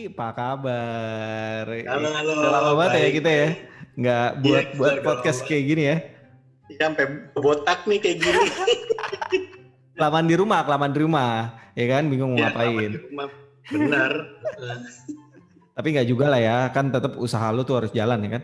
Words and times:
apa 0.00 0.28
kabar? 0.32 1.64
Halo, 1.68 2.08
halo. 2.08 2.32
Udah 2.40 2.50
lama 2.54 2.72
banget 2.78 2.92
ya 2.96 3.08
kita 3.12 3.30
ya, 3.30 3.48
nggak 3.94 4.28
Iya, 4.30 4.40
buat 4.40 4.64
kita 4.64 4.78
buat 4.78 4.94
podcast 5.02 5.40
kayak 5.44 5.64
gini 5.66 5.82
ya. 5.84 5.96
Ya, 6.70 6.76
sampai 6.80 7.04
botak 7.34 7.84
nih 7.84 7.98
kayak 7.98 8.16
gini. 8.22 8.40
Kelamaan 9.98 10.24
di 10.24 10.36
rumah, 10.38 10.64
kelamaan 10.64 10.92
di 10.96 11.00
rumah, 11.04 11.32
ya 11.76 11.84
kan? 11.84 12.08
Bingung 12.08 12.32
mau 12.32 12.40
Ya, 12.40 12.48
ngapain. 12.48 12.72
lama 12.72 12.88
di 12.88 13.00
rumah. 13.04 13.28
Benar. 13.68 14.12
Tapi 15.76 15.86
nggak 15.92 16.08
juga 16.08 16.26
lah 16.32 16.40
ya, 16.40 16.56
kan 16.72 16.88
tetap 16.88 17.20
usaha 17.20 17.52
lu 17.52 17.60
tuh 17.62 17.84
harus 17.84 17.92
jalan 17.92 18.24
ya 18.24 18.30
kan? 18.38 18.42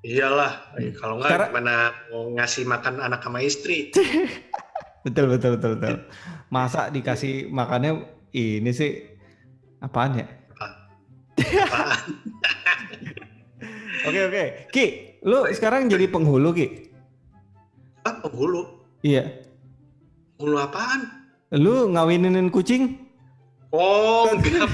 Iyalah, 0.00 0.52
Eh, 0.78 0.94
kalau 0.94 1.18
nggak 1.18 1.28
Sekarang- 1.28 1.50
gimana 1.50 1.74
mau 2.08 2.24
ngasih 2.38 2.64
makan 2.64 2.94
anak 3.00 3.20
sama 3.20 3.42
istri? 3.42 3.90
Betul 5.04 5.32
betul 5.32 5.56
betul 5.56 5.70
betul. 5.80 5.96
Masa 6.52 6.92
dikasih 6.92 7.48
makannya 7.48 8.04
ini 8.30 8.68
sih 8.68 9.00
apaan 9.80 10.12
ya? 10.12 10.28
Oke 14.00 14.16
oke, 14.16 14.44
Ki, 14.72 14.84
lu 15.20 15.44
sekarang 15.52 15.92
jadi 15.92 16.08
penghulu 16.08 16.56
Ki? 16.56 16.88
Ah, 18.00 18.16
penghulu. 18.24 18.80
Iya. 19.04 19.28
Penghulu 20.40 20.56
apaan? 20.56 21.00
Lu 21.52 21.92
ngawinin 21.92 22.48
kucing? 22.48 22.96
Oh, 23.68 24.24
enggak. 24.32 24.64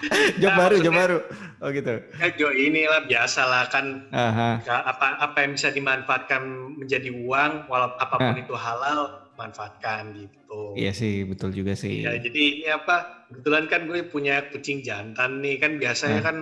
Job 0.40 0.54
baru, 0.54 0.78
job 0.78 0.94
baru. 0.94 1.18
Oh 1.58 1.74
gitu. 1.74 1.98
Ya, 2.22 2.30
Jo 2.38 2.54
inilah 2.54 3.10
biasa 3.10 3.42
lah 3.50 3.66
kan 3.66 4.06
Aha. 4.14 4.62
apa 4.62 5.18
apa 5.18 5.36
yang 5.42 5.58
bisa 5.58 5.74
dimanfaatkan 5.74 6.42
menjadi 6.78 7.10
uang 7.10 7.66
walaupun 7.66 7.98
apa 7.98 8.14
pun 8.14 8.36
itu 8.38 8.54
halal 8.54 9.26
manfaatkan 9.38 10.12
gitu. 10.12 10.74
Iya 10.74 10.90
sih, 10.90 11.22
betul 11.22 11.54
juga 11.54 11.78
sih. 11.78 12.02
Ya, 12.02 12.18
jadi 12.18 12.34
ini 12.58 12.66
apa? 12.66 13.24
Kebetulan 13.30 13.64
kan 13.70 13.80
gue 13.86 14.02
punya 14.04 14.50
kucing 14.50 14.82
jantan 14.82 15.38
nih 15.38 15.56
kan 15.56 15.78
biasanya 15.78 16.18
Nah. 16.18 16.26
kan 16.26 16.36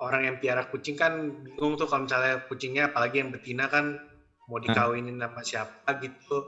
orang 0.00 0.22
yang 0.24 0.36
piara 0.40 0.64
kucing 0.66 0.96
kan 0.96 1.12
bingung 1.44 1.76
tuh 1.76 1.84
kalau 1.84 2.08
misalnya 2.08 2.40
kucingnya 2.48 2.88
apalagi 2.90 3.20
yang 3.20 3.28
betina 3.28 3.68
kan 3.68 4.00
mau 4.48 4.56
dikawinin 4.56 5.20
sama 5.20 5.42
siapa 5.44 5.90
gitu. 6.00 6.38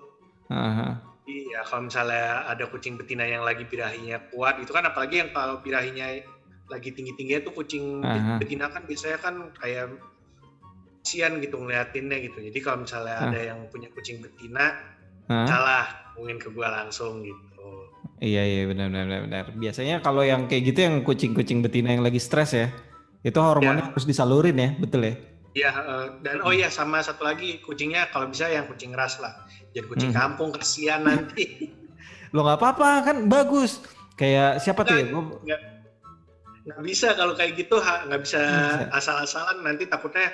Aha. 0.49 1.05
Jadi 1.29 1.53
ya 1.53 1.61
kalau 1.61 1.85
misalnya 1.85 2.49
ada 2.49 2.65
kucing 2.67 2.97
betina 2.97 3.29
yang 3.29 3.45
lagi 3.45 3.69
birahinya 3.69 4.33
kuat 4.33 4.65
itu 4.65 4.73
kan 4.73 4.89
apalagi 4.89 5.21
yang 5.21 5.31
kalau 5.33 5.61
birahinya 5.61 6.09
lagi 6.69 6.93
tinggi-tingginya 6.93 7.45
tuh 7.45 7.53
kucing 7.55 8.01
Aha. 8.01 8.37
betina 8.41 8.69
kan 8.69 8.85
biasanya 8.85 9.19
kan 9.21 9.35
kayak 9.57 9.93
kasian 11.01 11.41
gitu 11.41 11.57
ngeliatinnya 11.57 12.21
gitu. 12.21 12.39
Jadi 12.53 12.59
kalau 12.61 12.85
misalnya 12.85 13.17
Ah. 13.17 13.27
ada 13.33 13.41
yang 13.41 13.65
punya 13.73 13.89
kucing 13.91 14.21
betina 14.21 14.77
Hah? 15.29 15.47
salah 15.47 15.85
mungkin 16.17 16.37
ke 16.37 16.49
gua 16.51 16.73
langsung 16.73 17.21
gitu. 17.21 17.37
Iya 18.19 18.43
iya 18.43 18.63
benar 18.67 18.89
benar 18.91 19.21
benar. 19.29 19.45
Biasanya 19.55 20.03
kalau 20.03 20.27
yang 20.27 20.51
kayak 20.51 20.75
gitu 20.75 20.79
yang 20.83 21.07
kucing-kucing 21.07 21.63
betina 21.63 21.95
yang 21.95 22.03
lagi 22.03 22.19
stres 22.19 22.51
ya, 22.51 22.67
itu 23.21 23.39
hormonnya 23.39 23.93
harus 23.93 24.03
disalurin 24.03 24.57
ya, 24.57 24.75
betul 24.75 25.07
ya? 25.07 25.15
Iya, 25.55 25.71
eh, 25.71 26.07
dan 26.23 26.43
oh 26.43 26.51
iya 26.51 26.67
sama 26.69 26.99
satu 26.99 27.23
lagi 27.23 27.59
kucingnya 27.63 28.11
kalau 28.11 28.27
bisa 28.27 28.51
yang 28.51 28.67
kucing 28.67 28.91
ras 28.91 29.19
lah. 29.19 29.47
Jadi 29.71 29.87
kucing 29.87 30.11
Hmm. 30.11 30.19
kampung 30.35 30.51
kasihan 30.51 31.03
nanti. 31.03 31.71
Lo 32.35 32.43
nggak 32.43 32.59
apa-apa 32.59 32.89
kan 33.05 33.17
bagus. 33.27 33.79
Kayak 34.15 34.59
siapa 34.59 34.83
tuh 34.83 34.99
ya? 34.99 35.07
Nggak, 35.09 35.61
nggak 36.69 36.83
bisa 36.85 37.15
kalau 37.15 37.33
kayak 37.33 37.55
gitu 37.55 37.79
nggak 37.79 38.21
bisa 38.21 38.41
Nggak 38.43 38.91
bisa. 38.91 38.99
asal-asalan 38.99 39.63
nanti 39.63 39.87
takutnya 39.87 40.29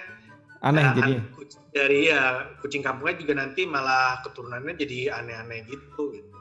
Aneh 0.64 0.80
ya, 0.80 0.92
jadi. 0.96 1.12
kucing 1.30 1.62
dari 1.70 2.00
ya 2.08 2.22
kucing 2.58 2.80
kampungnya 2.80 3.20
juga 3.20 3.34
nanti 3.36 3.68
malah 3.68 4.24
keturunannya 4.24 4.72
jadi 4.74 5.12
aneh-aneh 5.12 5.68
gitu. 5.68 6.08
gitu. 6.10 6.32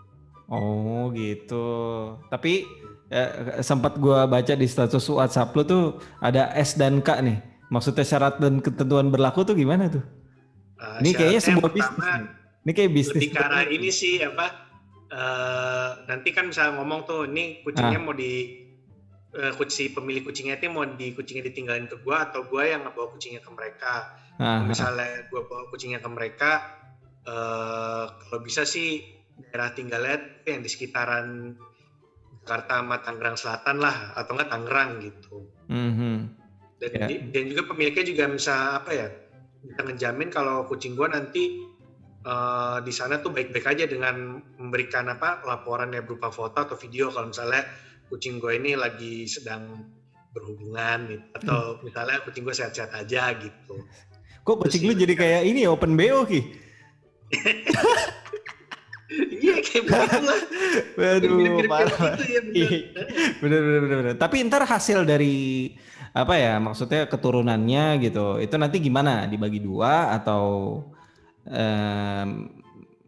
Oh 0.48 1.12
gitu. 1.12 1.68
Tapi 2.30 2.64
eh, 3.10 3.30
sempat 3.60 4.00
gua 4.00 4.24
baca 4.24 4.54
di 4.54 4.64
status 4.64 5.04
WhatsApp 5.10 5.52
lu 5.54 5.64
tuh 5.64 5.84
ada 6.20 6.56
S 6.56 6.74
dan 6.74 7.04
K 7.04 7.20
nih. 7.20 7.38
Maksudnya 7.68 8.06
syarat 8.06 8.38
dan 8.38 8.62
ketentuan 8.62 9.10
berlaku 9.10 9.44
tuh 9.44 9.54
gimana 9.54 9.92
tuh? 9.92 10.04
Eh, 10.78 10.98
Ini 11.04 11.10
kayaknya 11.12 11.42
sebuah 11.42 11.72
bisnis. 11.72 12.00
nih. 12.00 12.24
Ini 12.64 12.72
kayak 12.72 12.92
bisnis. 12.94 13.22
lebih 13.28 13.32
arah 13.36 13.64
ini 13.68 13.90
sih 13.92 14.24
apa 14.24 14.46
eh, 15.10 15.90
nanti 16.08 16.30
kan 16.32 16.48
misalnya 16.48 16.80
ngomong 16.80 17.04
tuh 17.04 17.28
ini 17.28 17.60
kucingnya 17.62 18.00
Ah. 18.00 18.04
mau 18.04 18.16
di 18.16 18.63
eh, 19.34 19.54
kucing 19.58 19.94
pemilik 19.98 20.22
kucingnya 20.22 20.62
itu 20.62 20.70
mau 20.70 20.86
di 20.86 21.14
kucingnya 21.14 21.50
ditinggalin 21.50 21.90
ke 21.90 21.98
gua 22.06 22.30
atau 22.30 22.46
gua 22.46 22.70
yang 22.70 22.86
ngebawa 22.86 23.10
kucingnya 23.14 23.42
ke 23.42 23.52
mereka 23.52 24.20
Ah, 24.42 24.58
Kalau 24.58 24.66
misalnya 24.66 25.30
gua 25.30 25.46
bawa 25.46 25.70
kucingnya 25.70 26.02
ke 26.02 26.10
mereka 26.10 26.52
eh, 27.22 28.06
kalau 28.10 28.40
bisa 28.42 28.66
sih 28.66 29.02
daerah 29.34 29.74
tinggalnya 29.74 30.42
yang 30.46 30.66
di 30.66 30.70
sekitaran 30.70 31.54
Jakarta 32.44 32.82
sama 32.84 32.98
Tangerang 33.00 33.38
Selatan 33.38 33.78
lah 33.80 34.18
atau 34.18 34.34
enggak 34.36 34.50
Tangerang 34.52 34.90
gitu 35.06 35.48
mhm. 35.70 36.16
dan, 36.82 36.92
Ya. 36.98 37.08
dan 37.32 37.44
juga 37.48 37.64
pemiliknya 37.72 38.04
juga 38.04 38.24
bisa 38.28 38.84
apa 38.84 38.92
ya 38.92 39.08
bisa 39.64 39.80
ngejamin 39.86 40.30
kalau 40.34 40.66
kucing 40.66 40.98
gua 40.98 41.14
nanti 41.14 41.62
eh, 42.26 42.78
di 42.82 42.92
sana 42.94 43.22
tuh 43.22 43.30
baik-baik 43.38 43.70
aja 43.70 43.86
dengan 43.86 44.42
memberikan 44.58 45.14
apa 45.14 45.46
laporan 45.46 45.94
ya 45.94 46.02
berupa 46.02 46.34
foto 46.34 46.58
atau 46.58 46.76
video 46.76 47.14
kalau 47.14 47.30
misalnya 47.30 47.62
kucing 48.08 48.40
gua 48.42 48.56
ini 48.58 48.76
lagi 48.76 49.28
sedang 49.28 49.88
berhubungan 50.34 51.12
gitu 51.14 51.26
atau 51.38 51.62
misalnya 51.86 52.24
kucing 52.26 52.44
gua 52.44 52.56
sehat-sehat 52.56 52.92
aja 52.96 53.36
gitu. 53.38 53.76
Kok 54.44 54.68
kucing 54.68 54.84
lu 54.90 54.94
jadi 54.98 55.14
kayak 55.16 55.42
ini 55.48 55.64
ya, 55.64 55.72
open 55.72 55.96
BO 55.96 56.28
Ki? 56.28 56.42
Iya 59.14 59.62
kayak 59.62 59.84
begitu 59.86 60.20
lah. 60.26 60.42
Waduh, 60.98 61.38
parah. 61.70 62.16
ya 62.18 62.42
bener. 62.42 63.62
bener, 63.62 63.62
bener, 63.62 63.98
bener. 64.02 64.16
Tapi 64.18 64.36
ntar 64.50 64.66
hasil 64.66 65.06
dari 65.06 65.70
apa 66.14 66.34
ya, 66.38 66.58
maksudnya 66.58 67.06
keturunannya 67.06 68.02
gitu, 68.02 68.42
itu 68.42 68.56
nanti 68.58 68.82
gimana? 68.82 69.30
Dibagi 69.30 69.62
dua 69.62 70.18
atau 70.18 70.82
em, 71.46 72.63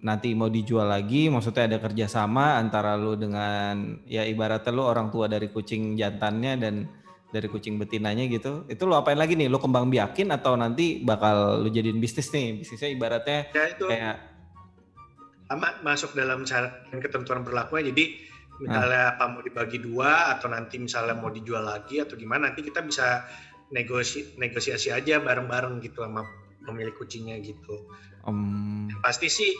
nanti 0.05 0.37
mau 0.37 0.53
dijual 0.53 0.85
lagi? 0.85 1.27
Maksudnya 1.33 1.65
ada 1.65 1.77
kerjasama 1.81 2.61
antara 2.61 2.93
lu 2.93 3.17
dengan 3.17 3.97
ya 4.05 4.21
ibaratnya 4.21 4.69
lu 4.69 4.85
orang 4.85 5.09
tua 5.09 5.25
dari 5.25 5.49
kucing 5.49 5.97
jantannya 5.97 6.53
dan 6.61 6.85
dari 7.33 7.49
kucing 7.49 7.81
betinanya 7.81 8.29
gitu. 8.29 8.69
Itu 8.69 8.85
lu 8.85 8.93
apain 8.93 9.17
lagi 9.17 9.33
nih? 9.33 9.49
Lu 9.49 9.57
kembang 9.57 9.89
biakin 9.89 10.29
atau 10.29 10.53
nanti 10.53 11.01
bakal 11.01 11.65
lu 11.65 11.73
jadiin 11.73 11.97
bisnis 11.97 12.29
nih? 12.29 12.61
Bisnisnya 12.61 12.89
ibaratnya 12.93 13.49
Ya 13.51 13.65
itu 13.73 13.89
kayak 13.89 14.15
sama 15.49 15.77
masuk 15.81 16.13
dalam 16.13 16.45
syarat 16.45 16.85
dan 16.93 17.01
ketentuan 17.01 17.41
berlakunya. 17.41 17.89
Jadi 17.89 18.05
misalnya 18.61 19.17
apa 19.17 19.25
mau 19.27 19.41
dibagi 19.43 19.81
dua 19.83 20.37
atau 20.37 20.47
nanti 20.47 20.79
misalnya 20.79 21.17
mau 21.17 21.27
dijual 21.33 21.65
lagi 21.65 21.99
atau 21.99 22.15
gimana 22.15 22.53
nanti 22.53 22.63
kita 22.63 22.79
bisa 22.85 23.25
negosi 23.73 24.37
negosiasi 24.39 24.93
aja 24.93 25.19
bareng-bareng 25.19 25.83
gitu 25.83 26.05
sama 26.05 26.23
pemilik 26.63 26.95
kucingnya 26.95 27.41
gitu. 27.43 27.89
em, 28.25 28.87
Pasti 29.03 29.27
sih 29.27 29.51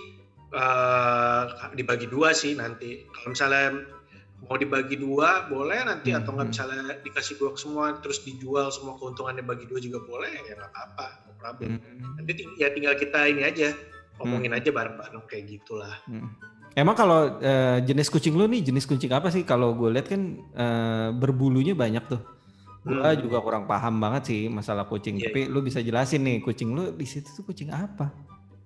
eh, 0.51 1.41
dibagi 1.73 2.05
dua 2.05 2.31
sih 2.31 2.53
nanti. 2.53 3.05
Kalau 3.09 3.31
misalnya 3.31 3.65
mau 4.45 4.55
dibagi 4.55 4.95
dua 4.95 5.47
boleh 5.47 5.79
nanti 5.81 6.11
atau 6.11 6.29
nggak 6.31 6.45
Mhm. 6.45 6.53
misalnya 6.53 6.81
dikasih 7.01 7.33
gua 7.35 7.55
semua 7.55 7.97
terus 7.97 8.21
dijual 8.21 8.69
semua 8.69 8.93
keuntungannya 8.95 9.41
bagi 9.41 9.65
dua 9.65 9.79
juga 9.79 10.03
boleh 10.03 10.29
ya 10.29 10.53
nggak 10.53 10.69
apa-apa, 10.69 11.07
no 11.25 11.31
problem. 11.39 11.69
mm, 11.75 12.19
Nanti 12.19 12.31
ting- 12.35 12.55
ya 12.55 12.69
tinggal 12.69 12.93
kita 12.93 13.25
ini 13.25 13.41
aja 13.41 13.73
ngomongin 14.15 14.53
aja 14.53 14.69
bareng-bareng 14.69 15.25
kayak 15.25 15.45
gitulah. 15.49 15.91
Hmm. 16.05 16.29
Emang 16.75 16.93
kalau 16.93 17.39
eh, 17.39 17.79
jenis 17.81 18.11
kucing 18.11 18.35
lu 18.35 18.45
nih 18.45 18.59
jenis 18.61 18.83
kucing 18.83 19.09
apa 19.09 19.31
sih? 19.31 19.41
Kalau 19.41 19.71
gue 19.73 19.89
lihat 19.89 20.11
kan 20.11 20.21
eh, 20.37 21.09
berbulunya 21.11 21.71
banyak 21.71 22.03
tuh. 22.05 22.21
Gue 22.85 23.01
Hmm. 23.01 23.17
juga 23.17 23.41
kurang 23.41 23.65
paham 23.65 23.97
banget 23.97 24.29
sih 24.29 24.41
masalah 24.45 24.85
kucing. 24.85 25.17
Iya, 25.17 25.31
Tapi 25.31 25.49
lu 25.49 25.63
bisa 25.63 25.81
jelasin 25.81 26.21
nih 26.21 26.37
kucing 26.39 26.75
lu 26.75 26.93
di 26.93 27.07
situ 27.07 27.31
tuh 27.33 27.41
kucing 27.41 27.71
apa? 27.71 28.11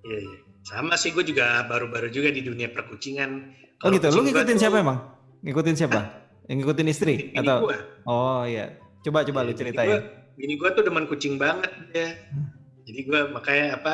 Iya, 0.03 0.19
iya. 0.19 0.37
Sama 0.61 0.95
sih 0.95 1.09
gue 1.09 1.23
juga 1.23 1.63
baru-baru 1.65 2.07
juga 2.07 2.29
di 2.29 2.41
dunia 2.41 2.67
perkucingan. 2.67 3.29
Oh 3.79 3.87
Kalau 3.87 3.93
gitu. 3.95 4.07
Lu 4.11 4.21
ngikutin 4.21 4.53
tuh 4.53 4.61
siapa 4.61 4.77
emang? 4.77 4.99
Ngikutin 5.39 5.75
siapa? 5.75 5.99
Yang 6.45 6.57
ngikutin 6.59 6.87
istri 6.87 7.13
Bini 7.29 7.39
atau? 7.39 7.57
gua. 7.63 7.77
Oh 8.03 8.41
iya. 8.43 8.75
Coba 8.99 9.23
coba 9.23 9.39
lu 9.41 9.45
Iya, 9.45 9.53
bini 9.53 9.59
ceritain. 9.61 9.89
gua- 9.89 10.05
Bini 10.35 10.53
gue 10.55 10.69
tuh 10.71 10.83
demen 10.83 11.03
kucing 11.05 11.35
banget 11.35 11.67
ya. 11.91 12.09
Jadi 12.83 12.99
gue 13.03 13.19
makanya 13.29 13.75
apa? 13.75 13.93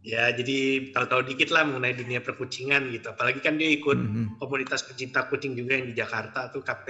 Ya 0.00 0.28
jadi 0.28 0.56
tahu-tahu 0.92 1.24
dikit 1.24 1.48
lah 1.48 1.64
mengenai 1.64 1.96
dunia 1.96 2.20
perkucingan 2.20 2.92
gitu. 2.92 3.08
Apalagi 3.08 3.40
kan 3.40 3.56
dia 3.56 3.72
ikut 3.72 3.96
Mhm. 3.96 4.36
komunitas 4.36 4.84
pecinta 4.84 5.24
kucing 5.24 5.52
juga 5.52 5.74
yang 5.74 5.88
di 5.88 5.96
Jakarta 5.96 6.48
tuh 6.48 6.60
KP 6.60 6.84
KP 6.84 6.88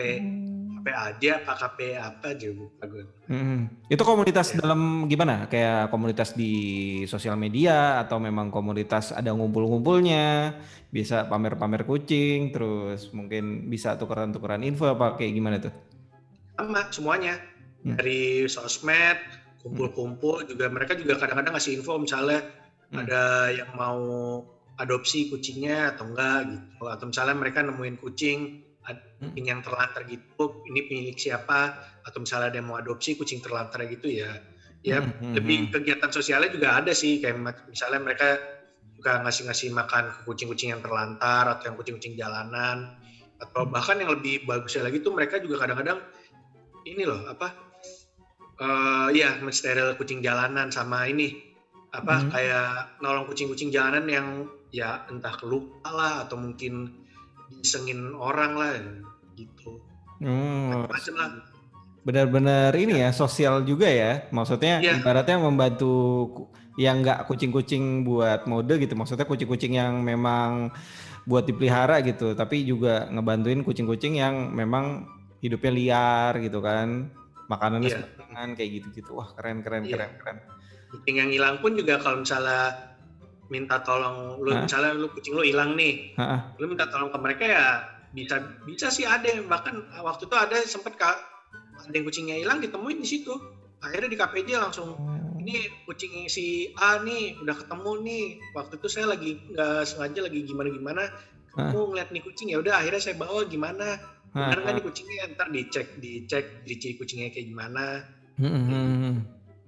aja 0.91 1.41
apa 1.41 1.53
KP 1.55 1.79
apa 1.95 2.27
aja 2.35 2.49
lupa 2.51 2.85
gue. 2.85 3.05
Mhm. 3.25 3.89
Itu 3.89 4.03
komunitas 4.03 4.53
Ya. 4.53 4.61
dalam 4.61 5.07
gimana? 5.07 5.49
Kayak 5.49 5.89
komunitas 5.89 6.35
di 6.35 6.53
sosial 7.05 7.39
media 7.39 8.03
atau 8.03 8.19
memang 8.19 8.51
komunitas 8.51 9.09
ada 9.11 9.33
ngumpul-ngumpulnya, 9.33 10.59
bisa 10.91 11.25
pamer-pamer 11.25 11.85
kucing, 11.85 12.53
terus 12.53 13.09
mungkin 13.11 13.67
bisa 13.67 13.97
tukeran-tukeran 13.97 14.61
info 14.61 14.91
apa 14.91 15.17
kayak 15.17 15.33
gimana 15.33 15.57
tuh? 15.57 15.73
Sama 16.55 16.85
semuanya 16.91 17.41
Hmm. 17.81 17.97
dari 17.97 18.45
sosmed 18.45 19.21
kumpul-kumpul 19.61 20.45
juga 20.45 20.69
mereka 20.69 20.93
juga 20.93 21.17
kadang-kadang 21.17 21.57
ngasih 21.57 21.81
info 21.81 21.97
misalnya 21.97 22.45
Hmm. 22.93 23.01
ada 23.01 23.49
yang 23.49 23.73
mau 23.73 24.01
adopsi 24.77 25.29
kucingnya 25.29 25.93
atau 25.93 26.09
enggak 26.09 26.51
gitu 26.51 26.85
atau 26.85 27.05
misalnya 27.07 27.33
mereka 27.33 27.61
nemuin 27.61 27.97
kucing 27.97 28.39
Hmm. 28.41 28.64
Kucing 28.85 29.47
yang 29.49 29.61
terlantar 29.65 30.05
gitu, 30.05 30.61
ini 30.69 30.85
pemilik 30.85 31.17
siapa, 31.17 31.73
atau 32.05 32.19
misalnya 32.21 32.53
ada 32.53 32.57
yang 32.61 32.69
mau 32.69 32.77
adopsi 32.77 33.17
kucing 33.17 33.41
terlantar 33.41 33.81
gitu 33.89 34.13
ya, 34.13 34.37
ya 34.85 35.01
Hmm, 35.01 35.11
hmm, 35.17 35.35
lebih 35.41 35.59
hmm. 35.65 35.71
kegiatan 35.73 36.11
sosialnya 36.13 36.53
juga 36.53 36.77
ada 36.77 36.93
sih, 36.93 37.17
kayak 37.19 37.65
misalnya 37.67 38.01
mereka 38.05 38.37
juga 38.95 39.25
ngasih-ngasih 39.25 39.69
makan 39.73 40.13
ke 40.13 40.21
kucing-kucing 40.29 40.77
yang 40.77 40.83
terlantar 40.85 41.49
atau 41.51 41.65
yang 41.73 41.77
kucing-kucing 41.81 42.15
jalanan, 42.15 42.85
atau 43.41 43.65
Hmm. 43.65 43.73
bahkan 43.73 43.97
yang 43.99 44.13
lebih 44.13 44.45
bagusnya 44.45 44.87
lagi 44.87 45.01
tuh 45.01 45.17
mereka 45.17 45.41
juga 45.41 45.65
kadang-kadang 45.65 46.05
ini 46.85 47.03
loh 47.09 47.25
apa, 47.25 47.49
eh 48.61 49.09
ya 49.19 49.41
mensteril 49.41 49.97
kucing 49.99 50.21
jalanan 50.23 50.69
sama 50.71 51.09
ini 51.09 51.33
apa 51.95 52.27
Hmm. 52.27 52.31
kayak 52.31 52.99
nolong 53.03 53.27
kucing-kucing 53.27 53.71
jalanan 53.71 54.05
yang 54.07 54.29
ya 54.75 55.07
entah 55.07 55.35
kelupa 55.39 55.91
lah 55.91 56.27
atau 56.27 56.35
mungkin 56.39 56.91
disengin 57.65 58.13
orang 58.15 58.53
lah 58.55 58.77
gitu 59.35 59.81
Hmm, 60.21 60.85
macam 60.87 61.15
lah 61.17 61.29
benar-benar 62.05 62.71
ini 62.77 63.01
ya 63.01 63.11
sosial 63.11 63.65
juga 63.65 63.89
ya. 63.89 64.29
Maksudnya 64.29 64.79
Iya. 64.79 65.01
ibaratnya 65.01 65.41
membantu 65.41 65.93
yang 66.77 67.01
nggak 67.01 67.25
kucing-kucing 67.25 68.05
buat 68.05 68.45
mode 68.45 68.77
gitu. 68.77 68.93
Maksudnya 68.93 69.25
kucing-kucing 69.25 69.73
yang 69.75 70.05
memang 70.05 70.69
buat 71.25 71.49
dipelihara 71.49 72.05
gitu, 72.05 72.37
tapi 72.37 72.69
juga 72.69 73.09
ngebantuin 73.09 73.65
kucing-kucing 73.65 74.21
yang 74.21 74.53
memang 74.53 75.09
hidupnya 75.41 75.73
liar 75.73 76.33
gitu 76.45 76.61
kan. 76.61 77.09
Makanannya 77.49 77.89
sembarangan 77.91 78.49
kayak 78.53 78.71
gitu-gitu. 78.81 79.11
Wah, 79.17 79.33
keren 79.33 79.65
keren 79.65 79.89
Iya. 79.89 79.97
keren 79.97 80.13
keren. 80.21 80.39
kucing 80.95 81.19
yang 81.19 81.27
hilang 81.27 81.59
pun 81.59 81.75
juga 81.75 81.99
kalau 81.99 82.23
misalnya 82.23 82.94
minta 83.53 83.81
tolong 83.85 84.41
lu 84.41 84.51
Hah? 84.53 84.65
misalnya 84.65 84.97
lu 84.97 85.09
kucing 85.13 85.37
lu 85.37 85.45
hilang 85.45 85.77
nih. 85.77 86.17
Ha-ha. 86.17 86.57
lu 86.57 86.65
minta 86.71 86.89
tolong 86.89 87.13
ke 87.13 87.19
mereka 87.21 87.45
ya 87.45 87.65
bisa 88.15 88.39
bisa 88.65 88.89
sih 88.95 89.03
ada 89.05 89.27
bahkan 89.45 89.83
waktu 90.01 90.31
itu 90.31 90.37
ada 90.39 90.57
sempet 90.65 90.95
kak 90.95 91.19
ada 91.75 91.95
yang 91.95 92.07
kucingnya 92.07 92.37
hilang 92.41 92.59
ditemuin 92.63 93.03
di 93.03 93.09
situ. 93.09 93.35
Akhirnya 93.85 94.09
di 94.09 94.17
KPJ 94.17 94.49
langsung 94.57 94.97
ini 95.45 95.69
kucing 95.85 96.25
si 96.33 96.73
A 96.81 96.97
nih 97.05 97.37
udah 97.45 97.53
ketemu 97.53 97.93
nih. 98.01 98.25
Waktu 98.57 98.75
itu 98.81 98.89
saya 98.89 99.07
lagi 99.13 99.37
nggak 99.53 99.85
sengaja 99.85 100.21
lagi 100.25 100.39
gimana 100.49 100.69
gimana 100.73 101.03
kamu 101.55 101.95
ngeliat 101.95 102.09
nih 102.11 102.23
kucing 102.25 102.49
ya 102.51 102.59
udah 102.59 102.75
akhirnya 102.81 103.03
saya 103.03 103.17
bawa 103.21 103.45
gimana. 103.45 104.01
Benar 104.35 104.59
nggak 104.65 104.75
nih 104.81 104.85
kucingnya? 104.89 105.23
Ntar 105.37 105.49
dicek 105.53 105.87
dicek 106.01 106.45
ciri 106.65 106.95
kucingnya 106.99 107.29
kayak 107.31 107.47
gimana. 107.47 108.03
Hmm, 108.35 108.51
hmm, 108.51 108.67
hmm. 108.67 109.17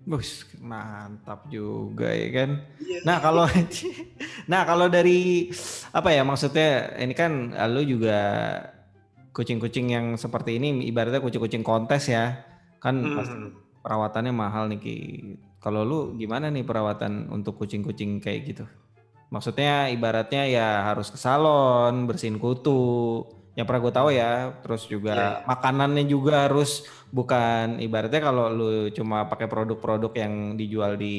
Bus, 0.07 0.47
mantap 0.63 1.51
juga 1.51 2.15
ya 2.15 2.29
kan. 2.31 2.51
iya 2.79 3.03
Nah 3.03 3.19
kalau 3.19 3.45
nah 4.51 4.63
kalau 4.63 4.87
dari 4.87 5.51
apa 5.91 6.15
ya 6.15 6.23
maksudnya 6.23 6.95
ini 7.03 7.11
kan 7.11 7.51
eh, 7.51 7.67
lu 7.67 7.83
juga 7.83 8.19
kucing-kucing 9.35 9.93
yang 9.93 10.07
seperti 10.15 10.57
ini 10.63 10.87
ibaratnya 10.87 11.21
kucing-kucing 11.21 11.67
kontes 11.67 12.09
ya 12.09 12.41
kan 12.79 12.95
Hmm, 13.03 13.17
pasti 13.19 13.35
perawatannya 13.83 14.33
mahal 14.33 14.71
nih 14.71 14.79
Ki. 14.81 14.97
Kalau 15.63 15.83
lu 15.83 15.99
gimana 16.15 16.51
nih 16.55 16.63
perawatan 16.63 17.27
untuk 17.35 17.59
kucing-kucing 17.59 18.23
kayak 18.23 18.41
gitu? 18.55 18.65
Maksudnya 19.35 19.91
ibaratnya 19.91 20.47
ya 20.47 20.67
harus 20.87 21.11
ke 21.11 21.19
salon 21.19 22.07
bersihin 22.07 22.39
kutu. 22.39 23.27
Yang 23.57 23.67
pernah 23.67 23.83
gue 23.83 23.95
tahu 23.97 24.09
ya, 24.13 24.31
terus 24.61 24.83
juga 24.85 25.15
Iya, 25.17 25.25
iya. 25.25 25.45
makanannya 25.49 26.05
juga 26.05 26.45
harus 26.45 26.85
bukan 27.09 27.81
ibaratnya 27.81 28.21
kalau 28.21 28.53
lu 28.53 28.71
cuma 28.93 29.25
pakai 29.25 29.49
produk-produk 29.49 30.13
yang 30.13 30.33
dijual 30.55 30.95
di 30.95 31.17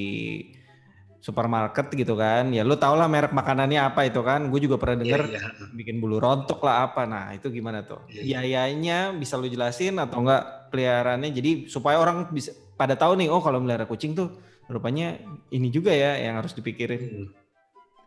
supermarket 1.18 1.90
gitu 1.92 2.14
kan 2.14 2.54
ya 2.54 2.62
lu 2.62 2.78
tau 2.78 2.94
lah 2.94 3.10
merek 3.10 3.34
makanannya 3.34 3.82
apa 3.82 4.06
itu 4.06 4.22
kan 4.22 4.48
gue 4.48 4.60
juga 4.62 4.78
pernah 4.78 5.02
Iya, 5.02 5.04
denger 5.04 5.22
iya. 5.34 5.42
bikin 5.74 5.98
bulu 5.98 6.22
rontok 6.22 6.62
lah 6.62 6.88
apa 6.88 7.04
nah 7.10 7.34
itu 7.34 7.50
gimana 7.50 7.84
tuh 7.84 8.00
Iya, 8.08 8.22
biayanya 8.46 9.12
bisa 9.18 9.36
lu 9.36 9.50
jelasin 9.50 9.98
atau 9.98 10.22
enggak 10.24 10.70
peliharaannya 10.72 11.34
jadi 11.34 11.52
supaya 11.68 11.98
orang 12.00 12.30
bisa 12.30 12.54
pada 12.78 12.94
tahu 12.94 13.18
nih 13.18 13.28
oh 13.34 13.42
kalau 13.42 13.60
melihara 13.60 13.90
kucing 13.90 14.14
tuh 14.14 14.38
rupanya 14.70 15.18
ini 15.50 15.68
juga 15.68 15.90
ya 15.92 16.16
yang 16.22 16.38
harus 16.40 16.54
dipikirin 16.54 17.02
Hmm. 17.02 17.28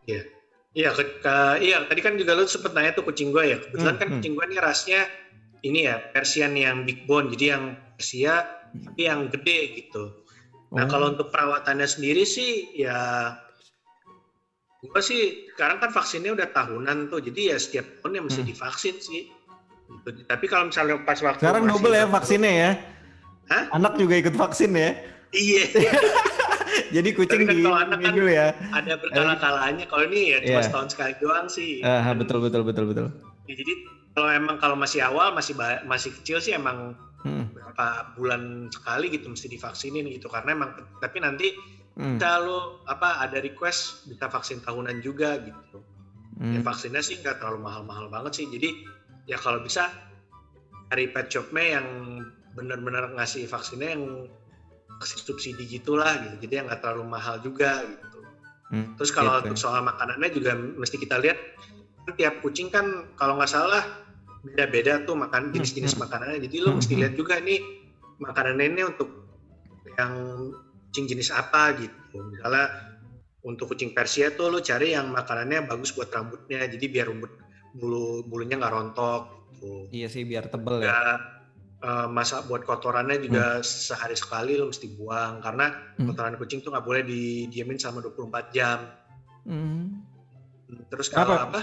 Iya. 0.07 0.23
Iya, 0.71 0.95
ke- 0.95 1.19
ke- 1.19 1.59
iya, 1.59 1.83
tadi 1.83 1.99
kan 1.99 2.15
juga 2.15 2.31
lu 2.31 2.47
sempet 2.47 2.71
nanya 2.71 2.95
tuh 2.95 3.03
kucing 3.03 3.29
gue 3.29 3.43
ya. 3.43 3.57
Kebetulan 3.59 3.91
Hmm, 3.91 3.99
kan 3.99 4.07
hmm. 4.07 4.15
kucing 4.17 4.33
gue 4.33 4.45
nih 4.47 4.59
rasnya 4.59 5.01
ini 5.61 5.79
ya, 5.83 5.99
Persian 6.11 6.55
yang 6.55 6.87
big 6.87 7.03
bone. 7.03 7.27
Jadi 7.27 7.45
yang 7.51 7.63
Persia 7.93 8.47
tapi 8.71 9.01
yang 9.03 9.27
gede 9.27 9.59
gitu. 9.77 10.15
Nah, 10.71 10.87
Oh. 10.87 10.89
kalau 10.89 11.11
untuk 11.11 11.27
perawatannya 11.27 11.83
sendiri 11.83 12.23
sih 12.23 12.71
ya 12.73 13.35
gue 14.81 15.01
sih 15.03 15.21
sekarang 15.53 15.77
kan 15.77 15.91
vaksinnya 15.91 16.31
udah 16.31 16.47
tahunan 16.49 17.11
tuh. 17.11 17.19
Jadi 17.19 17.51
ya 17.51 17.59
setiap 17.59 17.99
tahun 17.99 18.17
ya 18.17 18.21
mesti 18.23 18.41
Hmm. 18.41 18.49
divaksin 18.49 18.95
sih. 18.97 19.23
Gitu. 19.91 20.23
Tapi 20.23 20.45
kalau 20.47 20.71
misalnya 20.71 21.03
pas 21.03 21.19
waktu 21.19 21.43
sekarang 21.43 21.67
double 21.67 21.91
ya 21.91 22.07
vaksinnya 22.07 22.47
ya 22.49 22.71
Hah? 23.51 23.67
anak 23.75 23.99
juga 23.99 24.15
ikut 24.15 24.31
vaksin 24.33 24.71
ya 24.71 24.95
Iya, 25.31 25.63
jadi 26.91 27.09
kucing 27.11 27.41
kan 27.43 27.55
di 27.55 27.63
kalau 27.63 27.79
anak 27.79 27.99
kan- 27.99 28.13
dulu 28.13 28.29
ya 28.29 28.47
ada 28.71 28.93
berkala-kalanya. 28.95 29.85
Kalau 29.87 30.03
ini 30.05 30.19
ya 30.29 30.37
cuma 30.39 30.59
Iya. 30.59 30.67
setahun 30.67 30.89
sekali 30.91 31.13
doang 31.17 31.47
sih. 31.47 31.79
Ah, 31.81 32.11
betul 32.11 32.39
betul 32.39 32.61
betul 32.61 32.85
betul 32.85 33.07
Ya, 33.47 33.53
jadi 33.57 33.73
kalau 34.11 34.29
emang 34.29 34.55
kalau 34.55 34.75
masih 34.75 35.01
awal 35.01 35.31
masih 35.31 35.55
masih 35.83 36.11
kecil 36.13 36.37
sih 36.37 36.51
emang 36.51 36.93
Hmm, 37.21 37.53
berapa 37.53 38.17
bulan 38.17 38.41
sekali 38.73 39.13
gitu 39.13 39.29
mesti 39.29 39.45
divaksinin 39.45 40.09
gitu 40.09 40.25
karena 40.25 40.57
emang 40.57 40.73
tapi 40.97 41.21
nanti 41.21 41.53
hmm, 41.93 42.17
lo 42.41 42.81
apa 42.83 43.21
ada 43.21 43.37
request 43.37 44.09
bisa 44.09 44.25
vaksin 44.25 44.57
tahunan 44.57 44.97
juga 44.99 45.37
gitu. 45.37 45.85
Ya 46.41 46.57
hmm. 46.57 46.65
vaksinnya 46.65 46.99
sih 46.99 47.21
nggak 47.21 47.37
terlalu 47.37 47.61
mahal-mahal 47.61 48.09
banget 48.09 48.41
sih. 48.41 48.49
Jadi 48.49 48.73
ya 49.25 49.37
kalau 49.37 49.61
bisa 49.61 49.93
cari 50.89 51.07
pet 51.07 51.29
shopnya 51.29 51.77
yang 51.77 51.87
benar-benar 52.51 53.13
ngasih 53.13 53.45
vaksinnya 53.45 53.93
yang 53.93 54.03
kasih 55.01 55.19
subsidi 55.25 55.63
gitulah 55.65 56.13
gitu. 56.21 56.47
Jadi 56.47 56.53
yang 56.61 56.65
nggak 56.69 56.81
terlalu 56.85 57.03
mahal 57.09 57.41
juga 57.41 57.81
gitu. 57.83 58.19
Hmm, 58.71 58.95
Terus 58.95 59.11
kalau 59.11 59.41
gitu. 59.41 59.51
untuk 59.51 59.57
soal 59.59 59.81
makanannya 59.83 60.29
juga 60.31 60.55
mesti 60.55 60.95
kita 60.95 61.19
lihat 61.19 61.37
kan 62.07 62.13
tiap 62.17 62.39
kucing 62.41 62.71
kan 62.71 63.11
kalau 63.19 63.37
nggak 63.37 63.51
salah 63.51 63.83
beda-beda 64.41 65.05
tuh 65.05 65.13
makan 65.13 65.51
jenis-jenis 65.51 65.97
hmm. 65.97 66.01
makanannya. 66.07 66.39
Jadi 66.45 66.55
lo 66.61 66.71
Hmm, 66.71 66.77
mesti 66.79 66.93
hmm. 66.95 67.01
lihat 67.01 67.13
juga 67.17 67.35
nih 67.41 67.59
makanannya 68.21 68.65
ini 68.77 68.81
untuk 68.85 69.09
yang 69.97 70.13
kucing 70.89 71.05
jenis 71.09 71.29
apa 71.33 71.75
gitu. 71.81 72.17
Misalnya 72.31 72.69
untuk 73.41 73.73
kucing 73.73 73.91
Persia 73.97 74.31
tuh 74.37 74.53
lo 74.53 74.61
cari 74.61 74.93
yang 74.93 75.09
makanannya 75.09 75.65
bagus 75.65 75.91
buat 75.97 76.13
rambutnya. 76.13 76.69
Jadi 76.69 76.85
biar 76.87 77.09
rambut 77.09 77.33
bulu 77.75 78.23
bulunya 78.29 78.55
nggak 78.61 78.73
rontok. 78.73 79.41
Gitu. 79.61 79.93
iya 79.93 80.07
sih 80.09 80.25
biar 80.25 80.49
tebel 80.49 80.81
ya 80.81 81.40
Eh, 81.81 82.07
masa 82.13 82.45
buat 82.45 82.61
kotorannya 82.61 83.17
juga 83.17 83.57
sehari 83.65 84.13
sekali 84.13 84.53
lo 84.53 84.69
mesti 84.69 84.85
buang 84.93 85.41
karena 85.41 85.73
Hmm. 85.97 86.13
kotoran 86.13 86.37
kucing 86.37 86.61
tuh 86.61 86.69
nggak 86.69 86.85
boleh 86.85 87.01
didiamin 87.01 87.81
selama 87.81 88.05
24 88.05 88.53
jam. 88.53 88.85
Hmm. 89.49 90.05
Terus 90.93 91.09
kalau 91.09 91.33
Kenapa? 91.33 91.49
apa? 91.49 91.61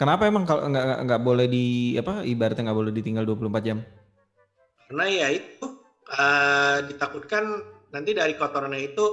Kenapa 0.00 0.22
emang 0.24 0.48
kalau 0.48 0.72
nggak 0.72 1.04
nggak- 1.04 1.20
boleh 1.24 1.46
di 1.52 1.64
apa 2.00 2.24
ibaratnya 2.24 2.72
nggak 2.72 2.78
boleh 2.80 2.92
ditinggal 2.96 3.28
24 3.28 3.60
jam? 3.60 3.78
Karena 4.88 5.04
ya 5.04 5.28
itu 5.36 5.66
eh, 6.06 6.78
ditakutkan 6.88 7.60
nanti 7.92 8.16
dari 8.16 8.32
kotorannya 8.40 8.88
itu 8.88 9.04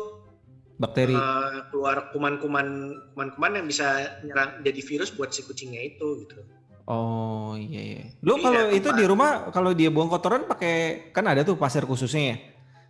Bakteri. 0.79 1.19
eh, 1.19 1.59
keluar 1.67 2.15
kuman-kuman 2.15 2.95
kuman-kuman 3.11 3.59
yang 3.59 3.67
bisa 3.67 4.07
nyerang 4.23 4.63
jadi 4.63 4.79
virus 4.79 5.11
buat 5.11 5.35
si 5.35 5.43
kucingnya 5.43 5.83
itu 5.83 6.23
gitu. 6.23 6.47
Oh 6.83 7.55
iya 7.55 7.79
iya. 7.79 8.03
Lu 8.19 8.35
Iya, 8.35 8.43
kalau 8.43 8.61
itu 8.69 8.89
tempat. 8.91 8.99
di 8.99 9.05
rumah 9.07 9.29
kalau 9.55 9.71
dia 9.71 9.87
buang 9.87 10.11
kotoran 10.11 10.43
pakai 10.43 11.07
kan 11.15 11.23
ada 11.23 11.41
tuh 11.41 11.55
pasir 11.55 11.87
khususnya 11.87 12.21
ya. 12.21 12.37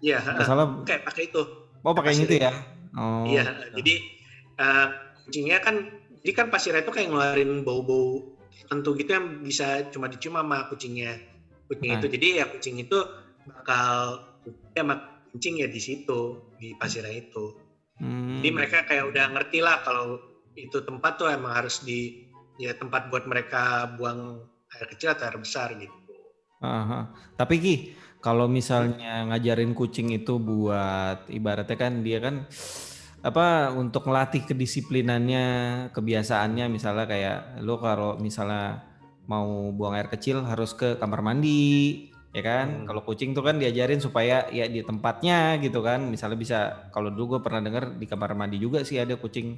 Iya, 0.04 0.18
salah. 0.42 0.82
kayak 0.84 1.06
pakai 1.06 1.30
itu. 1.30 1.42
Oh 1.80 1.94
pakai 1.94 2.18
yang 2.18 2.20
pasir 2.20 2.28
itu 2.28 2.36
ya. 2.42 2.52
Oh. 2.94 3.24
Iya, 3.24 3.44
jadi 3.78 3.94
eh, 4.58 4.88
kucingnya 5.26 5.58
kan 5.62 5.76
jadi 6.20 6.34
kan 6.34 6.48
pasirnya 6.50 6.82
itu 6.82 6.92
kayak 6.92 7.08
ngeluarin 7.10 7.62
bau-bau 7.62 8.34
tertentu 8.54 8.96
gitu 8.96 9.12
yang 9.12 9.26
bisa 9.42 9.88
cuma 9.90 10.10
dicium 10.10 10.36
sama 10.36 10.66
kucingnya. 10.68 11.14
Kucing 11.70 11.90
Ah. 11.90 11.98
itu. 12.02 12.08
Jadi 12.10 12.28
ya 12.42 12.46
kucing 12.50 12.76
itu 12.80 12.98
bakal 13.46 14.24
ya 14.74 14.82
sama 14.82 14.96
kucing 15.30 15.62
ya 15.62 15.68
di 15.68 15.78
situ 15.78 16.20
di 16.58 16.74
pasirnya 16.74 17.14
itu. 17.14 17.62
Hmm. 18.02 18.42
Jadi 18.42 18.50
mereka 18.50 18.90
kayak 18.90 19.06
udah 19.06 19.26
ngerti 19.32 19.62
lah 19.62 19.86
kalau 19.86 20.18
itu 20.54 20.82
tempat 20.82 21.18
tuh 21.18 21.30
emang 21.30 21.54
harus 21.54 21.82
di 21.82 22.30
ya 22.58 22.74
tempat 22.78 23.10
buat 23.10 23.26
mereka 23.26 23.94
buang 23.98 24.44
air 24.74 24.86
kecil 24.90 25.14
atau 25.14 25.30
air 25.30 25.38
besar 25.38 25.74
gitu. 25.78 25.94
Aha. 26.64 27.12
Tapi 27.36 27.56
Ki, 27.60 27.76
kalau 28.24 28.48
misalnya 28.48 29.28
ngajarin 29.28 29.76
kucing 29.76 30.16
itu 30.16 30.40
buat 30.40 31.28
ibaratnya 31.28 31.76
kan 31.76 32.00
dia 32.02 32.24
kan 32.24 32.48
apa 33.24 33.72
untuk 33.76 34.08
melatih 34.08 34.44
kedisiplinannya, 34.44 35.48
kebiasaannya 35.96 36.66
misalnya 36.68 37.06
kayak 37.08 37.40
lu 37.64 37.80
kalau 37.80 38.20
misalnya 38.20 38.84
mau 39.28 39.72
buang 39.72 39.96
air 39.96 40.12
kecil 40.12 40.44
harus 40.44 40.76
ke 40.76 41.00
kamar 41.00 41.24
mandi, 41.24 42.12
ya 42.36 42.44
kan? 42.44 42.84
Hmm. 42.84 42.86
Kalau 42.92 43.02
kucing 43.08 43.32
tuh 43.32 43.46
kan 43.48 43.56
diajarin 43.56 44.04
supaya 44.04 44.52
ya 44.52 44.68
di 44.68 44.84
tempatnya 44.84 45.56
gitu 45.64 45.80
kan. 45.80 46.04
Misalnya 46.12 46.36
bisa 46.36 46.60
kalau 46.92 47.14
dulu 47.14 47.38
gue 47.38 47.42
pernah 47.48 47.64
dengar 47.64 47.96
di 47.96 48.04
kamar 48.04 48.36
mandi 48.36 48.60
juga 48.60 48.84
sih 48.84 49.00
ada 49.00 49.16
kucing 49.16 49.56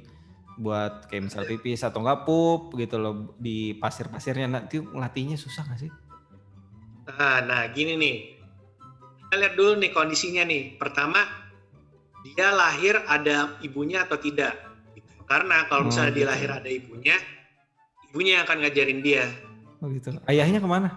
buat 0.56 1.12
kayak 1.12 1.28
misal 1.28 1.44
pipis 1.44 1.84
atau 1.84 2.00
enggak 2.00 2.24
pup 2.24 2.72
gitu 2.80 2.96
loh 2.96 3.36
di 3.36 3.76
pasir-pasirnya 3.76 4.48
nanti 4.48 4.80
ngelatihnya 4.80 5.36
susah 5.36 5.68
gak 5.68 5.80
sih? 5.84 5.92
Nah, 7.06 7.44
nah 7.44 7.60
gini 7.70 7.94
nih. 8.00 8.16
Kita 9.26 9.34
lihat 9.36 9.54
dulu 9.54 9.72
nih 9.78 9.90
kondisinya 9.92 10.42
nih. 10.48 10.80
Pertama, 10.80 11.22
dia 12.24 12.50
lahir 12.50 13.04
ada 13.06 13.60
ibunya 13.60 14.02
atau 14.08 14.16
tidak. 14.16 14.56
Gitu. 14.96 15.12
Karena 15.28 15.68
kalau 15.68 15.86
Oh, 15.86 15.88
misalnya 15.92 16.12
dia 16.16 16.24
gitu. 16.24 16.32
lahir 16.32 16.50
ada 16.56 16.68
ibunya, 16.70 17.16
ibunya 18.10 18.40
yang 18.40 18.44
akan 18.48 18.58
ngajarin 18.64 19.00
dia. 19.04 19.24
Oh 19.84 19.92
gitu. 19.92 20.10
Ayahnya 20.24 20.58
ke 20.58 20.68
mana? 20.68 20.88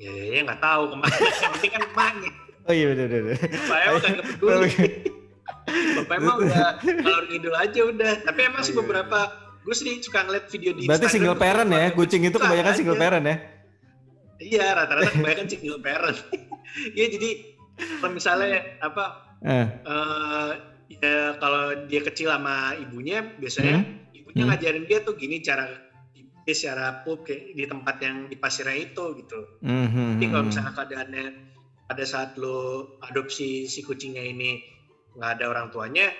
Ya, 0.00 0.10
ya 0.10 0.40
nggak 0.42 0.60
tahu 0.60 0.82
ke 0.90 0.96
mana. 0.96 1.16
Penting 1.54 1.70
kan 1.70 1.82
emaknya. 1.86 2.30
Oh 2.68 2.72
iya 2.76 2.84
mah 2.92 3.98
kagak 4.00 4.26
peduli. 4.36 5.19
Bapak 6.00 6.14
emang 6.18 6.36
udah 6.44 6.68
kalau 6.82 7.20
ngidul 7.28 7.54
aja 7.56 7.80
udah. 7.86 8.12
Tapi 8.26 8.40
emang 8.46 8.62
sih 8.62 8.74
iya, 8.74 8.80
beberapa 8.80 9.18
gue 9.60 9.74
sih 9.76 10.00
suka 10.00 10.24
ngeliat 10.24 10.46
video 10.48 10.72
di 10.72 10.88
Berarti 10.88 11.06
Instagram 11.06 11.14
single 11.14 11.38
parent 11.38 11.70
ya? 11.70 11.86
Kucing 11.92 12.22
itu 12.24 12.38
kebanyakan 12.40 12.72
aja. 12.72 12.78
single 12.78 12.98
parent 12.98 13.24
ya? 13.24 13.36
Iya, 14.40 14.66
rata-rata 14.72 15.10
kebanyakan 15.12 15.46
single 15.48 15.80
parent. 15.80 16.18
Iya, 16.94 17.10
jadi 17.10 17.30
kalau 17.98 18.14
misalnya 18.14 18.62
apa 18.78 19.04
Eh. 19.42 19.66
eh 19.66 20.50
ya 21.02 21.34
kalau 21.42 21.86
dia 21.90 21.98
kecil 22.04 22.30
sama 22.30 22.78
ibunya 22.78 23.26
biasanya 23.42 23.82
ibunya 24.14 24.46
Hmm. 24.46 24.54
ngajarin 24.54 24.84
dia 24.86 25.02
tuh 25.02 25.18
gini 25.18 25.42
cara 25.42 25.66
pipis, 26.14 26.62
cara 26.62 27.02
pup 27.02 27.26
kayak 27.26 27.58
di 27.58 27.64
tempat 27.66 27.96
yang 27.98 28.30
di 28.30 28.36
pasirnya 28.38 28.76
itu 28.78 29.18
gitu. 29.18 29.38
Mhm, 29.66 30.22
Jadi 30.22 30.26
kalau 30.30 30.42
mhm. 30.46 30.48
misalnya 30.54 30.72
keadaannya 30.78 31.26
pada 31.90 32.04
saat 32.06 32.38
lo 32.38 32.58
adopsi 33.02 33.66
si 33.66 33.82
kucingnya 33.82 34.22
ini 34.22 34.62
nggak 35.16 35.30
ada 35.40 35.44
orang 35.50 35.66
tuanya, 35.74 36.10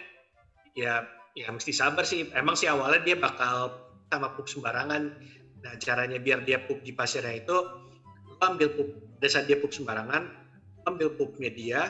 ya 0.74 1.06
ya 1.38 1.46
mesti 1.50 1.70
sabar 1.70 2.02
sih. 2.02 2.26
Emang 2.34 2.58
sih 2.58 2.66
awalnya 2.66 3.02
dia 3.06 3.16
bakal 3.18 3.74
sama 4.10 4.34
pup 4.34 4.46
sembarangan. 4.50 5.02
Nah 5.60 5.74
caranya 5.78 6.16
biar 6.16 6.42
dia 6.48 6.58
pup 6.64 6.80
di 6.80 6.90
pasirnya 6.96 7.44
itu, 7.44 7.56
lo 8.26 8.34
ambil 8.42 8.72
pup 8.72 8.88
saat 9.28 9.44
dia 9.44 9.60
pup 9.60 9.70
sembarangan, 9.70 10.32
ambil 10.88 11.12
pupnya 11.14 11.52
dia, 11.52 11.80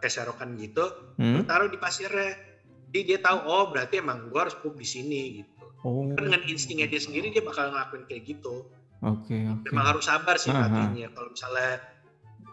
pakai 0.00 0.10
serokan 0.10 0.56
gitu, 0.56 0.88
Hmm? 1.20 1.44
taruh 1.44 1.68
di 1.68 1.76
pasirnya. 1.76 2.32
Jadi 2.92 3.00
dia 3.08 3.18
tahu 3.20 3.38
oh 3.44 3.64
berarti 3.72 4.00
emang 4.00 4.28
gua 4.32 4.48
harus 4.48 4.56
pup 4.56 4.76
di 4.76 4.84
sini 4.88 5.40
gitu. 5.40 5.52
Oh. 5.82 6.08
Kan 6.14 6.30
dengan 6.30 6.42
instingnya 6.46 6.86
dia 6.88 7.00
sendiri 7.02 7.34
dia 7.34 7.42
bakal 7.42 7.74
ngelakuin 7.74 8.06
kayak 8.06 8.22
gitu 8.22 8.70
Oke 9.02 9.34
oke. 9.34 9.66
memang 9.66 9.84
harus 9.90 10.06
sabar 10.06 10.38
sih 10.38 10.54
Aha. 10.54 10.70
pelatihnya. 10.70 11.10
Kalau 11.10 11.28
misalnya 11.34 11.70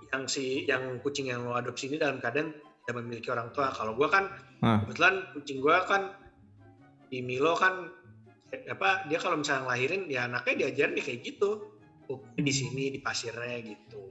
yang 0.09 0.23
si 0.25 0.65
yang 0.65 0.83
kucing 1.05 1.29
yang 1.29 1.45
lo 1.45 1.53
adopsi 1.53 1.93
ini 1.93 2.01
dalam 2.01 2.17
keadaan 2.17 2.57
tidak 2.89 3.05
memiliki 3.05 3.29
orang 3.29 3.53
tua. 3.53 3.69
Kalau 3.69 3.93
gua 3.93 4.09
kan 4.09 4.25
Ah. 4.59 4.81
kebetulan 4.81 5.29
kucing 5.37 5.61
gua 5.61 5.85
kan 5.85 6.09
di 7.05 7.21
Milo 7.21 7.53
kan 7.53 7.85
apa 8.65 9.05
dia 9.05 9.21
kalau 9.21 9.37
misalnya 9.37 9.69
ngelahirin 9.69 10.09
ya 10.09 10.25
anaknya 10.25 10.65
diajarin 10.65 10.97
ya 10.97 11.03
kayak 11.05 11.21
gitu. 11.21 11.49
Di 12.33 12.49
sini 12.49 12.89
di 12.89 12.97
pasirnya 12.97 13.61
gitu. 13.61 14.09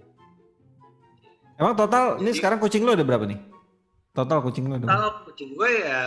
Emang 1.59 1.75
total 1.75 2.23
ini 2.23 2.31
Jadi- 2.31 2.39
sekarang 2.39 2.59
kucing 2.63 2.87
lu 2.87 2.95
ada 2.95 3.03
berapa 3.03 3.27
nih? 3.27 3.39
Total 4.15 4.39
kucing 4.39 4.71
lu 4.71 4.79
ada 4.79 4.87
berapa? 4.87 4.95
Kalau 4.95 5.11
kucing 5.27 5.51
gue 5.53 5.71
ya 5.83 5.99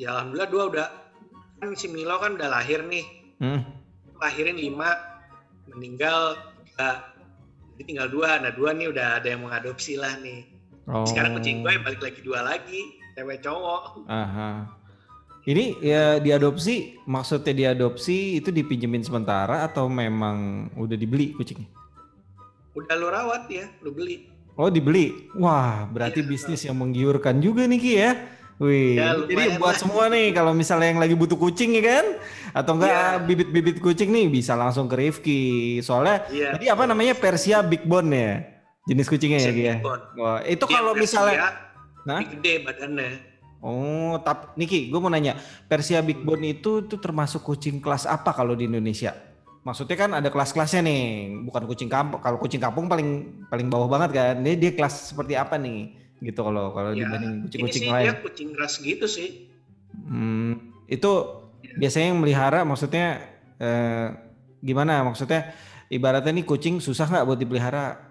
ya 0.00 0.08
alhamdulillah 0.16 0.48
dua 0.48 0.64
udah 0.72 0.86
kan 1.60 1.76
si 1.76 1.92
Milo 1.92 2.16
kan 2.16 2.40
udah 2.40 2.48
lahir 2.48 2.80
nih. 2.88 3.04
Hmm. 3.36 3.60
Lahirin 4.16 4.56
lima 4.56 4.96
meninggal 5.68 6.40
tiga. 6.64 7.12
Jadi 7.76 7.82
tinggal 7.86 8.08
dua. 8.08 8.40
Nah 8.40 8.48
dua 8.50 8.72
nih 8.72 8.88
udah 8.88 9.20
ada 9.20 9.28
yang 9.28 9.44
mengadopsi 9.44 10.00
lah 10.00 10.16
nih. 10.18 10.49
Oh. 10.90 11.06
Sekarang 11.06 11.38
kucing 11.38 11.62
gue 11.62 11.70
balik 11.78 12.02
lagi 12.02 12.20
dua 12.20 12.42
lagi, 12.42 12.80
cewek 13.14 13.40
cowok. 13.40 14.04
Aha. 14.04 14.66
Ini 15.40 15.80
ya 15.80 16.04
diadopsi, 16.18 17.00
maksudnya 17.08 17.54
diadopsi 17.56 18.36
itu 18.36 18.52
dipinjemin 18.52 19.00
sementara 19.00 19.64
atau 19.64 19.88
memang 19.88 20.68
udah 20.76 20.98
dibeli 20.98 21.32
kucingnya? 21.32 21.64
Udah 22.76 22.94
lu 22.94 23.08
rawat 23.08 23.48
ya, 23.48 23.66
lu 23.80 23.90
beli. 23.90 24.28
Oh 24.54 24.68
dibeli. 24.68 25.30
Wah 25.32 25.88
berarti 25.88 26.20
Iya, 26.20 26.28
bisnis 26.28 26.60
yang 26.66 26.76
menggiurkan 26.76 27.40
juga 27.40 27.64
nih 27.64 27.80
Ki 27.80 27.92
ya. 27.96 28.10
Wih, 28.60 29.00
Ya, 29.00 29.16
jadi 29.16 29.56
buat 29.56 29.72
lah. 29.72 29.80
semua 29.80 30.04
nih 30.12 30.36
kalau 30.36 30.52
misalnya 30.52 30.92
yang 30.92 31.00
lagi 31.00 31.16
butuh 31.16 31.40
kucing 31.40 31.72
ya 31.72 31.96
kan, 31.96 32.06
atau 32.52 32.76
enggak 32.76 32.92
ah, 32.92 33.16
bibit-bibit 33.16 33.80
kucing 33.80 34.12
nih 34.12 34.28
bisa 34.28 34.52
langsung 34.52 34.84
ke 34.84 35.00
Rifki. 35.00 35.42
Soalnya 35.80 36.28
Iya. 36.28 36.60
tadi 36.60 36.66
apa 36.68 36.84
namanya 36.84 37.16
Persia 37.16 37.64
Big 37.64 37.88
Bone 37.88 38.12
ya, 38.12 38.59
jenis 38.84 39.06
kucingnya 39.06 39.38
ya 39.38 39.50
Ki 39.50 39.62
ya. 39.62 39.74
Wah, 40.16 40.40
itu 40.42 40.62
Dia 40.62 40.72
kalau 40.72 40.92
misalnya, 40.92 41.52
tapi 42.00 42.24
gede 42.32 42.52
badannya. 42.64 43.10
oh, 43.60 44.16
tap, 44.20 44.56
Niki, 44.56 44.88
gue 44.88 44.96
mau 44.96 45.08
nanya, 45.08 45.36
Persia 45.66 46.00
Big 46.00 46.16
Bone 46.18 46.50
itu 46.50 46.80
tuh 46.82 46.96
termasuk 46.96 47.44
kucing 47.44 47.76
kelas 47.78 48.04
apa 48.04 48.32
kalau 48.32 48.52
di 48.52 48.64
Indonesia? 48.64 49.12
Maksudnya 49.60 49.92
kan 49.94 50.10
ada 50.16 50.32
kelas-kelasnya 50.32 50.80
nih, 50.80 51.02
bukan 51.44 51.68
kucing 51.68 51.92
kampung. 51.92 52.16
Kalau 52.18 52.40
kucing 52.40 52.56
kampung 52.58 52.88
paling 52.88 53.08
paling 53.46 53.68
bawah 53.68 53.84
banget 53.86 54.16
kan. 54.16 54.34
Dia 54.40 54.56
dia 54.56 54.72
kelas 54.72 55.12
seperti 55.12 55.36
apa 55.36 55.60
nih? 55.60 55.92
Gitu 56.16 56.40
kalau 56.40 56.72
kalau 56.72 56.96
Ya, 56.96 57.04
dibanding 57.04 57.44
kucing-kucing 57.44 57.84
lain. 57.92 58.04
dia 58.08 58.14
kucing 58.16 58.48
ras 58.56 58.80
gitu 58.80 59.04
sih. 59.04 59.52
Hmm, 59.92 60.72
itu 60.88 61.12
Ya. 61.60 61.76
biasanya 61.76 62.06
yang 62.08 62.20
melihara 62.24 62.64
maksudnya 62.64 63.20
eh, 63.60 64.08
gimana? 64.58 65.04
Maksudnya 65.04 65.52
ibaratnya 65.86 66.32
nih 66.32 66.48
kucing 66.48 66.80
susah 66.80 67.04
nggak 67.04 67.28
buat 67.28 67.36
dipelihara? 67.36 68.09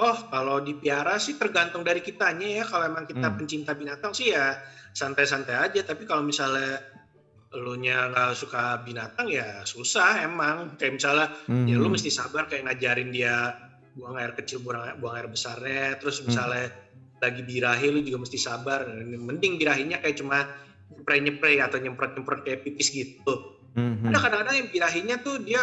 Oh, 0.00 0.16
kalau 0.32 0.64
dipiara 0.64 1.20
sih 1.20 1.36
tergantung 1.36 1.84
dari 1.84 2.00
kitanya 2.00 2.48
ya. 2.48 2.64
Kalau 2.64 2.88
emang 2.88 3.04
kita 3.04 3.28
Hmm. 3.28 3.36
pencinta 3.36 3.76
binatang 3.76 4.16
sih 4.16 4.32
ya 4.32 4.56
santai-santai 4.96 5.60
aja. 5.60 5.80
Tapi 5.84 6.08
kalau 6.08 6.24
misalnya 6.24 6.80
lu 7.52 7.76
nya 7.76 8.08
nggak 8.08 8.32
suka 8.32 8.80
binatang 8.80 9.28
ya 9.28 9.60
susah 9.68 10.24
emang. 10.24 10.72
Kayak 10.80 10.92
misalnya 10.96 11.26
Hmm. 11.44 11.68
ya 11.68 11.76
lu 11.76 11.92
mesti 11.92 12.08
sabar 12.08 12.48
kayak 12.48 12.64
ngajarin 12.64 13.12
dia 13.12 13.52
buang 13.92 14.16
air 14.16 14.32
kecil 14.32 14.64
buang, 14.64 14.96
buang 14.96 15.18
air 15.18 15.28
besarnya 15.28 15.98
terus 15.98 16.22
Hmm. 16.22 16.30
misalnya 16.30 16.64
lagi 17.20 17.42
birahi 17.42 17.90
lu 17.90 18.00
juga 18.00 18.22
mesti 18.22 18.38
sabar 18.38 18.86
mending 19.02 19.58
birahinya 19.60 20.00
kayak 20.00 20.16
cuma 20.16 20.46
nyepray 20.88 21.20
nyepray 21.20 21.56
atau 21.60 21.76
nyemprot 21.76 22.16
nyemprot 22.16 22.40
kayak 22.40 22.64
pipis 22.64 22.88
gitu 22.88 23.34
Hmm, 23.70 24.02
ada 24.02 24.18
kadang-kadang 24.18 24.56
yang 24.62 24.68
birahinya 24.70 25.16
tuh 25.22 25.38
dia 25.38 25.62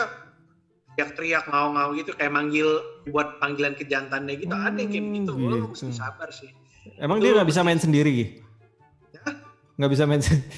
teriak-teriak 0.97 1.45
ngau-ngau 1.45 1.93
gitu 1.93 2.09
kayak 2.11 2.33
manggil 2.33 2.65
buat 3.05 3.37
panggilan 3.37 3.77
ke 3.77 3.85
jantannya 3.85 4.33
gitu 4.35 4.49
ada 4.49 4.73
yang 4.73 4.89
kayak 4.89 5.05
Oh, 5.05 5.09
begitu 5.13 5.31
lu 5.31 5.45
gitu. 5.45 5.67
mesti 5.69 5.93
sabar 5.93 6.29
sih 6.29 6.49
Emang 6.97 7.19
Itu 7.19 7.23
dia 7.23 7.31
nggak 7.37 7.49
bisa 7.51 7.61
main 7.61 7.77
sendiri? 7.77 8.41
Nggak 9.77 9.91
bisa 9.91 10.03
main 10.03 10.17
sendiri? 10.17 10.47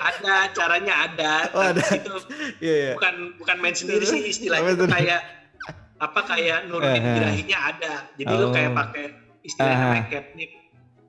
ada 0.00 0.34
caranya 0.50 0.94
ada 1.04 1.32
Oh, 1.52 1.60
ada. 1.62 1.84
Itu 1.84 2.14
Iya 2.64 2.74
iya. 2.74 2.92
bukan 2.96 3.14
bukan 3.36 3.56
main 3.58 3.74
sendiri 3.74 4.00
sih 4.02 4.20
istilahnya 4.24 4.72
itu 4.72 4.86
kayak 4.88 5.20
apa 5.98 6.20
kayak 6.24 6.66
nurunin 6.66 7.04
birahinya 7.04 7.58
ada 7.68 7.92
jadi 8.16 8.32
lu 8.32 8.48
kayak 8.48 8.70
Oh. 8.70 8.76
pakai 8.78 9.04
istilahnya 9.42 9.76
Aha. 9.76 9.92
kayak 9.92 10.06
catnip 10.08 10.50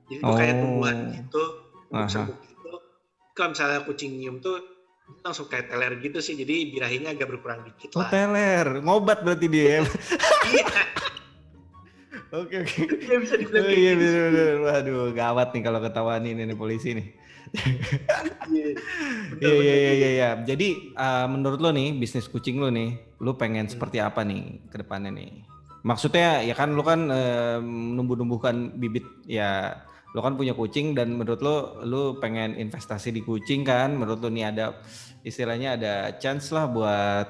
jadi 0.04 0.20
lu 0.20 0.32
kayak 0.34 0.52
Oh. 0.52 0.60
tumbuhan 0.60 0.96
gitu 1.10 1.42
Aha. 1.90 2.06
serbuk 2.06 2.38
gitu 2.42 2.72
kalau 3.32 3.48
misalnya 3.50 3.80
kucing 3.82 4.12
nyium 4.14 4.36
tuh 4.38 4.60
langsung 5.20 5.48
kayak 5.48 5.68
teler 5.68 5.92
gitu 6.00 6.20
sih 6.20 6.36
jadi 6.36 6.68
birahinya 6.68 7.12
agak 7.12 7.28
berkurang 7.28 7.64
dikit 7.64 7.92
Oh 7.96 8.04
lah 8.04 8.08
teler, 8.08 8.66
ngobat 8.80 9.20
berarti 9.20 9.46
dia. 9.48 9.64
ya? 9.64 9.80
iya 10.52 10.82
Oke 12.34 12.66
oke. 12.66 12.78
dia 12.98 13.16
bisa 13.22 13.38
dibilang 13.38 13.62
Oh 13.62 13.70
iya 13.70 13.92
gitu. 13.94 14.18
Waduh 14.66 15.14
gawat 15.14 15.54
nih 15.54 15.62
kalau 15.62 15.78
ketahuan 15.78 16.26
ini 16.26 16.42
nih 16.42 16.56
polisi 16.58 16.90
nih. 16.98 17.06
Iya. 18.50 18.66
Iya 19.38 19.54
iya 19.54 19.74
iya 19.74 19.92
iya. 19.94 20.08
iya. 20.10 20.28
Jadi 20.42 20.92
uh, 20.98 21.30
menurut 21.30 21.62
lo 21.62 21.70
nih 21.70 21.94
bisnis 21.94 22.26
kucing 22.26 22.58
lo 22.58 22.74
nih, 22.74 22.98
lo 23.22 23.38
pengen 23.38 23.70
seperti 23.70 24.02
apa 24.02 24.26
nih 24.26 24.58
ke 24.66 24.82
depannya 24.82 25.14
nih? 25.14 25.46
Maksudnya 25.86 26.42
ya 26.42 26.56
kan 26.56 26.74
lo 26.74 26.82
kan 26.82 27.06
eh, 27.12 27.60
numbuh-numbuhkan 27.62 28.80
bibit 28.80 29.04
ya 29.28 29.78
lo 30.14 30.22
kan 30.22 30.38
punya 30.38 30.54
kucing 30.54 30.94
dan 30.94 31.18
menurut 31.18 31.42
lo 31.42 31.82
lo 31.82 32.02
pengen 32.22 32.54
investasi 32.54 33.10
di 33.10 33.20
kucing 33.26 33.66
kan? 33.66 33.98
Menurut 33.98 34.22
lo 34.22 34.30
nih 34.30 34.54
ada 34.54 34.78
istilahnya 35.26 35.74
ada 35.74 35.94
chance 36.22 36.54
lah 36.54 36.70
buat 36.70 37.26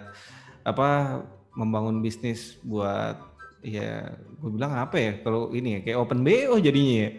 apa 0.68 1.20
membangun 1.56 2.04
bisnis 2.04 2.60
buat 2.60 3.16
ya 3.64 4.12
gue 4.12 4.50
bilang 4.52 4.76
apa 4.76 4.96
ya 5.00 5.12
kalau 5.24 5.48
ini 5.56 5.80
ya 5.80 5.88
kayak 5.88 5.98
open 6.04 6.20
BO 6.20 6.60
jadinya 6.60 7.08
ya. 7.08 7.10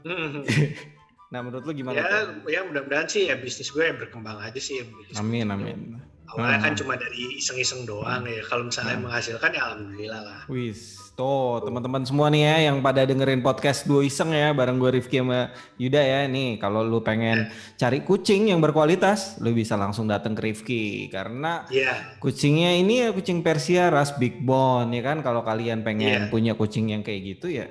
Hmm. 1.30 1.32
Nah 1.32 1.40
menurut 1.40 1.62
lo 1.62 1.72
gimana? 1.72 1.94
ya 1.94 2.06
tuh? 2.26 2.50
ya 2.50 2.60
mudah-mudahan 2.66 3.06
sih 3.06 3.30
ya 3.30 3.38
bisnis 3.38 3.70
gue 3.70 3.84
ya 3.84 3.94
berkembang 3.94 4.36
aja 4.36 4.58
sih 4.58 4.82
ya 4.82 4.84
bisnis 4.84 5.14
Amin 5.16 5.46
kucing. 5.46 5.54
amin. 5.54 5.80
awalnya 6.26 6.58
kan 6.60 6.72
Ah. 6.72 6.76
cuma 6.76 6.94
dari 6.94 7.38
iseng-iseng 7.38 7.82
doang 7.84 8.22
ya 8.22 8.42
kalau 8.44 8.62
misalnya 8.64 8.94
Ah. 8.94 9.00
menghasilkan 9.00 9.50
ya 9.50 9.62
alhamdulillah 9.64 10.20
lah 10.20 10.40
Wis, 10.46 11.10
tuh 11.12 11.58
teman-teman 11.60 12.02
semua 12.02 12.30
nih 12.30 12.42
ya 12.44 12.70
yang 12.70 12.78
pada 12.80 13.02
dengerin 13.02 13.38
podcast 13.40 13.82
Duo 13.82 13.98
Iseng 14.00 14.30
ya 14.30 14.50
bareng 14.50 14.78
gue 14.78 14.90
Rifki 14.92 15.18
sama 15.18 15.50
Yuda 15.76 15.98
ya. 16.00 16.20
Nih 16.26 16.54
kalau 16.56 16.82
lu 16.82 16.98
pengen 17.00 17.46
cari 17.74 18.00
kucing 18.00 18.46
yang 18.46 18.58
berkualitas, 18.58 19.38
lu 19.38 19.50
bisa 19.50 19.74
langsung 19.74 20.06
datang 20.06 20.34
ke 20.34 20.42
Rifki 20.44 20.82
karena 21.08 21.66
Iya, 21.66 22.18
kucingnya 22.18 22.74
ini 22.74 22.94
ya 23.00 23.08
kucing 23.10 23.42
Persia 23.42 23.86
ras 23.88 24.14
Big 24.14 24.38
Bone 24.40 24.90
ya 24.92 25.02
kan. 25.04 25.20
Kalau 25.20 25.42
kalian 25.42 25.82
pengen 25.82 26.26
Iya. 26.26 26.30
punya 26.30 26.54
kucing 26.54 26.90
yang 26.90 27.02
kayak 27.02 27.26
gitu 27.28 27.50
ya, 27.50 27.66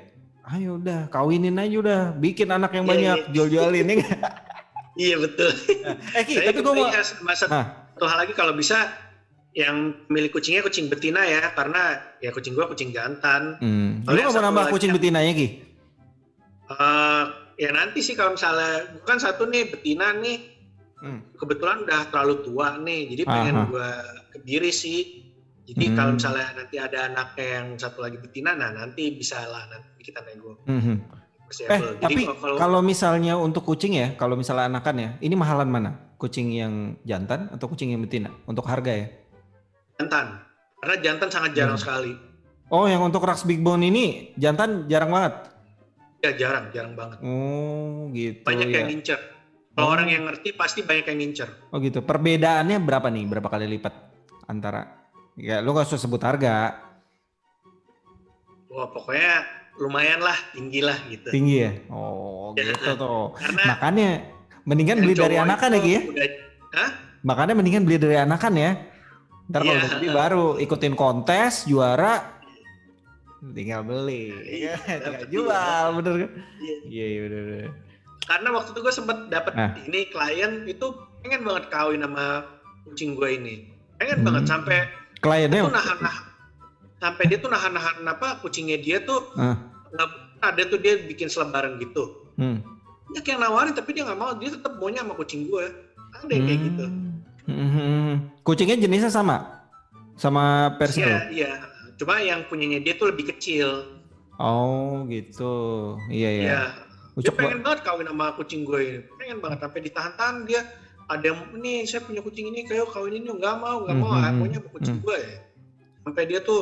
ayo 0.49 0.77
udah 0.77 1.07
kawinin 1.07 1.55
aja 1.55 1.75
udah, 1.77 2.01
bikin 2.15 2.49
anak 2.49 2.73
yang 2.73 2.85
Iya, 2.85 2.91
banyak, 2.91 3.17
iya. 3.19 3.31
jual-jualin 3.31 3.85
ya. 3.85 3.95
nggak? 4.01 4.21
Iya 4.99 5.15
betul. 5.15 5.47
Eh 6.11 6.23
Ki, 6.27 6.43
tapi 6.43 6.59
gue 6.59 6.73
mau 6.75 6.91
sama 6.99 7.31
satu, 7.31 7.55
Ah. 7.55 7.87
hal 8.03 8.17
lagi 8.19 8.35
kalau 8.35 8.51
bisa 8.51 8.83
yang 9.55 9.95
milik 10.11 10.29
kucingnya 10.29 10.59
kucing 10.59 10.91
betina 10.91 11.23
ya 11.23 11.55
karena 11.55 12.03
ya 12.19 12.29
kucing 12.29 12.51
gua 12.51 12.67
kucing 12.67 12.91
jantan. 12.91 13.55
Hmm. 13.63 14.03
Lu 14.03 14.19
nggak 14.19 14.35
mau 14.35 14.43
nambah 14.43 14.65
kucing 14.69 14.91
betinanya 14.91 15.31
Ki? 15.31 15.47
Eh, 16.67 17.23
ya 17.57 17.69
nanti 17.71 18.03
sih 18.03 18.13
kalau 18.13 18.35
misalnya 18.35 18.91
bukan 18.99 19.17
satu 19.17 19.47
nih 19.47 19.71
betina 19.71 20.11
nih 20.13 20.59
Hmm. 20.99 21.23
kebetulan 21.33 21.87
udah 21.87 22.11
terlalu 22.11 22.35
tua 22.43 22.75
nih 22.77 23.07
jadi 23.09 23.23
pengen 23.23 23.55
Aha. 23.55 23.67
gua 23.71 23.89
kebiri 24.35 24.67
sih. 24.67 25.28
Jadi 25.69 25.85
Hmm. 25.85 25.95
kalau 25.95 26.11
misalnya 26.17 26.47
nanti 26.55 26.75
ada 26.75 26.99
anaknya 27.05 27.45
yang 27.45 27.67
satu 27.77 28.01
lagi 28.01 28.17
betina, 28.17 28.57
nah 28.57 28.73
nanti 28.73 29.13
bisa 29.13 29.37
lah 29.45 29.69
nanti 29.69 30.01
kita 30.01 30.25
nego 30.25 30.57
persiable. 31.45 31.77
Eh, 31.77 31.81
Jadi 32.01 32.01
tapi 32.01 32.21
kalau, 32.25 32.55
kalau 32.57 32.79
misalnya 32.81 33.37
untuk 33.37 33.61
kucing 33.63 33.93
ya, 33.93 34.17
kalau 34.17 34.33
misalnya 34.33 34.65
anakan 34.65 34.95
ya, 34.97 35.09
ini 35.19 35.33
mahalan 35.33 35.69
mana? 35.69 35.91
Kucing 36.17 36.49
yang 36.49 36.73
jantan 37.03 37.47
atau 37.49 37.69
kucing 37.69 37.93
yang 37.93 38.01
betina? 38.01 38.33
Untuk 38.45 38.65
harga 38.65 38.91
ya? 38.91 39.07
jantan, 39.95 40.39
karena 40.79 40.95
jantan 41.03 41.27
sangat 41.29 41.51
jarang 41.53 41.75
Hmm. 41.75 41.83
sekali. 41.83 42.11
Oh, 42.69 42.87
yang 42.87 43.03
untuk 43.03 43.19
ras 43.21 43.43
big 43.43 43.59
bone 43.59 43.83
ini 43.83 44.31
jantan 44.35 44.87
jarang 44.87 45.11
banget. 45.11 45.33
Ya 46.19 46.31
jarang, 46.33 46.71
jarang 46.71 46.95
banget. 46.95 47.19
Oh, 47.19 48.07
gitu 48.09 48.41
Banyak 48.47 48.67
ya. 48.67 48.75
yang 48.79 48.87
ngincer. 48.87 49.19
Kalau 49.75 49.85
Oh. 49.85 49.91
orang 49.91 50.07
yang 50.07 50.23
ngerti 50.23 50.51
pasti 50.53 50.83
banyak 50.83 51.03
yang 51.03 51.19
ngincer. 51.19 51.49
Oh 51.71 51.79
gitu. 51.79 51.99
Perbedaannya 51.99 52.79
berapa 52.79 53.07
nih? 53.07 53.23
Berapa 53.27 53.47
kali 53.47 53.67
lipat 53.69 53.93
antara? 54.45 54.98
Ya, 55.39 55.63
lu 55.63 55.71
gak 55.71 55.87
usah 55.87 55.95
sebut 55.97 56.19
harga. 56.19 56.75
Wah 58.69 58.87
pokoknya 58.87 59.47
lumayan 59.79 60.19
lah, 60.19 60.35
tinggi 60.51 60.83
lah 60.83 60.99
gitu. 61.07 61.31
Tinggi 61.31 61.55
ya? 61.59 61.71
Oh, 61.87 62.51
Ya. 62.53 62.69
gitu 62.69 62.91
tuh. 62.93 63.31
Karena 63.33 63.63
Makanya 63.73 64.09
mendingan 64.63 64.99
beli 64.99 65.15
dari 65.15 65.35
anakan 65.35 65.79
Ki 65.79 65.89
ya? 65.89 66.01
udah- 66.03 66.35
Hah? 66.69 66.89
Makanya 67.21 67.53
mendingan 67.55 67.83
beli 67.83 67.97
dari 67.97 68.15
anakan 68.15 68.53
ya. 68.53 68.71
Ntar 69.49 69.61
kalau 69.63 69.73
Iya. 69.73 69.87
udah 69.89 70.13
baru 70.13 70.45
ikutin 70.59 70.93
kontes, 70.93 71.65
juara, 71.65 72.21
tinggal 73.49 73.81
beli. 73.81 74.29
Iya, 74.61 74.75
tinggal 75.01 75.25
jual, 75.25 75.85
bener 75.97 76.13
kan? 76.19 76.31
Iya. 76.59 76.75
Iya, 76.85 77.05
iya, 77.07 77.19
bener, 77.25 77.41
bener. 77.41 77.69
Karena 78.21 78.49
waktu 78.53 78.69
itu 78.69 78.79
gue 78.79 78.93
sempet 78.93 79.17
dapet 79.27 79.53
Ah. 79.55 79.73
ini 79.79 80.05
klien 80.05 80.67
itu 80.67 80.85
pengen 81.19 81.41
banget 81.41 81.65
kawin 81.69 82.03
sama 82.03 82.45
kucing 82.85 83.17
gue 83.17 83.29
ini. 83.31 83.55
Pengen 83.97 84.21
Hmm. 84.21 84.27
banget 84.29 84.43
sampai 84.45 84.77
dia 85.19 85.23
Kliennya, 85.27 85.61
tuh 85.67 85.75
nahan-nahan 85.75 86.23
sampai 86.99 87.23
dia 87.27 87.37
tuh 87.39 87.51
nahan-nahan 87.51 87.95
apa 88.07 88.39
kucingnya 88.39 88.79
dia 88.79 89.03
tuh 89.03 89.19
Ah. 89.35 89.55
nggak 89.91 90.09
ada 90.39 90.61
tuh 90.71 90.79
dia 90.79 90.95
bikin 91.03 91.27
selebaran 91.27 91.75
gitu. 91.83 92.31
hmm. 92.39 92.63
Dia 93.11 93.21
kayak 93.25 93.39
nawarin 93.43 93.73
tapi 93.75 93.91
dia 93.91 94.05
nggak 94.07 94.19
mau, 94.21 94.31
dia 94.37 94.53
tetap 94.53 94.77
maunya 94.77 95.01
sama 95.01 95.17
kucing 95.17 95.49
gue. 95.49 95.65
Ada 96.13 96.29
yang 96.29 96.45
kayak 96.45 96.61
gitu. 96.61 96.85
Hmm, 97.49 97.57
hmm, 97.57 97.69
hmm. 97.73 98.15
Kucingnya 98.45 98.77
jenisnya 98.77 99.09
sama? 99.09 99.65
Sama 100.13 100.77
Persia? 100.77 101.03
Iya, 101.03 101.19
iya. 101.33 101.51
Cuma 101.97 102.21
yang 102.21 102.45
punyanya 102.45 102.79
dia 102.79 102.93
tuh 102.95 103.09
lebih 103.09 103.33
kecil. 103.33 103.97
Oh 104.37 105.03
gitu. 105.09 105.97
Iya 106.07 106.29
iya. 106.29 106.43
Iya. 106.45 106.61
Dia 107.19 107.33
Ucok 107.33 107.35
pengen 107.35 107.59
banget 107.65 107.79
kawin 107.83 108.07
sama 108.07 108.25
kucing 108.37 108.61
gue 108.63 108.79
ini. 108.79 108.99
Pengen 109.19 109.37
banget 109.43 109.59
sampai 109.65 109.79
ditahan-tahan 109.83 110.35
dia 110.47 110.61
ada 111.09 111.25
yang 111.25 111.39
nih 111.57 111.89
saya 111.89 112.05
punya 112.05 112.21
kucing 112.21 112.53
ini 112.53 112.61
kayak 112.69 112.93
kawin 112.93 113.17
ini 113.17 113.33
nggak 113.33 113.55
mau 113.57 113.81
nggak 113.81 113.97
mau 113.97 114.13
Hmm, 114.13 114.21
ah, 114.21 114.29
hmm, 114.29 114.37
maunya 114.37 114.59
sama 114.61 114.69
kucing 114.77 114.95
hmm. 115.01 115.05
gue 115.05 115.17
ya. 115.17 115.37
Sampai 116.05 116.23
dia 116.29 116.39
tuh 116.45 116.61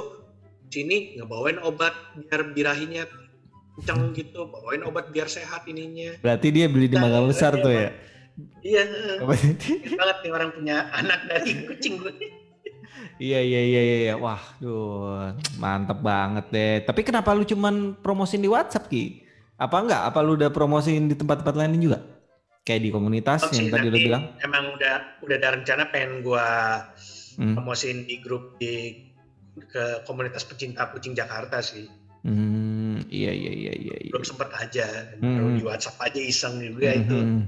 sini 0.72 1.20
ngebawain 1.20 1.60
obat 1.64 1.94
biar 2.16 2.42
birahinya 2.56 3.04
kenceng 3.78 4.16
gitu, 4.18 4.50
bawain 4.50 4.82
obat 4.88 5.14
biar 5.14 5.30
sehat 5.30 5.68
ininya. 5.70 6.18
Berarti 6.24 6.48
dia 6.50 6.66
beli 6.66 6.90
di 6.90 6.98
mangga 6.98 7.22
besar 7.28 7.60
tuh 7.60 7.70
ya. 7.70 7.92
Iya, 8.62 8.84
banget 9.98 10.18
nih 10.26 10.32
orang 10.34 10.50
punya 10.54 10.90
anak 10.94 11.20
dari 11.30 11.52
kucing 11.68 12.02
gue. 12.02 12.14
Iya 13.18 13.40
iya 13.42 13.62
iya 13.62 13.82
iya. 13.82 13.98
iya. 14.10 14.14
Wah, 14.18 14.42
duh, 14.62 15.34
mantep 15.58 16.00
banget 16.02 16.46
deh. 16.54 16.76
Tapi 16.86 17.02
kenapa 17.02 17.34
lu 17.34 17.46
cuman 17.46 17.98
promosin 18.02 18.42
di 18.42 18.50
WhatsApp 18.50 18.90
Ki? 18.90 19.26
Apa 19.58 19.82
enggak? 19.82 20.02
Apa 20.14 20.22
lu 20.22 20.38
udah 20.38 20.54
promosiin 20.54 21.10
di 21.10 21.18
tempat-tempat 21.18 21.54
lain 21.58 21.82
juga? 21.82 22.17
Kayak 22.68 22.82
di 22.84 22.92
komunitas 22.92 23.40
Oh, 23.42 23.56
yang 23.56 23.64
sih, 23.64 23.72
tadi 23.72 23.88
lu 23.88 23.96
nanti 23.96 24.04
bilang? 24.04 24.24
Emang 24.44 24.76
udah 24.76 24.96
udah 25.24 25.36
ada 25.40 25.50
rencana 25.56 25.88
pengen 25.88 26.20
gue 26.20 26.48
Hmm. 27.38 27.54
promosiin 27.54 28.04
di 28.04 28.20
grup 28.20 28.58
di 28.58 29.08
ke 29.56 30.04
komunitas 30.04 30.44
pecinta 30.44 30.92
kucing 30.92 31.14
Jakarta 31.14 31.64
sih. 31.64 31.88
Hmm, 32.28 33.00
iya 33.08 33.32
iya 33.32 33.52
iya 33.54 33.74
iya. 33.74 33.96
iya. 34.04 34.12
belum 34.12 34.26
sempet 34.26 34.50
aja 34.52 34.84
Hmm. 35.16 35.56
di 35.56 35.64
WhatsApp 35.64 36.02
aja 36.02 36.20
iseng 36.20 36.60
juga 36.60 36.92
itu 36.92 37.16
Mhm. 37.16 37.42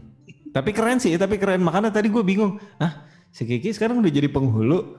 Tapi 0.50 0.72
keren 0.72 0.98
sih, 0.98 1.14
tapi 1.14 1.36
keren. 1.36 1.60
Makanya 1.60 1.92
tadi 1.92 2.08
gue 2.08 2.24
bingung. 2.24 2.58
Hah, 2.78 3.04
si 3.30 3.44
Kiki 3.44 3.70
sekarang 3.70 4.00
udah 4.00 4.10
jadi 4.10 4.30
penghulu 4.30 4.98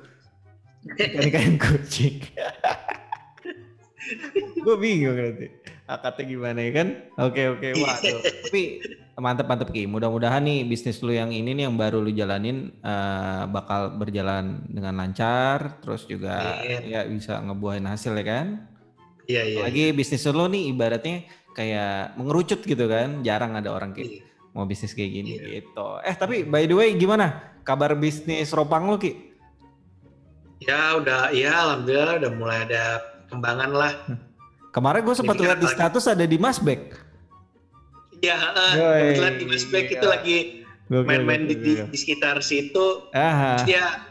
ikan 1.26 1.56
kucing. 1.56 2.20
gue 4.64 4.76
bingung 4.76 5.16
nanti. 5.16 5.46
Akadnya 5.86 6.22
gimana 6.24 6.58
ya 6.62 6.70
kan? 6.70 6.88
Oke 7.18 7.42
oke. 7.50 7.68
Waduh. 7.74 8.18
Tapi 8.46 8.62
mantep 9.18 9.46
mantep 9.46 9.68
Ki. 9.70 9.84
Mudah-mudahan 9.84 10.42
nih 10.42 10.62
bisnis 10.64 11.02
lu 11.02 11.10
yang 11.10 11.30
ini 11.30 11.50
nih 11.52 11.66
yang 11.66 11.74
baru 11.74 11.98
lu 11.98 12.10
jalanin 12.10 12.70
eh, 12.78 13.42
bakal 13.50 13.94
berjalan 13.94 14.62
dengan 14.66 14.94
lancar. 14.96 15.82
Terus 15.82 16.06
juga 16.06 16.62
Amin. 16.62 16.86
ya 16.86 17.02
bisa 17.04 17.38
ngebuahin 17.40 17.86
hasil 17.86 18.14
ya 18.14 18.24
kan? 18.26 18.46
iya 19.30 19.46
iya 19.46 19.62
Lagi 19.62 19.94
bisnis 19.94 20.26
lu 20.26 20.46
nih 20.46 20.70
ibaratnya 20.70 21.22
kayak 21.54 22.14
mengerucut 22.18 22.60
gitu 22.62 22.84
kan. 22.86 23.22
Jarang 23.22 23.54
ada 23.54 23.70
orang 23.70 23.90
kayak 23.92 24.10
Iya. 24.10 24.22
mau 24.50 24.66
bisnis 24.66 24.94
kayak 24.94 25.10
gini 25.12 25.30
Iya. 25.36 25.62
gitu. 25.62 25.86
Eh 26.02 26.14
tapi 26.14 26.42
by 26.42 26.66
the 26.66 26.74
way 26.74 26.94
gimana 26.94 27.38
kabar 27.62 27.94
bisnis 27.94 28.50
ropang 28.50 28.86
lu 28.86 28.98
Ki? 28.98 29.30
ya 30.60 30.92
udah 30.92 31.32
ya 31.32 31.56
alhamdulillah 31.56 32.20
udah 32.20 32.32
mulai 32.36 32.68
ada 32.68 33.00
perkembangan 33.30 33.70
lah 33.70 33.94
Kemarin 34.70 35.02
gue 35.02 35.14
sempat 35.14 35.34
lihat 35.34 35.58
di 35.58 35.66
status 35.66 36.04
ada 36.06 36.22
di 36.22 36.34
Masbek. 36.34 36.94
ya 38.20 38.36
Yoi, 38.76 39.16
kebetulan 39.16 39.34
di 39.34 39.46
Masbek 39.46 39.86
itu 39.88 40.02
iya. 40.02 40.10
lagi 40.10 40.36
main-main 40.90 41.42
di, 41.46 41.54
di, 41.56 41.72
di 41.86 41.96
sekitar 41.96 42.38
situ 42.40 43.06
Aha. 43.10 43.62
dia 43.62 44.02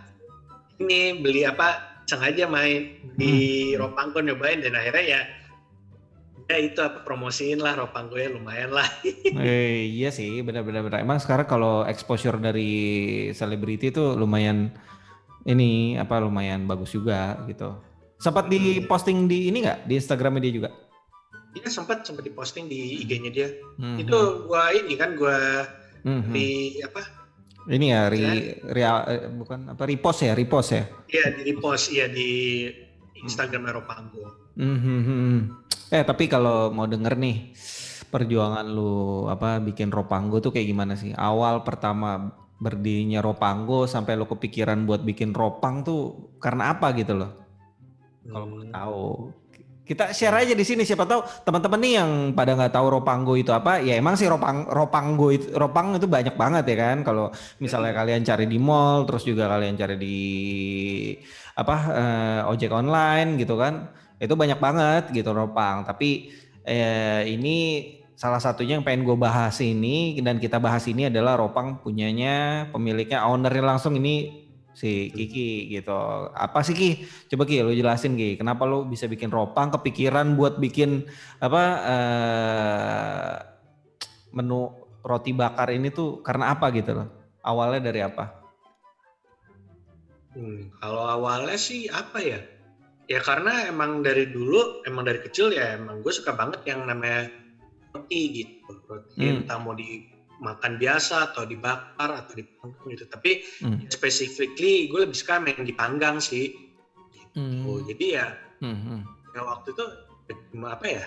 ini 0.79 1.19
beli 1.19 1.43
apa 1.43 1.99
sengaja 2.03 2.47
main 2.47 2.95
di 3.13 3.32
Hmm. 3.69 3.86
Ropangko 3.86 4.19
nyobain 4.19 4.60
dan 4.60 4.73
akhirnya 4.73 5.03
ya 5.05 5.21
ya 6.49 6.58
itu 6.58 6.82
apa 6.82 7.05
promosiin 7.05 7.62
lah 7.62 7.77
Ropangko 7.77 8.17
ya 8.17 8.34
lumayan 8.34 8.73
lah 8.73 8.88
Eh, 9.38 9.86
iya 9.86 10.10
sih 10.10 10.41
benar-benar 10.41 10.82
benar. 10.82 10.99
Emang 10.99 11.21
sekarang 11.21 11.45
kalau 11.45 11.86
exposure 11.86 12.36
dari 12.36 12.71
selebriti 13.32 13.93
itu 13.93 14.17
lumayan 14.17 14.73
ini 15.45 15.95
apa 15.95 16.17
lumayan 16.17 16.65
bagus 16.65 16.91
juga 16.91 17.38
gitu. 17.45 17.77
Sempat 18.19 18.51
di 18.51 18.60
posting 18.84 19.25
di 19.25 19.47
ini 19.47 19.63
nggak 19.63 19.88
di 19.88 19.93
Instagramnya 19.95 20.43
dia 20.43 20.53
juga? 20.53 20.71
dia 21.49 21.65
sempat 21.65 22.05
sempat 22.05 22.21
diposting 22.21 22.69
di 22.69 23.01
IG-nya 23.01 23.32
dia 23.34 23.49
Mhm. 23.75 23.97
itu 23.97 24.17
gua 24.45 24.69
ini 24.69 24.93
kan 24.93 25.17
gua 25.17 25.65
Mhm. 26.03 26.29
di 26.29 26.47
apa 26.79 27.01
Ini 27.65 27.86
ya 27.88 28.01
ri, 28.05 28.21
ria- 28.65 29.05
eh, 29.05 29.29
bukan 29.29 29.73
apa 29.73 29.84
repost 29.84 30.21
ya 30.21 30.34
repost 30.34 30.69
ya. 30.71 30.86
Iya 31.05 31.25
di 31.34 31.41
repost 31.43 31.89
ya 31.89 32.05
di 32.05 32.29
Instagram 33.19 33.65
Eropanggo. 33.67 34.53
Mhm. 34.55 35.49
Eh 35.89 36.01
tapi 36.03 36.25
kalau 36.25 36.69
mau 36.69 36.86
denger 36.86 37.13
nih 37.15 37.49
perjuangan 38.05 38.65
lu 38.65 38.93
apa 39.25 39.58
bikin 39.60 39.89
Ropanggo 39.89 40.38
tuh 40.39 40.49
kayak 40.49 40.65
gimana 40.65 40.93
sih? 40.93 41.13
Awal 41.13 41.62
pertama 41.62 42.29
berdirinya 42.58 43.21
Ropanggo 43.21 43.86
sampai 43.86 44.13
lu 44.13 44.25
kepikiran 44.25 44.86
buat 44.86 45.01
bikin 45.01 45.34
Ropang 45.34 45.82
tuh 45.82 46.01
karena 46.38 46.73
apa 46.73 46.93
gitu 46.93 47.13
loh? 47.15 47.38
Kalau 48.27 48.45
Hmm. 48.45 48.53
mau 48.55 48.65
tahu. 48.67 49.10
Kita 49.89 50.13
share 50.13 50.45
aja 50.45 50.53
di 50.53 50.62
sini 50.62 50.86
siapa 50.86 51.01
tahu 51.10 51.25
teman-teman 51.41 51.82
nih 51.82 51.93
yang 51.97 52.12
pada 52.38 52.53
nggak 52.53 52.77
tahu 52.77 53.01
Ropanggo 53.01 53.34
itu 53.34 53.49
apa, 53.49 53.82
ya 53.82 53.97
emang 53.97 54.13
sih 54.13 54.29
Ropang 54.29 54.69
Ropanggo 54.69 55.34
itu 55.34 55.49
Ropang 55.49 55.97
itu 55.97 56.05
banyak 56.05 56.38
banget 56.38 56.62
ya 56.69 56.77
kan. 56.77 56.97
Kalau 57.01 57.34
misalnya 57.58 57.97
kalian 57.97 58.21
cari 58.21 58.45
di 58.45 58.62
mall, 58.62 59.10
terus 59.10 59.25
juga 59.25 59.49
kalian 59.49 59.73
cari 59.82 59.95
di 59.97 60.17
apa 61.58 61.75
eh, 61.89 62.51
ojek 62.53 62.69
online 62.69 63.41
gitu 63.41 63.58
kan, 63.58 63.89
itu 64.21 64.34
banyak 64.38 64.62
banget 64.62 65.03
gitu 65.10 65.34
Ropang. 65.34 65.89
Tapi 65.89 66.38
eh, 66.69 67.25
ini 67.25 67.58
salah 68.13 68.38
satunya 68.38 68.77
yang 68.77 68.86
pengen 68.86 69.08
gue 69.08 69.15
bahas 69.15 69.58
ini 69.63 70.19
dan 70.19 70.38
kita 70.38 70.60
bahas 70.60 70.84
ini 70.86 71.08
adalah 71.08 71.34
Ropang 71.39 71.79
punyanya 71.82 72.67
pemiliknya 72.69 73.23
ownernya 73.25 73.63
langsung 73.63 73.95
ini 73.95 74.45
si 74.79 75.11
Kiki 75.11 75.67
gitu. 75.75 75.91
Apa 76.31 76.63
sih 76.63 76.71
Ki? 76.71 77.03
Coba 77.27 77.43
Ki 77.43 77.59
lu 77.59 77.75
jelasin 77.75 78.15
Ki, 78.15 78.39
kenapa 78.39 78.63
lu 78.63 78.87
bisa 78.87 79.11
bikin 79.11 79.27
Ropang 79.27 79.75
kepikiran 79.75 80.39
buat 80.39 80.55
bikin 80.55 81.03
apa 81.43 81.63
eh 81.83 83.33
menu 84.31 84.71
roti 85.03 85.35
bakar 85.35 85.67
ini 85.75 85.91
tuh 85.91 86.23
karena 86.23 86.55
apa 86.55 86.71
gitu 86.71 86.95
loh? 86.95 87.07
Awalnya 87.43 87.91
dari 87.91 87.99
apa? 88.07 88.39
Hmm, 90.31 90.71
kalau 90.79 91.03
awalnya 91.03 91.59
sih 91.59 91.91
apa 91.91 92.23
ya? 92.23 92.39
Ya 93.09 93.19
karena 93.25 93.67
emang 93.67 94.05
dari 94.05 94.29
dulu, 94.29 94.85
emang 94.85 95.03
dari 95.03 95.19
kecil 95.19 95.49
ya 95.49 95.75
emang 95.75 96.05
gue 96.05 96.13
suka 96.13 96.37
banget 96.37 96.61
yang 96.69 96.85
namanya 96.87 97.27
roti 97.91 98.21
gitu. 98.45 98.71
Roti 98.87 99.17
Hmm. 99.17 99.43
entah 99.43 99.57
mau 99.59 99.73
di 99.75 100.18
makan 100.39 100.80
biasa 100.80 101.32
atau 101.32 101.43
dibakar 101.43 102.10
atau 102.15 102.34
dipanggang 102.34 102.88
gitu. 102.95 103.06
Tapi 103.12 103.32
Hmm. 103.62 103.78
specifically 103.91 104.88
gue 104.88 104.99
lebih 105.04 105.17
suka 105.17 105.38
main 105.39 105.62
dipanggang 105.62 106.23
sih. 106.23 106.56
Gitu. 107.12 107.39
Hmm. 107.39 107.84
Jadi 107.86 108.06
ya, 108.15 108.28
Hmm, 108.63 108.75
hmm. 108.75 108.99
ya 109.36 109.41
waktu 109.43 109.71
itu 109.75 109.86
apa 110.63 110.86
ya? 110.88 111.06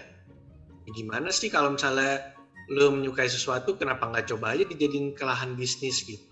ya 0.87 0.91
Gimana 0.93 1.33
sih 1.33 1.49
kalau 1.49 1.73
misalnya 1.75 2.33
lu 2.71 2.95
menyukai 2.95 3.27
sesuatu 3.27 3.75
kenapa 3.75 4.07
nggak 4.09 4.31
coba 4.33 4.55
aja 4.55 4.65
dijadiin 4.69 5.13
ke 5.17 5.25
lahan 5.27 5.59
bisnis 5.59 6.05
gitu. 6.07 6.23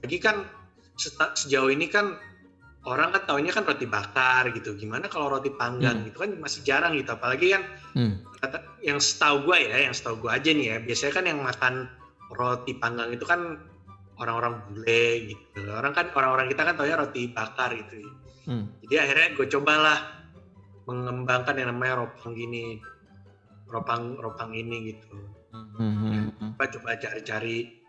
Lagi 0.00 0.18
kan 0.18 0.48
sejauh 1.36 1.68
ini 1.68 1.86
kan 1.86 2.16
orang 2.88 3.12
kan 3.12 3.22
taunya 3.28 3.52
kan 3.52 3.68
roti 3.68 3.84
bakar 3.84 4.48
gitu. 4.56 4.72
Gimana 4.72 5.10
kalau 5.12 5.28
roti 5.36 5.52
panggang 5.52 6.00
Hmm. 6.00 6.06
gitu 6.08 6.16
kan 6.24 6.30
masih 6.40 6.64
jarang 6.64 6.96
gitu. 6.96 7.12
Apalagi 7.12 7.52
kan 7.52 7.62
Hmm. 7.92 8.14
yang 8.80 8.96
setahu 8.96 9.44
gue 9.44 9.68
ya, 9.68 9.76
yang 9.84 9.92
setahu 9.92 10.24
gue 10.24 10.32
aja 10.32 10.50
nih 10.56 10.66
ya, 10.72 10.76
biasanya 10.80 11.12
kan 11.12 11.24
yang 11.28 11.40
makan 11.44 11.74
roti 12.30 12.78
panggang 12.78 13.10
itu 13.10 13.26
kan 13.26 13.58
orang-orang 14.20 14.60
bule 14.68 15.32
gitu. 15.32 15.60
Orang 15.72 15.96
kan 15.96 16.12
orang-orang 16.12 16.46
kita 16.52 16.62
kan 16.62 16.74
taunya 16.76 16.96
roti 17.00 17.32
bakar 17.32 17.72
gitu. 17.74 18.04
Hmm. 18.44 18.68
Jadi 18.84 18.94
akhirnya 19.00 19.28
gue 19.34 19.46
cobalah 19.48 19.98
mengembangkan 20.84 21.54
yang 21.56 21.68
namanya 21.72 22.04
ropang 22.04 22.36
gini, 22.36 22.78
ropang 23.70 24.18
ropang 24.20 24.52
ini 24.52 24.92
gitu. 24.94 25.16
Hmm, 25.50 25.70
hmm, 25.74 25.90
hmm. 26.36 26.50
Coba 26.54 26.64
coba 26.70 26.90
cari-cari 27.00 27.80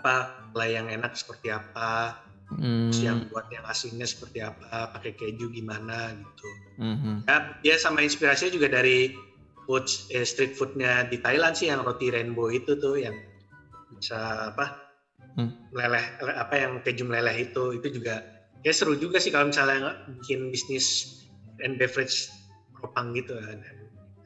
apa 0.00 0.14
mulai 0.52 0.80
yang 0.80 0.88
enak 0.88 1.12
seperti 1.12 1.52
apa, 1.52 2.16
terus 2.50 2.98
Hmm. 2.98 3.06
yang 3.06 3.18
buat 3.30 3.46
yang 3.52 3.62
asinnya 3.68 4.08
seperti 4.08 4.42
apa, 4.42 4.90
pakai 4.90 5.14
keju 5.14 5.52
gimana 5.52 6.16
gitu. 6.16 6.48
Hmm, 6.80 6.96
hmm. 6.98 7.16
Ya, 7.28 7.36
dia 7.62 7.76
sama 7.78 8.02
inspirasinya 8.02 8.56
juga 8.56 8.68
dari 8.72 9.14
food 9.70 9.86
eh, 10.10 10.26
street 10.26 10.58
foodnya 10.58 11.06
di 11.06 11.22
Thailand 11.22 11.54
sih 11.54 11.70
yang 11.70 11.86
roti 11.86 12.10
rainbow 12.10 12.50
itu 12.50 12.74
tuh 12.74 12.98
yang 12.98 13.14
bisa 13.94 14.50
apa 14.50 14.74
Hmm. 15.38 15.46
meleleh 15.70 16.02
apa 16.34 16.54
yang 16.58 16.82
keju 16.82 17.06
meleleh 17.06 17.46
itu 17.46 17.78
itu 17.78 18.02
juga 18.02 18.18
ya 18.66 18.74
seru 18.74 18.98
juga 18.98 19.22
sih 19.22 19.30
kalau 19.30 19.46
misalnya 19.46 19.94
bikin 20.18 20.50
bisnis 20.50 21.06
and 21.62 21.78
beverage 21.78 22.26
ropang 22.74 23.14
gitu 23.14 23.38
kan. 23.38 23.62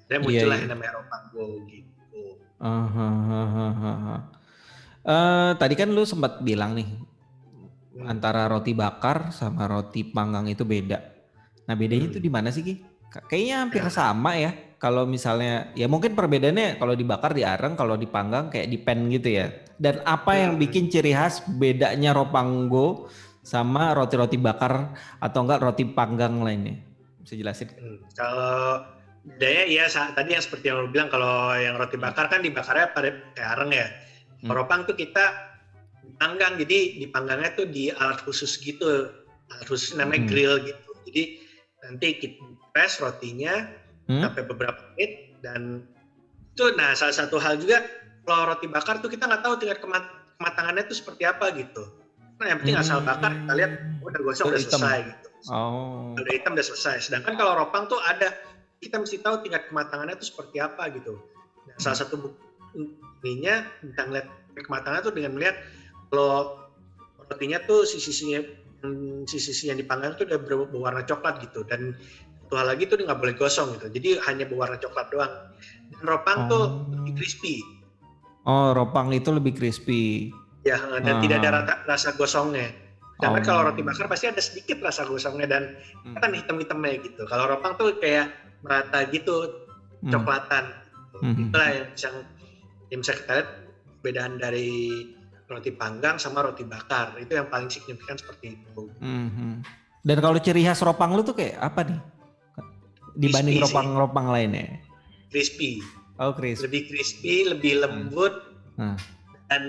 Dan 0.09 0.25
Iya, 0.25 0.49
muncullah 0.49 0.57
iya. 0.57 0.63
yang 0.65 0.71
namanya 0.73 0.93
ropang 0.97 1.23
go 1.29 1.45
gitu. 1.69 2.41
Ah, 2.57 2.89
ah, 2.89 3.53
ah, 3.53 3.77
ah. 3.85 4.21
Eh, 5.05 5.51
tadi 5.61 5.75
kan 5.77 5.93
lu 5.93 6.09
sempat 6.09 6.41
bilang 6.41 6.73
nih 6.73 6.89
Hmm. 6.89 8.09
antara 8.09 8.49
roti 8.49 8.73
bakar 8.73 9.29
sama 9.29 9.69
roti 9.69 10.09
panggang 10.09 10.49
itu 10.49 10.65
beda. 10.65 11.05
Nah 11.69 11.75
bedanya 11.77 12.09
Hmm. 12.09 12.13
itu 12.17 12.19
di 12.19 12.31
mana 12.33 12.49
sih 12.49 12.65
Ki? 12.65 12.75
Ka- 13.13 13.29
Kayaknya 13.29 13.57
hampir 13.61 13.85
Ya. 13.85 13.93
sama 13.93 14.41
ya. 14.41 14.51
Kalau 14.85 15.09
misalnya 15.09 15.73
ya 15.73 15.89
mungkin 15.89 16.13
perbedaannya 16.13 16.77
kalau 16.77 16.93
dibakar 16.93 17.33
di 17.33 17.41
areng, 17.41 17.73
kalau 17.73 17.97
dipanggang 17.97 18.53
kayak 18.53 18.69
di 18.69 18.77
pan 18.77 19.09
gitu 19.09 19.33
ya. 19.33 19.49
Dan 19.81 20.05
apa 20.05 20.37
yang 20.37 20.61
Hmm. 20.61 20.61
bikin 20.61 20.93
ciri 20.93 21.17
khas 21.17 21.41
bedanya 21.57 22.13
ropanggo 22.13 23.09
sama 23.41 23.97
roti-roti 23.97 24.37
bakar 24.37 24.93
atau 25.25 25.41
enggak 25.41 25.65
roti 25.65 25.89
panggang 25.89 26.37
lainnya? 26.45 26.85
Bisa 27.17 27.33
jelasin? 27.33 27.73
Hmm, 27.81 27.97
Kalau 28.13 28.85
bedanya 29.25 29.65
ya 29.65 29.89
tadi 29.89 30.37
yang 30.37 30.45
seperti 30.45 30.69
yang 30.69 30.85
lu 30.85 30.93
bilang 30.93 31.09
kalau 31.09 31.57
yang 31.57 31.81
roti 31.81 31.97
bakar 31.97 32.29
kan 32.29 32.45
dibakarnya 32.45 32.93
pada 32.93 33.09
kayak 33.33 33.49
areng 33.57 33.73
ya. 33.73 33.89
Hmm. 34.45 34.53
Ropang 34.53 34.85
tuh 34.85 35.01
kita 35.01 35.33
dipanggang 36.05 36.61
jadi 36.61 37.01
dipanggangnya 37.01 37.57
tuh 37.57 37.73
di 37.73 37.89
alat 37.89 38.21
khusus 38.21 38.61
gitu. 38.61 39.09
Alat 39.49 39.65
khusus 39.65 39.97
namanya 39.97 40.29
Hmm. 40.29 40.29
grill 40.29 40.61
gitu. 40.61 40.91
Jadi 41.09 41.41
nanti 41.81 42.09
kita 42.21 42.37
press 42.77 43.01
rotinya 43.01 43.65
Hmm? 44.05 44.21
sampai 44.21 44.43
beberapa 44.45 44.77
menit 44.93 45.17
dan 45.41 45.81
itu 46.55 46.65
nah 46.77 46.93
salah 46.93 47.17
satu 47.17 47.41
hal 47.41 47.57
juga 47.57 47.81
kalau 48.25 48.53
roti 48.53 48.69
bakar 48.69 49.01
tuh 49.01 49.09
kita 49.09 49.25
nggak 49.25 49.43
tahu 49.45 49.55
tingkat 49.57 49.79
kemat- 49.81 50.13
kematangannya 50.41 50.85
tuh 50.89 50.97
seperti 50.97 51.29
apa 51.29 51.53
gitu. 51.53 51.83
Nah 52.41 52.47
yang 52.51 52.59
penting 52.61 52.77
asal 52.77 52.99
bakar 53.05 53.31
kita 53.33 53.53
lihat 53.53 53.73
oh, 54.01 54.09
udah 54.09 54.21
gosong 54.25 54.47
udah 54.51 54.61
hitam. 54.61 54.81
selesai 54.81 54.99
gitu. 55.09 55.29
Oh. 55.53 56.17
Udah 56.17 56.33
hitam 56.33 56.53
udah 56.57 56.67
selesai. 56.67 56.97
Sedangkan 57.09 57.37
kalau 57.37 57.53
ropang 57.57 57.85
tuh 57.87 58.01
ada 58.01 58.33
kita 58.81 59.01
mesti 59.01 59.21
tahu 59.21 59.41
tingkat 59.45 59.69
kematangannya 59.69 60.17
tuh 60.19 60.29
seperti 60.29 60.57
apa 60.61 60.89
gitu. 60.93 61.21
Nah, 61.65 61.77
salah 61.81 61.99
satu 62.01 62.33
ininya 63.25 63.65
kita 63.81 64.03
ngeliat 64.05 64.27
kematangannya 64.57 65.03
tuh 65.05 65.15
dengan 65.15 65.33
melihat 65.37 65.57
kalau 66.11 66.61
rotinya 67.25 67.59
tuh 67.65 67.89
sisi-sisinya 67.89 68.45
sisi-sisi 69.25 69.73
yang 69.73 69.81
dipanggang 69.81 70.13
tuh 70.13 70.29
udah 70.29 70.39
ber- 70.41 70.69
berwarna 70.69 71.01
coklat 71.09 71.41
gitu 71.41 71.65
dan 71.65 71.97
hal 72.55 72.67
lagi 72.67 72.87
tuh 72.87 72.99
nggak 72.99 73.19
boleh 73.19 73.35
gosong 73.35 73.75
gitu. 73.77 73.87
Jadi 73.91 74.09
hanya 74.25 74.45
berwarna 74.45 74.79
coklat 74.79 75.07
doang. 75.11 75.33
Dan 75.91 76.03
ropang 76.03 76.39
tuh 76.47 76.65
Oh. 76.65 76.69
lebih 76.91 77.15
crispy. 77.15 77.61
Oh, 78.45 78.73
ropang 78.73 79.09
itu 79.11 79.31
lebih 79.31 79.53
crispy. 79.53 80.31
Ya, 80.65 80.81
dan 81.01 81.19
Ah. 81.19 81.21
tidak 81.21 81.37
ada 81.41 81.51
rata- 81.61 81.81
rasa 81.85 82.13
gosongnya. 82.13 82.73
Sedangkan 83.15 83.43
Oh. 83.43 83.47
kalau 83.47 83.61
roti 83.69 83.81
bakar 83.81 84.07
pasti 84.07 84.27
ada 84.27 84.41
sedikit 84.41 84.81
rasa 84.81 85.05
gosongnya 85.05 85.47
dan 85.47 85.63
Hmm. 86.03 86.17
kan 86.17 86.33
hitam-hitamnya 86.33 86.99
gitu. 87.01 87.23
Kalau 87.25 87.47
ropang 87.47 87.77
tuh 87.77 87.95
kayak 87.97 88.33
merata 88.61 89.05
gitu, 89.07 89.69
Hmm. 90.03 90.11
coklatan. 90.11 90.65
Hmm. 91.15 91.49
Itulah 91.49 91.69
yang 91.71 91.89
bisa, 91.93 92.09
yang 92.91 93.01
bisa 93.01 93.13
kita 93.15 93.33
lihat 93.35 93.49
perbedaan 93.95 94.37
dari 94.37 94.71
roti 95.45 95.71
panggang 95.71 96.17
sama 96.17 96.43
roti 96.43 96.65
bakar. 96.65 97.15
Itu 97.17 97.37
yang 97.37 97.47
paling 97.47 97.69
signifikan 97.69 98.17
seperti 98.17 98.57
itu. 98.57 98.91
Mhm. 98.99 99.63
Dan 100.05 100.17
kalau 100.21 100.37
ciri 100.37 100.61
khas 100.61 100.81
ropang 100.81 101.17
lu 101.17 101.25
tuh 101.25 101.33
kayak 101.33 101.57
apa 101.57 101.81
nih? 101.81 102.01
Dibanding 103.15 103.59
Crispy 103.59 103.71
ropang-ropang 103.71 104.27
lainnya. 104.29 104.83
Crispy, 105.31 105.83
Oh, 106.15 106.31
Chris. 106.31 106.59
lebih 106.61 106.87
crispy, 106.87 107.47
lebih 107.47 107.83
lembut, 107.83 108.35
Hmm. 108.75 108.99
dan 109.45 109.63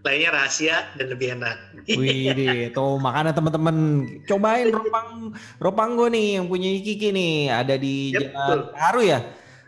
lainnya 0.00 0.30
rahasia 0.32 0.88
dan 0.96 1.12
lebih 1.12 1.36
enak. 1.36 1.56
Wih, 1.86 2.32
deh, 2.32 2.68
tuh 2.76 2.96
makanya 2.96 3.32
teman-teman 3.32 3.76
cobain 4.24 4.68
ropang 4.68 5.08
ropang 5.58 5.90
gue 5.96 6.08
nih 6.08 6.28
yang 6.40 6.46
punya 6.46 6.70
Kiki 6.78 7.08
nih 7.08 7.32
ada 7.48 7.74
di 7.74 8.12
Yep, 8.12 8.20
Jalan 8.22 8.32
betul. 8.32 8.60
Gaharu 8.72 9.00
ya? 9.02 9.18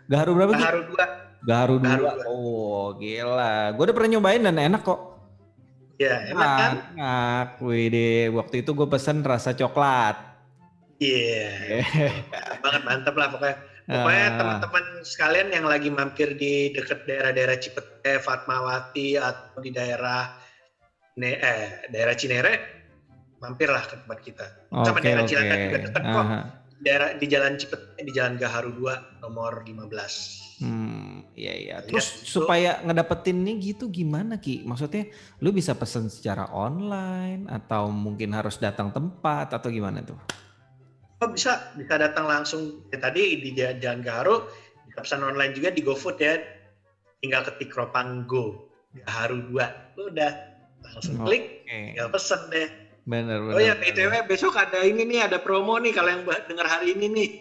Gaharu 0.07 0.31
berapa 0.33 0.53
Ki? 0.53 0.65
Baru 0.65 0.81
dua, 0.87 1.05
Gaharu 1.41 1.77
dua. 1.77 1.97
dua. 1.97 2.13
Oh, 2.25 2.85
gila. 2.97 3.57
Gue 3.73 3.83
udah 3.85 3.95
pernah 3.95 4.11
nyobain 4.11 4.41
dan 4.41 4.57
enak 4.57 4.83
kok. 4.83 5.01
ya 5.97 6.17
enak 6.33 6.49
kan? 6.57 6.73
Enak. 6.97 7.47
Wih, 7.61 7.87
deh. 7.89 8.33
Waktu 8.33 8.65
itu 8.65 8.71
gue 8.71 8.89
pesen 8.89 9.21
rasa 9.21 9.53
coklat. 9.53 10.17
Iya, 11.01 11.81
banget 12.61 12.83
mantep 12.85 13.17
lah 13.17 13.33
pokoknya. 13.33 13.57
Pokoknya 13.89 14.27
Ah. 14.29 14.37
teman-teman 14.37 14.85
sekalian 15.03 15.49
yang 15.51 15.67
lagi 15.67 15.89
mampir 15.89 16.37
di 16.37 16.71
dekat 16.71 17.09
daerah-daerah 17.09 17.57
Cipete, 17.57 18.21
Fatmawati 18.21 19.17
atau 19.17 19.59
di 19.59 19.73
daerah 19.73 20.37
ne 21.17 21.31
eh 21.35 21.89
daerah 21.89 22.13
Cinere, 22.13 22.53
mampirlah 23.41 23.83
ke 23.83 23.97
tempat 23.97 24.19
kita. 24.21 24.47
Sama 24.71 24.93
Oke, 24.95 25.03
daerah 25.03 25.25
oke. 25.25 25.31
Cilacap 25.33 25.57
juga 25.59 25.79
dekat 25.89 26.03
kok. 26.05 26.21
Aha. 26.23 26.41
Daerah 26.81 27.09
di 27.17 27.27
Jalan 27.27 27.55
Cipete, 27.57 28.01
di 28.01 28.13
Jalan 28.13 28.35
Gaharu 28.37 28.71
2 28.73 29.21
nomor 29.21 29.65
15. 29.65 30.61
Hmm, 30.61 31.25
iya 31.33 31.53
iya. 31.57 31.75
Lihat 31.81 31.89
Terus 31.89 32.09
itu. 32.21 32.41
supaya 32.41 32.81
ngedapetinnya 32.81 33.57
gitu 33.57 33.89
gimana 33.89 34.37
Ki? 34.37 34.61
Maksudnya 34.65 35.09
lu 35.41 35.51
bisa 35.51 35.73
pesen 35.73 36.09
secara 36.09 36.53
online 36.53 37.49
atau 37.49 37.89
mungkin 37.89 38.33
harus 38.33 38.61
datang 38.61 38.93
tempat 38.93 39.57
atau 39.57 39.69
gimana 39.69 40.05
tuh? 40.05 40.21
Oh 41.21 41.29
bisa, 41.29 41.73
bisa 41.77 42.01
datang 42.01 42.25
langsung. 42.25 42.81
Ya, 42.89 42.97
tadi 42.97 43.37
di 43.37 43.53
Ja- 43.53 43.77
Jalan 43.77 44.01
Gaharu, 44.01 44.49
bisa 44.89 45.05
pesan 45.05 45.21
online 45.21 45.53
juga 45.53 45.69
di 45.69 45.85
GoFood 45.85 46.17
ya. 46.17 46.41
Tinggal 47.21 47.45
ketik 47.45 47.77
Ropang 47.77 48.25
Go, 48.25 48.73
Gaharu 48.97 49.53
2. 49.53 50.01
Udah, 50.01 50.33
langsung 50.81 51.21
klik, 51.21 51.61
Oke. 51.61 51.93
tinggal 51.93 52.09
pesen 52.09 52.41
deh. 52.49 52.69
Bener 53.05 53.37
bener. 53.39 53.53
Oh 53.53 53.61
ya. 53.61 53.77
BTW 53.77 54.13
besok 54.25 54.57
ada 54.57 54.81
ini 54.81 55.05
nih, 55.05 55.29
ada 55.29 55.37
promo 55.37 55.77
nih 55.77 55.93
kalau 55.93 56.09
yang 56.09 56.23
dengar 56.25 56.65
hari 56.65 56.97
ini 56.97 57.07
nih. 57.09 57.29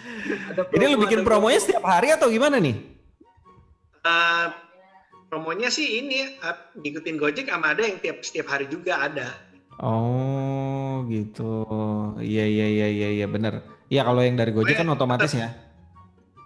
Ada 0.00 0.64
Ini 0.72 0.84
lu 0.90 0.98
bikin 0.98 1.22
promonya 1.22 1.60
promo. 1.60 1.66
setiap 1.68 1.84
hari 1.84 2.08
atau 2.08 2.32
gimana 2.32 2.56
nih? 2.56 2.72
Eh, 4.00 4.46
promonya 5.28 5.68
sih 5.68 6.00
ini, 6.00 6.40
eh, 6.40 6.56
ngikutin 6.74 7.20
Gojek 7.20 7.46
sama 7.46 7.76
ada 7.76 7.84
yang 7.84 8.00
tiap 8.00 8.24
setiap 8.24 8.48
hari 8.48 8.64
juga 8.66 8.96
ada. 8.96 9.28
Oh 9.76 10.59
gitu. 11.08 11.64
Iya 12.20 12.44
iya 12.44 12.66
iya 12.66 12.88
iya 12.88 13.08
iya 13.22 13.26
bener. 13.30 13.62
Iya 13.90 14.04
kalau 14.06 14.20
yang 14.22 14.36
dari 14.38 14.52
Gojek 14.54 14.76
kan 14.76 14.88
otomatis 14.90 15.32
ya. 15.34 15.50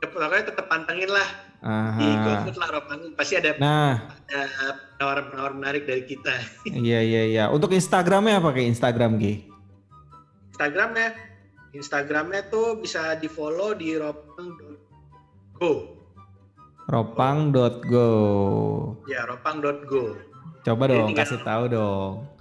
Ya, 0.00 0.06
Pokoknya 0.08 0.52
tetap 0.52 0.68
pantengin 0.68 1.08
lah 1.08 1.28
di 1.64 2.04
Aha. 2.04 2.44
GoFood 2.44 2.56
lah 2.60 2.68
Ropang. 2.76 3.00
Pasti 3.16 3.40
ada 3.40 3.56
Nah, 3.56 4.04
ada 4.28 4.40
penawar-penawar 4.96 5.52
menarik 5.56 5.88
dari 5.88 6.04
kita. 6.04 6.34
iya 6.88 7.00
iya 7.00 7.22
iya. 7.24 7.44
Untuk 7.48 7.72
Instagramnya 7.72 8.40
apa 8.40 8.52
kayak 8.52 8.68
Instagram 8.76 9.16
Ki? 9.16 9.48
Instagramnya, 10.52 11.08
Instagramnya 11.72 12.52
tuh 12.52 12.78
bisa 12.78 13.16
di 13.16 13.32
follow 13.32 13.72
di 13.72 13.96
ropang.go. 13.96 15.72
Ropang.go. 16.84 18.08
Ya, 19.08 19.24
ropang.go. 19.24 20.04
Coba 20.64 20.84
Jadi 20.88 20.96
dong 20.96 21.12
kasih 21.16 21.40
tahu 21.44 21.64
dong. 21.72 22.33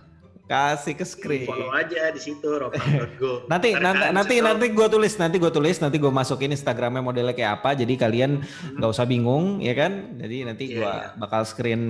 Kasih 0.43 0.93
ke 0.93 1.03
screen. 1.03 1.47
Follow 1.47 1.71
aja 1.71 2.11
di 2.11 2.19
situ 2.19 2.43
ropang.go. 2.43 3.43
Nanti 3.51 3.71
Karena 3.71 3.95
nanti 3.95 4.11
nanti 4.11 4.35
situ- 4.35 4.45
nanti 4.45 4.65
gue 4.69 4.87
tulis 4.87 5.13
nanti 5.15 5.35
gue 5.37 5.47
tulis 5.49 5.77
nanti 5.79 5.97
gue 5.97 6.11
masukin 6.11 6.51
Instagramnya 6.51 6.99
modelnya 6.99 7.31
kayak 7.31 7.51
apa 7.57 7.73
jadi 7.73 7.93
kalian 7.95 8.43
nggak 8.75 8.89
usah 8.89 9.03
bingung 9.03 9.57
ya 9.57 9.71
kan 9.71 9.91
jadi 10.17 10.43
nanti 10.45 10.67
Iya, 10.67 10.75
gue 10.75 10.91
iya. 10.91 11.07
bakal 11.15 11.41
screen 11.43 11.81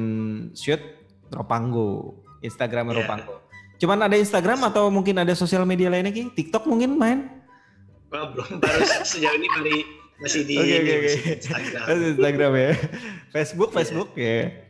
shoot 0.54 0.78
Ropanggo 1.28 2.13
Instagramnya 2.39 2.94
Iya. 2.94 3.00
Ropanggo 3.02 3.36
cuman 3.74 4.00
ada 4.02 4.16
Instagram 4.16 4.62
atau 4.63 4.88
mungkin 4.88 5.18
ada 5.18 5.34
sosial 5.34 5.66
media 5.66 5.89
lainnya 5.89 6.10
ki 6.10 6.32
TikTok 6.32 6.63
mungkin 6.63 6.94
main 6.94 7.42
belum 8.08 8.62
baru 8.62 8.80
sejauh 9.02 9.34
ini 9.34 9.48
mari 9.50 9.78
masih 10.22 10.46
di 10.46 10.56
Oke, 10.56 10.70
ini, 10.70 10.78
oke, 10.78 10.94
oke. 10.94 11.04
masih 11.04 11.20
di 11.20 11.32
Instagram. 11.36 11.84
Instagram 12.16 12.52
ya 12.54 12.72
Facebook. 13.34 13.70
Facebook 13.74 14.10
ya 14.13 14.62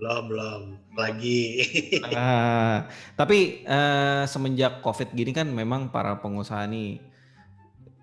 belum 0.00 0.22
belum 0.32 0.60
lagi. 0.96 1.42
Ah, 2.16 2.88
tapi 3.14 3.62
eh, 3.62 4.24
semenjak 4.24 4.80
COVID 4.80 5.12
gini 5.12 5.30
kan 5.30 5.46
memang 5.46 5.92
para 5.92 6.16
pengusaha 6.18 6.64
nih 6.64 6.98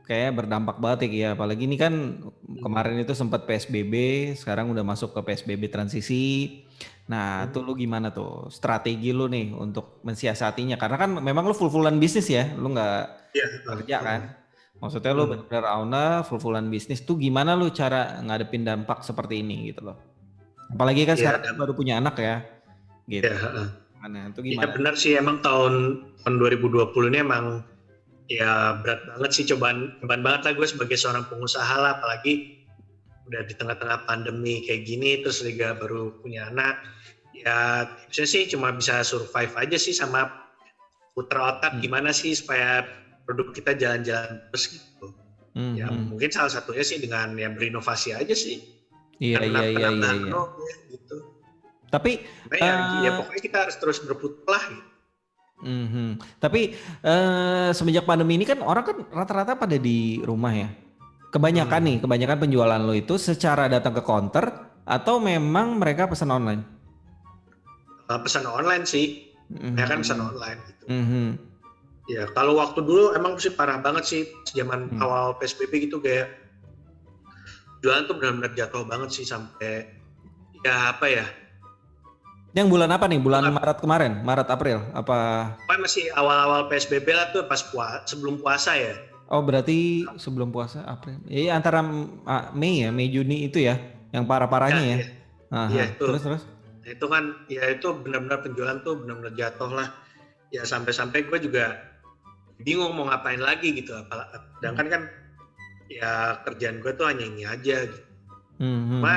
kayak 0.07 0.39
berdampak 0.39 0.79
banget 0.79 1.09
ya, 1.09 1.09
ya. 1.11 1.29
Apalagi 1.35 1.67
ini 1.67 1.75
kan 1.75 2.23
kemarin 2.63 3.01
itu 3.01 3.11
sempat 3.11 3.43
PSBB, 3.43 3.93
sekarang 4.39 4.71
udah 4.71 4.85
masuk 4.85 5.11
ke 5.11 5.19
PSBB 5.19 5.67
transisi. 5.67 6.63
Nah, 7.07 7.43
Hmm. 7.43 7.51
tuh 7.51 7.63
lu 7.63 7.75
gimana 7.75 8.11
tuh 8.11 8.47
strategi 8.47 9.11
lu 9.11 9.27
nih 9.27 9.51
untuk 9.51 9.99
mensiasatinya? 10.03 10.79
Karena 10.79 10.95
kan 10.95 11.11
memang 11.19 11.43
lu 11.47 11.55
full-fullan 11.55 11.99
bisnis 11.99 12.27
ya, 12.27 12.51
lu 12.55 12.71
nggak 12.71 12.99
Iya. 13.35 13.45
kerja 13.67 13.97
kan? 13.99 14.21
Maksudnya 14.77 15.11
lu 15.11 15.23
Hmm. 15.25 15.31
benar-benar 15.43 15.65
owner, 15.75 16.11
full-fullan 16.23 16.67
bisnis 16.67 17.03
tuh 17.03 17.19
gimana 17.19 17.55
lu 17.57 17.67
cara 17.71 18.21
ngadepin 18.23 18.63
dampak 18.63 19.03
seperti 19.03 19.43
ini 19.43 19.71
gitu 19.71 19.91
loh? 19.91 19.97
Apalagi 20.67 21.01
kan 21.03 21.15
Iya, 21.15 21.21
sekarang 21.33 21.41
dan- 21.43 21.57
baru 21.57 21.73
punya 21.73 21.93
anak 21.97 22.15
ya, 22.17 22.35
gitu. 23.05 23.25
Ya, 23.25 23.35
heeh. 23.35 23.67
Gimana? 23.97 24.19
Itu 24.29 24.39
Iya 24.39 24.51
gimana? 24.53 24.71
benar 24.73 24.93
sih 24.93 25.11
emang 25.13 25.37
tahun 25.39 25.73
tahun 26.21 26.33
2020 26.37 27.07
ini 27.09 27.19
emang 27.19 27.45
ya 28.27 28.75
berat 28.75 29.01
banget 29.07 29.31
sih 29.31 29.43
cobaan 29.47 29.95
cobaan 29.97 30.21
banget 30.21 30.41
lah 30.43 30.53
gue 30.53 30.67
sebagai 30.67 30.97
seorang 30.99 31.23
pengusaha 31.25 31.75
lah 31.79 31.91
apalagi 31.95 32.59
udah 33.23 33.41
di 33.41 33.55
tengah-tengah 33.55 34.03
pandemi 34.03 34.59
kayak 34.61 34.83
gini 34.83 35.23
terus 35.23 35.39
juga 35.39 35.71
baru 35.73 36.11
punya 36.19 36.51
anak 36.51 36.83
ya 37.33 37.87
tipsnya 37.87 38.27
sih 38.27 38.43
cuma 38.45 38.71
bisa 38.71 38.99
survive 39.01 39.51
aja 39.55 39.77
sih 39.77 39.95
sama 39.95 40.27
puter 41.15 41.39
otak 41.39 41.71
Hmm. 41.73 41.81
gimana 41.81 42.11
sih 42.11 42.35
supaya 42.35 42.83
produk 43.23 43.47
kita 43.49 43.71
jalan-jalan 43.73 44.43
terus 44.45 44.65
gitu 44.69 45.07
Hmm, 45.55 45.73
ya 45.73 45.87
hmm. 45.87 46.11
mungkin 46.11 46.29
salah 46.29 46.51
satunya 46.51 46.83
sih 46.83 46.99
dengan 46.99 47.31
ya 47.33 47.47
berinovasi 47.49 48.11
aja 48.13 48.35
sih 48.35 48.59
Iya 49.17 49.39
iya 49.41 49.61
iya 49.65 49.89
iya. 49.89 49.89
iya. 49.89 50.09
produk 50.29 50.49
ya, 50.61 50.75
gitu 50.91 51.15
Tapi, 51.87 52.11
Nah, 52.51 52.57
ya, 52.59 52.67
Eh, 52.67 53.01
ya 53.03 53.11
pokoknya 53.15 53.41
kita 53.41 53.57
harus 53.63 53.75
terus 53.77 53.97
berputar 54.03 54.45
lah 54.45 54.63
gitu. 54.67 54.89
mhm. 55.57 56.07
tapi 56.37 56.75
eh, 57.01 57.69
semenjak 57.71 58.05
pandemi 58.05 58.37
ini 58.37 58.45
kan 58.45 58.61
orang 58.61 58.83
kan 58.85 58.97
rata-rata 59.09 59.55
pada 59.55 59.73
di 59.75 60.19
rumah 60.21 60.53
ya. 60.53 60.69
Kebanyakan 61.27 61.81
Hmm. 61.81 61.87
nih, 61.89 61.97
kebanyakan 61.99 62.37
penjualan 62.39 62.79
lo 62.79 62.93
itu 62.93 63.17
secara 63.17 63.67
datang 63.67 63.91
ke 63.91 63.99
counter 63.99 64.45
atau 64.83 65.17
memang 65.17 65.75
mereka 65.75 66.07
pesan 66.07 66.29
online? 66.29 66.63
Uh, 68.07 68.19
pesan 68.21 68.47
online 68.47 68.87
sih 68.87 69.27
Mhm. 69.49 69.75
ya 69.75 69.85
kan 69.85 69.97
pesan 69.99 70.19
online 70.21 70.59
gitu. 70.67 70.83
Mhm. 70.87 71.25
Ya 72.07 72.23
kalau 72.31 72.55
waktu 72.55 72.79
dulu 72.79 73.11
emang 73.11 73.35
sih 73.35 73.51
parah 73.51 73.83
banget 73.83 74.03
sih 74.03 74.21
zaman 74.53 74.87
Hmm. 74.87 75.03
awal 75.03 75.35
PSBB 75.35 75.87
gitu 75.87 75.99
kayak 75.99 76.46
jualan 77.81 78.03
tuh 78.09 78.15
benar-benar 78.17 78.51
jatuh 78.57 78.83
banget 78.85 79.09
sih 79.13 79.25
sampai 79.25 79.85
ya 80.65 80.95
apa 80.95 81.05
ya? 81.07 81.25
Yang 82.55 82.67
bulan 82.73 82.89
apa 82.89 83.05
nih? 83.05 83.19
Bulan 83.21 83.53
Maret 83.53 83.77
kemarin, 83.77 84.13
Maret 84.25 84.49
April 84.49 84.81
apa? 84.97 85.53
Pokoknya 85.61 85.81
masih 85.85 86.05
awal-awal 86.17 86.65
PSBB 86.71 87.07
lah 87.13 87.29
tuh 87.29 87.45
pas 87.45 87.61
puasa 87.61 88.01
sebelum 88.09 88.41
puasa 88.41 88.73
ya. 88.73 88.97
Oh 89.27 89.43
berarti 89.43 90.07
sebelum 90.17 90.49
puasa 90.49 90.81
April. 90.87 91.19
Iya 91.27 91.59
antara 91.59 91.83
ah, 92.25 92.49
Mei 92.55 92.87
ya, 92.87 92.89
Mei 92.89 93.11
Juni 93.11 93.45
itu 93.45 93.61
ya, 93.61 93.77
yang 94.15 94.25
parah-parahnya 94.25 94.83
ya. 94.83 94.97
Ya, 94.97 94.97
ya. 94.97 95.07
Aha. 95.51 95.69
Iya, 95.71 95.83
itu. 95.93 96.05
Terus 96.07 96.21
terus. 96.23 96.43
Nah, 96.83 96.89
itu 96.95 97.05
kan 97.11 97.23
ya 97.51 97.63
itu 97.71 97.87
benar-benar 97.91 98.39
penjualan 98.41 98.77
tuh 98.81 98.93
benar-benar 99.03 99.33
jatuh 99.35 99.71
lah. 99.71 99.87
Ya 100.49 100.63
sampai-sampai 100.63 101.27
gue 101.27 101.39
juga 101.43 101.75
bingung 102.63 102.95
mau 102.95 103.11
ngapain 103.11 103.43
lagi 103.43 103.75
gitu. 103.75 103.91
Apalagi 103.91 104.39
sedangkan 104.59 104.87
kan 104.87 105.01
ya 105.87 106.11
kerjaan 106.43 106.79
gue 106.79 106.91
tuh 106.93 107.07
hanya 107.07 107.23
ini 107.23 107.43
aja 107.43 107.83
gitu. 107.83 108.03
Mhm. 108.59 108.99
Cuma 108.99 109.15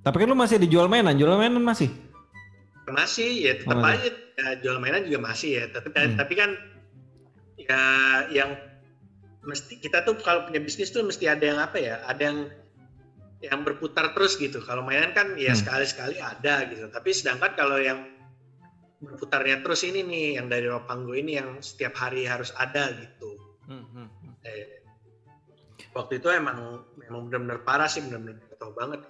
Tapi 0.00 0.16
kan 0.22 0.28
lu 0.30 0.38
masih 0.38 0.56
dijual 0.56 0.86
mainan, 0.86 1.18
jual 1.18 1.34
mainan 1.34 1.58
masih. 1.60 1.90
masih 2.86 3.26
ya 3.42 3.52
tetap 3.58 3.76
Oh, 3.76 3.82
aja 3.82 4.06
ya, 4.06 4.46
jual 4.62 4.78
mainan 4.78 5.02
juga 5.02 5.18
masih 5.26 5.58
ya 5.58 5.64
tapi 5.68 5.90
Hmm. 5.90 6.14
tapi 6.14 6.38
kan 6.38 6.54
ya 7.58 7.82
yang 8.30 8.54
mesti 9.42 9.78
kita 9.78 10.06
tuh 10.06 10.14
kalau 10.22 10.46
punya 10.46 10.62
bisnis 10.62 10.94
tuh 10.94 11.02
mesti 11.02 11.26
ada 11.26 11.42
yang 11.42 11.58
apa 11.58 11.82
ya 11.82 11.98
ada 12.06 12.22
yang 12.22 12.38
yang 13.42 13.60
berputar 13.62 14.14
terus 14.14 14.38
gitu 14.38 14.62
kalau 14.62 14.86
mainan 14.86 15.10
kan 15.10 15.34
ya 15.34 15.50
Hmm. 15.50 15.58
sekali-sekali 15.58 16.22
ada 16.22 16.62
gitu 16.70 16.86
tapi 16.86 17.10
sedangkan 17.10 17.58
kalau 17.58 17.74
yang 17.76 18.06
berputarnya 18.96 19.60
terus 19.60 19.82
ini 19.82 20.00
nih 20.02 20.26
yang 20.38 20.46
dari 20.46 20.70
Ropanggo 20.70 21.12
ini 21.12 21.36
yang 21.36 21.58
setiap 21.58 21.98
hari 21.98 22.22
harus 22.22 22.54
ada 22.54 22.94
gitu 22.94 23.35
waktu 25.96 26.20
itu 26.20 26.28
emang 26.28 26.84
memang 27.00 27.32
benar-benar 27.32 27.64
parah 27.64 27.88
sih 27.88 28.04
benar-benar 28.04 28.36
jatuh 28.52 28.72
banget 28.76 29.00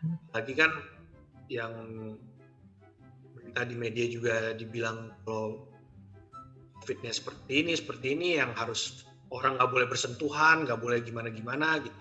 Hmm. 0.00 0.16
lagi 0.32 0.56
kan 0.56 0.72
yang 1.52 1.72
berita 3.36 3.68
di 3.68 3.76
media 3.76 4.08
juga 4.08 4.56
dibilang 4.56 5.12
kalau 5.28 5.60
fitnya 6.88 7.12
seperti 7.12 7.60
ini 7.60 7.72
seperti 7.76 8.16
ini 8.16 8.40
yang 8.40 8.56
harus 8.56 9.04
orang 9.28 9.60
nggak 9.60 9.68
boleh 9.68 9.86
bersentuhan 9.92 10.64
nggak 10.64 10.80
boleh 10.80 11.04
gimana 11.04 11.28
gimana 11.28 11.76
gitu 11.84 12.00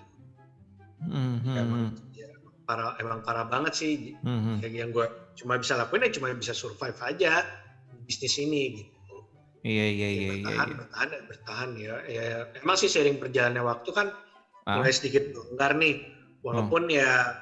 Mhm. 1.04 1.56
emang 1.60 1.84
ya, 2.16 2.30
parah 2.64 2.96
emang 3.04 3.20
parah 3.20 3.44
banget 3.44 3.74
sih 3.76 4.16
Mhm. 4.24 4.64
kayak 4.64 4.74
yang 4.76 4.92
gue 4.96 5.08
cuma 5.36 5.60
bisa 5.60 5.76
lakuin 5.76 6.08
ya 6.08 6.12
cuma 6.16 6.32
bisa 6.32 6.56
survive 6.56 7.00
aja 7.04 7.44
bisnis 8.08 8.40
ini 8.40 8.80
gitu 8.80 8.99
Iya 9.60 9.86
iya 9.92 10.08
Ya, 10.08 10.10
iya 10.10 10.10
iya. 10.16 10.30
bertahan, 10.32 10.68
iya. 10.68 10.76
bertahan, 10.80 11.08
dan 11.12 11.24
bertahan 11.28 11.70
ya. 11.76 11.94
ya. 12.08 12.24
Emang 12.64 12.78
sih 12.80 12.88
sering 12.92 13.20
berjalannya 13.20 13.64
waktu 13.64 13.90
kan 13.92 14.08
Ah. 14.68 14.78
mulai 14.80 14.94
sedikit 14.94 15.26
longgar 15.34 15.74
nih. 15.76 15.98
Walaupun 16.46 16.88
ya, 16.94 17.36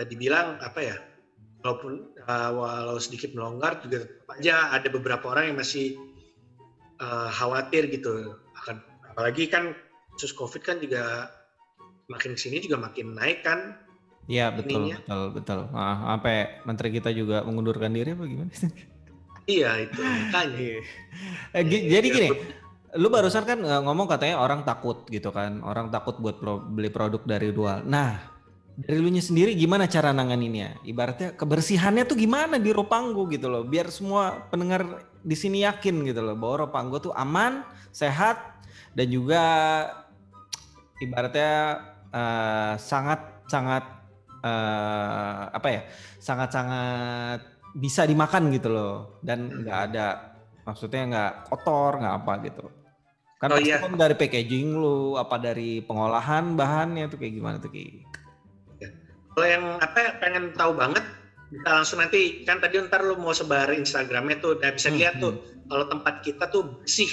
ya 0.00 0.04
dibilang 0.08 0.58
apa 0.58 0.80
ya, 0.82 0.96
walaupun 1.62 2.10
uh, 2.26 2.50
walau 2.50 2.98
sedikit 2.98 3.30
melonggar 3.36 3.78
juga 3.78 4.08
aja 4.34 4.74
ada 4.74 4.88
beberapa 4.90 5.30
orang 5.30 5.52
yang 5.52 5.58
masih 5.60 5.94
uh, 6.98 7.30
khawatir 7.30 7.86
gitu. 7.92 8.34
Akan 8.58 8.82
apalagi 9.12 9.46
kan 9.46 9.76
kasus 10.16 10.34
COVID 10.34 10.62
kan 10.66 10.76
juga 10.82 11.30
makin 12.10 12.34
ke 12.34 12.40
sini 12.40 12.58
juga 12.58 12.80
makin 12.80 13.14
naik 13.14 13.46
kan. 13.46 13.78
Iya 14.26 14.50
betul 14.54 14.88
ininya. 14.88 14.98
betul 15.02 15.22
betul. 15.38 15.60
Ah, 15.74 16.16
sampai 16.16 16.62
menteri 16.66 16.88
kita 16.94 17.10
juga 17.14 17.42
mengundurkan 17.46 17.90
diri 17.94 18.14
apa 18.14 18.24
gimana? 18.26 18.50
Iya 19.46 19.70
itu 19.82 20.00
makanya. 20.00 20.78
Eh, 21.52 21.62
gi- 21.66 21.84
Iya, 21.86 21.98
jadi 21.98 22.06
iya, 22.08 22.14
gini, 22.14 22.28
lu 22.98 23.08
barusan 23.10 23.42
kan 23.42 23.58
eh, 23.58 23.80
ngomong 23.82 24.06
katanya 24.06 24.38
orang 24.38 24.62
takut 24.62 25.02
gitu 25.10 25.34
kan, 25.34 25.58
orang 25.66 25.90
takut 25.90 26.18
buat 26.22 26.38
pro- 26.38 26.62
beli 26.62 26.88
produk 26.94 27.22
dari 27.26 27.50
luar. 27.50 27.82
Nah, 27.82 28.22
dari 28.78 29.02
lu 29.02 29.10
sendiri 29.18 29.52
gimana 29.58 29.90
cara 29.90 30.14
nanganinnya? 30.14 30.78
Ibaratnya 30.86 31.34
kebersihannya 31.34 32.06
tuh 32.06 32.16
gimana 32.16 32.56
di 32.62 32.70
Ropanggo 32.70 33.26
gitu 33.28 33.50
loh, 33.50 33.66
biar 33.66 33.90
semua 33.90 34.46
pendengar 34.48 35.10
di 35.22 35.34
sini 35.34 35.66
yakin 35.66 36.06
gitu 36.06 36.22
loh 36.22 36.38
bahwa 36.38 36.66
Ropanggo 36.66 37.02
tuh 37.02 37.12
aman, 37.12 37.66
sehat 37.90 38.62
dan 38.94 39.06
juga 39.10 39.42
ibaratnya 41.02 41.52
eh, 42.14 42.74
sangat 42.78 43.20
sangat 43.50 43.84
eh, 44.40 45.42
apa 45.52 45.68
ya, 45.68 45.82
sangat 46.22 46.48
sangat 46.54 47.40
bisa 47.72 48.04
dimakan 48.04 48.52
gitu 48.52 48.68
loh 48.68 49.18
dan 49.24 49.48
nggak 49.48 49.78
ada 49.92 50.06
maksudnya 50.62 51.02
nggak 51.08 51.32
kotor 51.48 51.98
nggak 51.98 52.14
apa 52.22 52.32
gitu 52.46 52.64
kan 53.42 53.50
Oh, 53.50 53.58
iya. 53.58 53.82
kan 53.82 53.98
dari 53.98 54.14
packaging 54.14 54.78
lu 54.78 55.18
apa 55.18 55.34
dari 55.34 55.82
pengolahan 55.82 56.54
bahannya 56.54 57.10
tuh 57.10 57.18
kayak 57.18 57.34
gimana 57.34 57.56
tuh 57.58 57.74
Ki? 57.74 58.06
Kalau 59.32 59.46
yang 59.48 59.64
apa 59.80 59.98
ya, 59.98 60.10
pengen 60.20 60.52
tahu 60.54 60.76
banget 60.76 61.02
bisa 61.50 61.68
langsung 61.68 61.98
nanti 62.00 62.46
kan 62.48 62.62
tadi 62.62 62.80
ntar 62.80 63.02
lu 63.02 63.18
mau 63.18 63.34
sebar 63.34 63.68
Instagramnya 63.74 64.38
tuh, 64.38 64.60
dan 64.62 64.76
bisa 64.76 64.88
Hmm, 64.88 64.96
lihat 65.00 65.18
tuh 65.18 65.42
kalau 65.66 65.84
tempat 65.90 66.22
kita 66.22 66.48
tuh 66.48 66.80
bersih, 66.80 67.10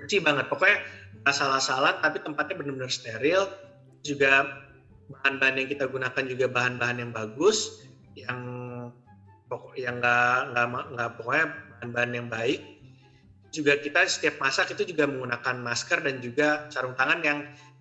bersih 0.00 0.24
banget. 0.24 0.46
Pokoknya 0.48 0.82
nggak 1.20 1.34
salah-salah, 1.36 2.00
tapi 2.00 2.22
tempatnya 2.24 2.56
benar-benar 2.58 2.88
steril. 2.88 3.44
Juga 4.02 4.46
bahan-bahan 5.10 5.60
yang 5.60 5.68
kita 5.68 5.84
gunakan 5.84 6.24
juga 6.24 6.46
bahan-bahan 6.48 6.96
yang 7.02 7.12
bagus, 7.12 7.84
yang 8.14 8.40
pokok 9.48 9.74
yang 9.80 9.98
nggak 9.98 10.52
nggak 10.52 10.66
nggak 10.94 11.10
pokoknya 11.16 11.46
bahan-bahan 11.74 12.12
yang 12.14 12.28
baik. 12.28 12.60
Juga 13.48 13.80
kita 13.80 14.04
setiap 14.04 14.36
masak 14.44 14.76
itu 14.76 14.92
juga 14.92 15.08
menggunakan 15.08 15.56
masker 15.64 16.04
dan 16.04 16.20
juga 16.20 16.68
sarung 16.68 16.92
tangan 16.92 17.20
yang 17.24 17.38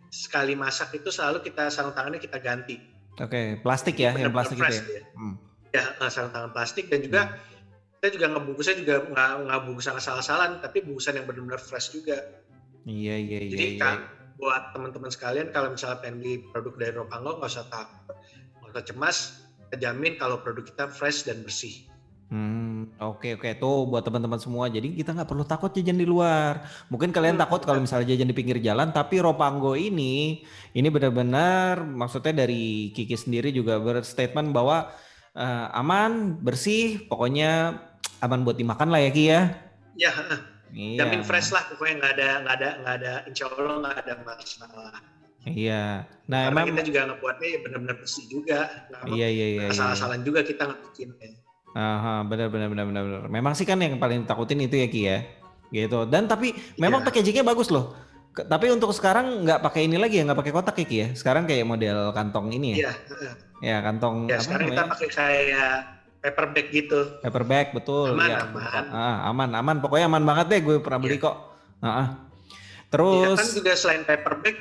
sekali 0.07 0.55
masak 0.55 0.95
itu 0.95 1.11
selalu 1.11 1.43
kita 1.43 1.67
sarung 1.67 1.91
tangannya 1.91 2.23
kita 2.23 2.39
ganti 2.39 2.79
Oke 3.17 3.59
plastik 3.59 3.99
ya 3.99 4.13
yang 4.13 4.31
benar-benar 4.31 4.47
plastik 4.47 4.57
itu 4.61 4.93
ya. 4.93 5.01
ya. 5.01 5.03
Hmm. 5.17 5.35
Ya, 5.73 5.83
sarung 6.07 6.31
tangan 6.31 6.51
plastik 6.53 6.85
dan 6.87 6.99
juga 7.03 7.21
kita 7.97 8.07
juga 8.13 8.25
ngebungkusnya 8.29 8.75
juga 8.77 8.95
nggak 9.09 9.31
nggak 9.49 9.59
bungkusan 9.65 9.93
asal-asalan, 9.97 10.61
tapi 10.61 10.85
bungkusan 10.85 11.17
yang 11.17 11.25
benar-benar 11.25 11.57
fresh 11.57 11.97
juga. 11.97 12.21
Iya 12.85 13.17
iya 13.17 13.39
iya. 13.41 13.51
Jadi 13.57 13.65
iya. 13.73 13.81
kan 13.81 13.97
buat 14.37 14.69
teman-teman 14.69 15.09
sekalian 15.09 15.49
kalau 15.49 15.73
misalnya 15.73 15.97
pengen 15.97 16.21
beli 16.21 16.45
produk 16.53 16.73
dari 16.77 16.93
Ropango 16.93 17.41
nggak 17.41 17.51
usah 17.51 17.65
takut, 17.73 18.15
nggak 18.61 18.69
usah 18.69 18.85
cemas, 18.85 19.17
kita 19.67 19.75
jamin 19.83 20.15
kalau 20.15 20.39
produk 20.39 20.63
kita 20.63 20.85
fresh 20.89 21.27
dan 21.27 21.43
bersih. 21.43 21.75
Hmm, 22.27 22.91
oke 22.99 23.39
oke 23.39 23.55
tuh 23.55 23.87
buat 23.87 24.03
teman-teman 24.03 24.35
semua. 24.35 24.67
Jadi 24.67 24.91
kita 24.99 25.15
nggak 25.15 25.29
perlu 25.31 25.47
takut 25.47 25.71
jajan 25.71 25.95
di 25.95 26.03
luar. 26.03 26.59
Mungkin 26.91 27.15
kalian 27.15 27.35
Hmm, 27.35 27.43
takut 27.43 27.63
kalau 27.63 27.79
misalnya 27.79 28.11
jajan 28.11 28.27
di 28.27 28.35
pinggir 28.35 28.59
jalan, 28.59 28.91
tapi 28.91 29.23
Ropanggo 29.23 29.79
ini 29.79 30.43
ini 30.75 30.87
benar-benar 30.91 31.87
maksudnya 31.87 32.43
dari 32.43 32.91
Kiki 32.91 33.15
sendiri 33.15 33.55
juga 33.55 33.79
berstatement 33.79 34.51
bahwa 34.51 34.91
eh, 35.39 35.67
aman, 35.79 36.35
bersih, 36.43 37.07
pokoknya 37.07 37.79
aman 38.19 38.43
buat 38.43 38.59
dimakan 38.59 38.91
lah 38.91 38.99
ya 39.07 39.11
Ki 39.15 39.23
ya. 39.31 39.41
Ya, 39.95 40.11
Iya. 40.67 41.07
jamin 41.07 41.23
fresh 41.23 41.55
lah 41.55 41.63
pokoknya 41.71 41.95
nggak 42.03 42.13
ada 42.19 42.29
nggak 42.43 42.55
ada 42.59 42.69
nggak 42.83 42.95
ada 42.99 43.13
insya 43.23 43.45
Allah 43.47 43.75
nggak 43.81 43.95
ada 44.03 44.13
masalah. 44.27 44.99
Iya. 45.53 45.83
Nah, 46.27 46.51
Karena 46.51 46.59
emang 46.59 46.67
kita 46.75 46.83
juga 46.83 46.99
ngebuatnya 47.07 47.47
ya 47.47 47.59
benar-benar 47.63 47.95
bersih 47.97 48.25
juga, 48.27 48.59
nggak 48.89 49.01
iya 49.15 49.27
iya 49.27 49.47
iya. 49.47 49.61
iya. 49.63 49.71
asal-asalan 49.71 50.21
juga 50.21 50.43
kita 50.43 50.67
ngebikinnya. 50.67 51.29
Aha, 51.71 52.25
benar 52.25 52.47
benar 52.49 52.67
benar 52.67 52.85
benar 52.85 53.03
benar. 53.05 53.21
Memang 53.29 53.53
sih 53.53 53.63
kan 53.63 53.77
yang 53.77 53.95
paling 53.95 54.25
takutin 54.25 54.59
itu 54.59 54.75
ya 54.75 54.87
Ki 54.87 55.01
ya. 55.05 55.17
Gitu. 55.69 56.07
Dan 56.07 56.25
tapi 56.25 56.51
memang 56.75 56.99
Iya. 56.99 57.07
packagingnya 57.07 57.43
bagus 57.43 57.69
loh. 57.69 57.95
Ke- 58.31 58.43
tapi 58.43 58.67
untuk 58.69 58.89
sekarang 58.91 59.45
nggak 59.45 59.61
pakai 59.61 59.85
ini 59.85 59.95
lagi 59.95 60.19
ya, 60.19 60.23
nggak 60.25 60.39
pakai 60.41 60.53
kotak 60.53 60.75
ya 60.79 60.85
Ki 60.87 60.97
ya. 60.97 61.07
Sekarang 61.13 61.45
kayak 61.45 61.63
model 61.63 62.11
kantong 62.11 62.51
ini 62.51 62.81
ya. 62.81 62.91
Iya. 62.91 62.91
Ya 63.57 63.77
kantong 63.81 64.27
ya 64.27 64.35
apa 64.37 64.43
sekarang 64.43 64.67
kita 64.67 64.81
namanya? 64.81 64.91
pakai 64.93 65.07
kayak 65.09 65.71
paper 66.17 66.45
bag 66.49 66.67
gitu. 66.71 66.99
Paper 67.21 67.43
bag 67.45 67.67
betul. 67.71 68.09
Aman, 68.13 68.29
ya. 68.29 68.37
aman. 68.43 68.83
Ah, 68.89 69.15
aman 69.29 69.49
aman. 69.53 69.75
Pokoknya 69.79 70.05
aman 70.09 70.23
banget 70.25 70.45
deh. 70.49 70.59
Gue 70.61 70.75
pernah 70.81 70.99
beli 70.99 71.17
Iya. 71.17 71.25
kok. 71.29 71.35
Ah, 71.77 71.87
ah. 71.87 72.07
Iya 72.07 72.89
Terus 72.89 73.37
kan 73.37 73.47
juga 73.53 73.71
selain 73.75 74.01
paper 74.01 74.33
bag 74.41 74.55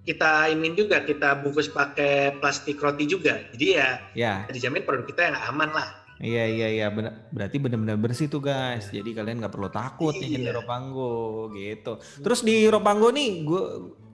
kita 0.00 0.48
ini 0.48 0.72
juga 0.72 1.00
kita 1.00 1.38
bungkus 1.38 1.68
pakai 1.68 2.38
plastik 2.38 2.76
roti 2.76 3.04
juga. 3.04 3.36
Jadi 3.52 3.66
ya 3.76 3.88
ya 4.12 4.32
dijamin 4.46 4.82
produk 4.82 5.04
kita 5.04 5.20
yang 5.30 5.36
aman 5.48 5.70
lah. 5.70 5.88
Iya 6.20 6.44
iya 6.44 6.68
iya 6.68 6.86
benar 6.92 7.32
berarti 7.32 7.56
benar-benar 7.56 7.96
bersih 7.96 8.28
tuh 8.28 8.40
guys. 8.40 8.92
Jadi 8.92 9.16
kalian 9.16 9.40
nggak 9.40 9.52
perlu 9.52 9.68
takut 9.68 10.12
nih 10.12 10.36
di 10.36 10.44
Iya. 10.44 10.52
Ropanggo 10.52 11.48
gitu. 11.52 11.96
Terus 12.20 12.40
di 12.40 12.68
Ropanggo 12.68 13.08
nih 13.08 13.40
gue 13.40 13.62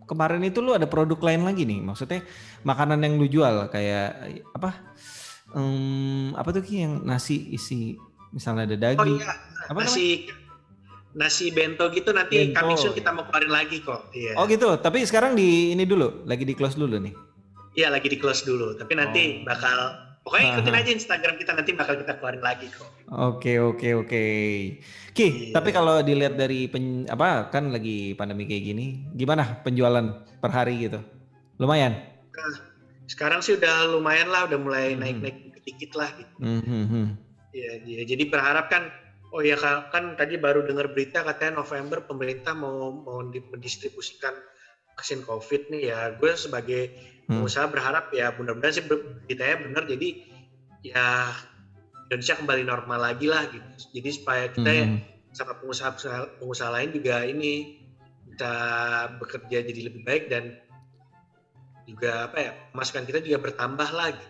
kemarin 0.07 0.39
itu 0.47 0.63
lu 0.63 0.71
ada 0.71 0.87
produk 0.87 1.19
lain 1.19 1.43
lagi 1.43 1.67
nih. 1.67 1.83
Maksudnya 1.83 2.23
makanan 2.63 3.03
yang 3.03 3.19
lu 3.19 3.27
jual 3.27 3.67
kayak 3.71 4.39
apa? 4.55 4.95
Em, 5.51 6.31
apa 6.35 6.51
tuh 6.51 6.63
Ki 6.63 6.83
yang 6.83 7.03
nasi 7.03 7.51
isi 7.51 7.95
misalnya 8.31 8.71
ada 8.71 8.77
Oh 8.77 8.83
daging. 9.03 9.19
iya, 9.19 9.33
apa 9.67 9.81
namanya? 9.83 9.91
Nasi 11.17 11.49
bento 11.49 11.89
gitu 11.91 12.13
nanti 12.13 12.53
Bento. 12.53 12.61
coming 12.61 12.77
soon 12.77 12.93
kita 12.93 13.09
mau 13.11 13.25
keluarin 13.25 13.49
lagi 13.49 13.81
kok. 13.81 14.13
Iya. 14.13 14.37
Oh 14.37 14.45
gitu. 14.45 14.77
Tapi 14.77 15.01
sekarang 15.03 15.33
di 15.33 15.73
ini 15.73 15.83
dulu, 15.83 16.23
lagi 16.25 16.45
di 16.45 16.53
close 16.53 16.77
dulu 16.77 17.01
nih. 17.01 17.17
Iya 17.73 17.89
lagi 17.89 18.09
di 18.09 18.17
close 18.17 18.45
dulu, 18.45 18.77
tapi 18.77 18.93
nanti 18.93 19.41
Oh. 19.41 19.49
bakal 19.49 19.79
pokoknya 20.23 20.45
ikutin 20.55 20.75
Aha. 20.75 20.81
aja 20.81 20.91
Instagram 20.93 21.35
kita 21.37 21.53
nanti 21.53 21.71
bakal 21.73 21.95
kita 21.97 22.13
keluarin 22.17 22.41
lagi 22.41 22.69
kok. 22.69 22.89
Oke 23.09 23.57
oke 23.57 23.89
oke. 23.97 24.25
Ki, 25.13 25.27
Iya. 25.49 25.53
tapi 25.53 25.73
kalau 25.73 26.01
dilihat 26.01 26.37
dari 26.37 26.69
pen, 26.69 27.09
apa 27.09 27.49
kan 27.49 27.73
lagi 27.73 28.13
pandemi 28.13 28.45
kayak 28.45 28.65
gini, 28.67 28.87
gimana 29.13 29.61
penjualan 29.61 30.05
per 30.37 30.51
hari 30.53 30.85
gitu? 30.85 31.01
Lumayan. 31.57 31.97
Sekarang 33.07 33.39
sih 33.39 33.55
udah 33.57 33.87
lumayan 33.89 34.29
lah, 34.29 34.45
udah 34.45 34.59
mulai 34.59 34.93
Hmm. 34.93 35.01
naik-naik 35.01 35.37
dikit 35.63 35.95
lah 35.95 36.11
gitu. 36.13 36.35
Hmm, 36.39 36.61
hmm, 36.61 36.85
hmm. 36.87 37.07
Iya, 37.51 37.73
iya. 37.87 38.01
Jadi 38.05 38.29
berharap 38.29 38.67
kan, 38.69 38.91
oh 39.35 39.43
ya 39.43 39.57
kan, 39.59 39.83
kan 39.91 40.05
tadi 40.19 40.35
baru 40.39 40.63
dengar 40.63 40.87
berita 40.91 41.23
katanya 41.27 41.63
November 41.63 41.99
pemerintah 42.03 42.53
mau 42.55 42.91
mau 42.95 43.21
di- 43.27 43.45
mendistribusikan 43.51 44.35
vaksin 44.97 45.21
COVID 45.25 45.69
nih 45.73 45.83
ya. 45.93 46.01
Gue 46.15 46.33
sebagai 46.39 46.91
Hmm. 47.27 47.43
pengusaha 47.43 47.67
berharap 47.67 48.07
ya 48.15 48.31
mudah-mudahan 48.31 48.75
sih 48.79 48.85
ber- 48.87 49.03
beritanya 49.27 49.57
benar. 49.59 49.83
Jadi 49.85 50.09
ya 50.87 51.35
Indonesia 52.07 52.39
kembali 52.39 52.63
normal 52.63 52.99
lagi 53.03 53.27
lah 53.27 53.43
gitu. 53.51 53.67
Jadi 53.91 54.09
supaya 54.15 54.47
kita 54.47 54.71
ya, 54.71 54.87
Hmm. 54.87 54.99
sama 55.35 55.53
pengusaha 55.59 55.91
pengusaha 56.39 56.71
lain 56.71 56.91
juga 56.95 57.27
ini 57.27 57.67
bisa 58.27 58.53
bekerja 59.11 59.63
jadi 59.63 59.81
lebih 59.91 60.03
baik 60.07 60.25
dan 60.31 60.55
juga 61.87 62.27
apa 62.27 62.37
ya 62.43 62.51
masukan 62.75 63.07
kita 63.07 63.23
juga 63.23 63.39
bertambah 63.43 63.89
lah 63.95 64.11
gitu. 64.15 64.27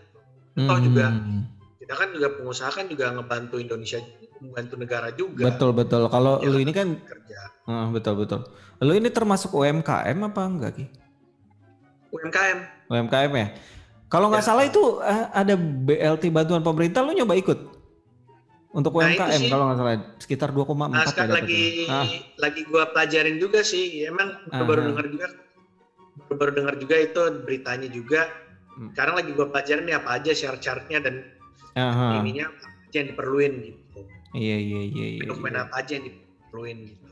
Toh 0.56 0.78
juga 0.80 1.12
Hmm. 1.12 1.44
kita 1.76 1.92
kan 1.94 2.08
juga 2.12 2.28
pengusaha 2.32 2.70
kan 2.72 2.88
juga 2.88 3.12
ngebantu 3.12 3.60
Indonesia 3.60 4.00
membantu 4.40 4.74
negara 4.76 5.08
juga 5.12 5.48
Betul 5.48 5.70
betul. 5.72 6.02
Kalau 6.06 6.40
Ya. 6.40 6.48
lu 6.48 6.58
ini 6.58 6.72
kan, 6.72 6.96
kerja 6.98 7.38
ah, 7.66 7.86
betul 7.88 8.14
betul. 8.16 8.40
Lu 8.78 8.92
ini 8.92 9.08
termasuk 9.08 9.50
UMKM 9.50 10.18
apa 10.22 10.40
enggak 10.44 10.72
Ki? 10.76 10.84
UMKM 12.10 12.58
UMKM 12.88 13.32
ya. 13.34 13.46
Kalau 14.06 14.30
nggak 14.30 14.44
Ya. 14.44 14.48
salah 14.48 14.64
itu 14.64 14.82
eh, 15.02 15.24
ada 15.34 15.54
BLT 15.58 16.30
bantuan 16.30 16.62
pemerintah, 16.62 17.02
lu 17.02 17.12
nyoba 17.12 17.34
ikut 17.34 17.58
untuk 18.70 18.92
Nah, 18.92 19.08
UMKM 19.08 19.40
sih. 19.40 19.48
kalau 19.48 19.64
nggak 19.66 19.78
salah 19.80 19.92
sekitar 20.20 20.48
2,4 20.52 20.92
nah 20.92 21.00
ya 21.00 21.08
sekarang 21.08 21.32
lagi 21.32 21.62
dapetnya. 21.80 21.96
Ah, 21.96 22.06
lagi 22.36 22.60
gua 22.68 22.82
pelajarin 22.92 23.36
juga 23.40 23.60
sih 23.64 24.04
emang 24.04 24.28
Aha. 24.52 24.62
baru 24.62 24.92
dengar 24.92 25.06
juga 25.08 25.26
baru, 26.28 26.34
baru 26.36 26.50
dengar 26.52 26.74
juga 26.76 26.96
itu 26.96 27.20
beritanya 27.42 27.88
juga 27.88 28.28
Hmm. 28.76 28.92
sekarang 28.92 29.14
lagi 29.16 29.30
gua 29.32 29.48
pelajarin 29.48 29.88
nih 29.88 29.96
apa 29.96 30.08
aja 30.12 30.30
syarat-syaratnya 30.36 30.98
dan 31.00 31.14
aha. 31.72 32.20
ininya 32.20 32.52
yang 32.92 33.06
diperluin 33.08 33.52
gitu 33.64 34.00
Iya 34.36 34.56
iya 34.58 34.80
iya 34.84 35.06
iya. 35.16 35.24
dokumen 35.24 35.50
iya. 35.50 35.64
apa 35.64 35.74
aja 35.80 35.92
yang 35.96 36.04
diperluin 36.06 36.78
gitu 36.86 37.04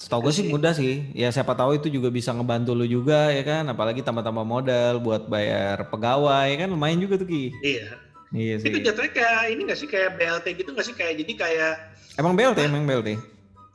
Setahu 0.00 0.24
gue 0.24 0.32
Itu 0.32 0.38
sih 0.40 0.46
mudah 0.48 0.72
sih. 0.72 1.12
Ya 1.12 1.28
siapa 1.28 1.52
tahu 1.52 1.76
itu 1.76 1.92
juga 1.92 2.08
bisa 2.08 2.32
ngebantu 2.32 2.72
lu 2.72 2.88
juga 2.88 3.28
ya 3.28 3.44
kan. 3.44 3.68
Apalagi 3.68 4.00
tambah-tambah 4.00 4.40
modal 4.42 4.96
buat 4.96 5.28
bayar 5.28 5.92
pegawai 5.92 6.48
ya 6.48 6.56
kan 6.56 6.68
lumayan 6.70 6.98
juga 6.98 7.20
tuh 7.20 7.28
Ki. 7.28 7.52
iya 7.60 8.00
Iya 8.30 8.54
itu 8.56 8.70
sih. 8.70 8.80
jatuhnya 8.80 9.10
kayak 9.10 9.40
ini 9.50 9.60
nggak 9.66 9.76
sih 9.76 9.84
kayak 9.84 10.16
BLT 10.16 10.46
gitu 10.56 10.70
nggak 10.72 10.86
sih 10.86 10.94
kayak 10.94 11.18
jadi 11.18 11.32
kayak 11.36 11.72
Emang 12.16 12.32
BLT 12.32 12.58
emang 12.64 12.86
BLT. 12.86 13.08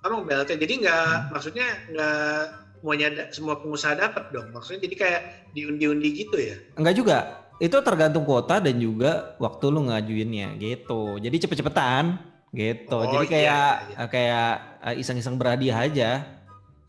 emang 0.01 0.21
BLT 0.23 0.49
jadi 0.58 0.73
nggak 0.82 1.06
Hmm. 1.06 1.30
maksudnya 1.30 1.67
nggak 1.91 2.41
semuanya 2.80 3.08
semua 3.30 3.56
pengusaha 3.60 3.93
dapat 3.93 4.30
dong 4.32 4.47
maksudnya 4.49 4.86
jadi 4.86 4.95
kayak 4.95 5.21
diundi-undi 5.51 6.10
gitu 6.15 6.38
ya 6.39 6.56
Enggak 6.73 6.95
juga. 6.95 7.17
Itu 7.57 7.79
tergantung 7.79 8.27
kuota 8.27 8.59
dan 8.59 8.75
juga 8.75 9.35
waktu 9.39 9.65
lu 9.69 9.87
ngajuinnya 9.87 10.59
gitu. 10.59 11.15
Jadi 11.17 11.35
cepet-cepetan 11.39 12.19
gitu. 12.51 12.95
Oh, 12.99 13.07
Jadi 13.07 13.25
iya, 13.25 13.31
kayak 13.31 13.67
iya, 13.89 14.05
kayak 14.07 14.49
eh, 14.83 14.95
iseng-iseng 14.99 15.35
berhadiah 15.35 15.79
aja. 15.79 16.11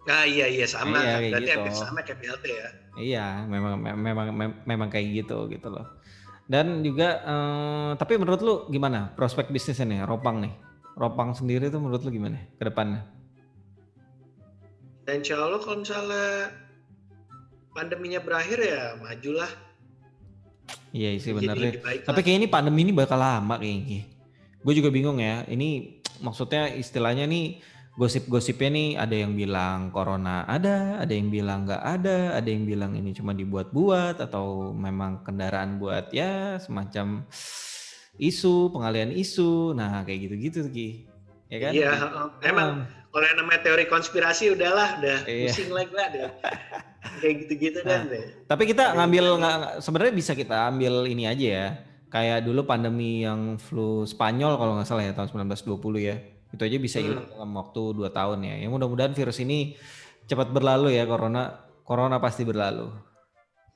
nah 0.07 0.23
iya 0.23 0.47
iya 0.47 0.63
sama 0.63 1.03
Iya, 1.03 1.19
kayak 1.19 1.31
berarti 1.35 1.43
gitu. 1.43 1.59
hampir 1.59 1.75
sama 1.75 1.99
kayak 2.01 2.19
BLT 2.23 2.45
ya 2.47 2.69
Iya, 2.97 3.27
memang 3.43 3.75
me- 3.75 3.99
memang 3.99 4.27
mem- 4.31 4.59
memang 4.63 4.87
kayak 4.87 5.07
gitu 5.19 5.51
gitu 5.51 5.67
loh. 5.67 5.83
Dan 6.47 6.81
juga 6.81 7.09
eh, 7.21 7.91
tapi 7.99 8.15
menurut 8.15 8.39
lu 8.39 8.55
gimana 8.69 9.11
prospek 9.13 9.51
bisnisnya 9.51 9.83
nih 9.83 10.01
Ropang 10.03 10.39
nih? 10.39 10.55
Ropang 10.95 11.35
sendiri 11.35 11.67
tuh 11.69 11.83
menurut 11.83 12.03
lu 12.03 12.11
gimana 12.11 12.39
ke 12.55 12.65
depannya? 12.65 13.03
dan 15.03 15.23
insya 15.23 15.39
Allah 15.39 15.59
kalau 15.59 15.79
misalnya 15.79 16.51
pandeminya 17.71 18.19
berakhir 18.19 18.59
ya 18.59 18.83
majulah 18.99 19.47
Iya 20.97 21.09
sih 21.21 21.33
benar 21.37 21.57
deh. 21.59 21.77
Tapi 22.05 22.21
kayak 22.25 22.37
ini 22.45 22.47
pandemi 22.49 22.87
ini 22.87 22.93
bakal 22.95 23.21
lama 23.21 23.61
kayaknya. 23.61 24.09
Gue 24.65 24.75
juga 24.75 24.89
bingung 24.89 25.21
ya. 25.21 25.45
Ini 25.47 26.01
maksudnya 26.25 26.73
istilahnya 26.73 27.29
nih 27.29 27.61
gosip-gosipnya 27.97 28.71
nih 28.77 28.89
ada 29.01 29.17
yang 29.17 29.33
bilang 29.33 29.89
corona 29.89 30.45
ada, 30.45 31.01
ada 31.01 31.13
yang 31.17 31.33
bilang 31.33 31.65
nggak 31.65 31.81
ada, 31.81 32.37
ada 32.37 32.49
yang 32.49 32.69
bilang 32.69 32.93
ini 32.93 33.17
cuma 33.17 33.33
dibuat-buat 33.33 34.21
atau 34.21 34.73
memang 34.77 35.25
kendaraan 35.25 35.81
buat 35.81 36.13
ya 36.13 36.61
semacam 36.61 37.25
isu, 38.21 38.73
pengalian 38.73 39.13
isu. 39.13 39.73
Nah, 39.73 40.05
kayak 40.05 40.29
gitu-gitu 40.29 40.69
Ki. 40.73 40.89
Ya 41.47 41.59
kan? 41.63 41.73
iya 41.79 41.91
emang 42.43 42.71
kalau 43.17 43.25
yang 43.25 43.39
namanya 43.39 43.65
teori 43.65 43.85
konspirasi 43.87 44.53
udahlah 44.53 45.01
udah 45.01 45.19
Iya. 45.25 45.49
pusing 45.49 45.73
lagi 45.73 45.89
lah 45.91 46.09
deh 46.11 46.29
kayak 47.25 47.35
gitu-gitu 47.41 47.79
Nah, 47.81 48.05
dan 48.05 48.13
deh 48.13 48.25
Tapi 48.45 48.63
kita 48.67 48.93
ngambil 48.93 49.25
sebenarnya 49.79 50.13
bisa 50.13 50.33
kita 50.33 50.69
ambil 50.69 51.09
ini 51.09 51.25
aja 51.25 51.47
ya. 51.49 51.67
Kayak 52.07 52.45
dulu 52.45 52.63
pandemi 52.63 53.23
yang 53.23 53.57
flu 53.57 54.05
Spanyol 54.05 54.55
kalau 54.55 54.77
nggak 54.77 54.85
salah 54.85 55.03
ya 55.03 55.13
tahun 55.13 55.33
1920 55.49 55.81
ya. 55.99 56.17
Itu 56.49 56.63
aja 56.63 56.77
bisa 56.77 56.99
Hmm. 56.99 57.07
hilang 57.09 57.27
dalam 57.27 57.51
waktu 57.53 57.83
2 57.93 58.09
tahun 58.11 58.39
ya. 58.43 58.55
Yang 58.59 58.71
mudah-mudahan 58.71 59.13
virus 59.13 59.39
ini 59.39 59.75
cepat 60.23 60.49
berlalu 60.49 60.93
ya 60.93 61.05
corona. 61.05 61.57
Corona 61.83 62.19
pasti 62.19 62.43
berlalu. 62.43 62.93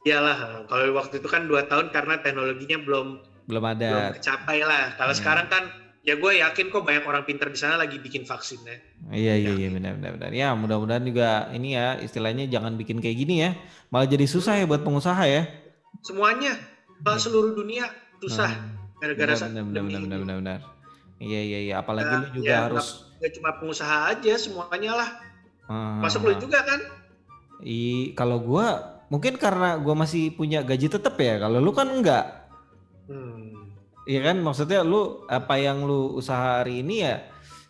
iyalah 0.01 0.65
kalau 0.65 0.97
waktu 0.97 1.21
itu 1.21 1.29
kan 1.29 1.45
dua 1.45 1.65
tahun 1.65 1.89
karena 1.89 2.19
teknologinya 2.19 2.81
belum 2.81 3.07
Belum 3.45 3.61
belum 3.61 3.65
ada. 3.67 4.17
kecapai 4.17 4.61
lah 4.61 4.97
kalau 4.97 5.13
Iya. 5.13 5.21
sekarang 5.21 5.47
kan 5.49 5.65
ya 6.01 6.17
gue 6.17 6.33
yakin 6.35 6.67
kok 6.69 6.81
banyak 6.81 7.05
orang 7.05 7.23
pintar 7.23 7.47
di 7.47 7.57
sana 7.57 7.77
lagi 7.77 7.97
bikin 7.97 8.25
vaksinnya 8.25 8.81
Iya 9.09 9.35
iya 9.37 9.51
Ya. 9.51 9.59
iya 9.59 9.69
benar 9.71 9.93
benar 9.95 10.11
benar. 10.17 10.31
Ya 10.31 10.49
mudah-mudahan 10.53 11.03
juga 11.03 11.29
ini 11.51 11.75
ya 11.75 11.99
istilahnya 11.99 12.47
jangan 12.47 12.75
bikin 12.75 12.99
kayak 12.99 13.17
gini 13.19 13.35
ya. 13.41 13.51
Malah 13.89 14.07
jadi 14.07 14.25
susah 14.25 14.55
ya 14.55 14.65
buat 14.65 14.81
pengusaha 14.81 15.25
ya. 15.25 15.45
semuanya 16.01 16.57
kalau 16.99 17.15
Iya. 17.15 17.23
seluruh 17.23 17.53
dunia 17.55 17.85
susah 18.19 18.49
Nah, 18.49 18.97
gara-gara 18.99 19.29
benar, 19.29 19.37
saat 19.37 19.51
benar, 19.51 19.65
benar, 19.67 19.83
benar, 19.83 20.01
ini. 20.01 20.09
benar, 20.19 20.37
benar. 20.39 20.59
Iya 21.19 21.41
iya 21.43 21.59
iya. 21.63 21.75
Apalagi 21.77 22.09
Ya, 22.09 22.17
lu 22.19 22.29
juga 22.35 22.49
ya, 22.49 22.59
harus. 22.65 22.87
Nggak 23.19 23.33
cuma 23.37 23.51
pengusaha 23.55 23.97
aja 24.09 24.33
semuanya 24.35 24.93
lah. 24.95 25.11
Ah, 25.67 26.01
Masuk 26.01 26.25
lu 26.25 26.35
juga 26.37 26.61
kan? 26.61 26.81
I 27.61 27.81
kalau 28.15 28.41
gua 28.41 28.67
mungkin 29.07 29.37
karena 29.37 29.77
gua 29.77 29.93
masih 29.95 30.33
punya 30.33 30.63
gaji 30.63 30.89
tetap 30.89 31.13
ya. 31.15 31.37
Kalau 31.37 31.59
lu 31.59 31.71
kan 31.71 31.89
enggak. 31.91 32.49
Hmm. 33.05 33.50
Iya 34.09 34.21
kan 34.33 34.37
maksudnya 34.41 34.81
lu 34.81 35.25
apa 35.29 35.61
yang 35.61 35.85
lu 35.85 36.17
usaha 36.17 36.65
hari 36.65 36.81
ini 36.81 37.05
ya 37.05 37.21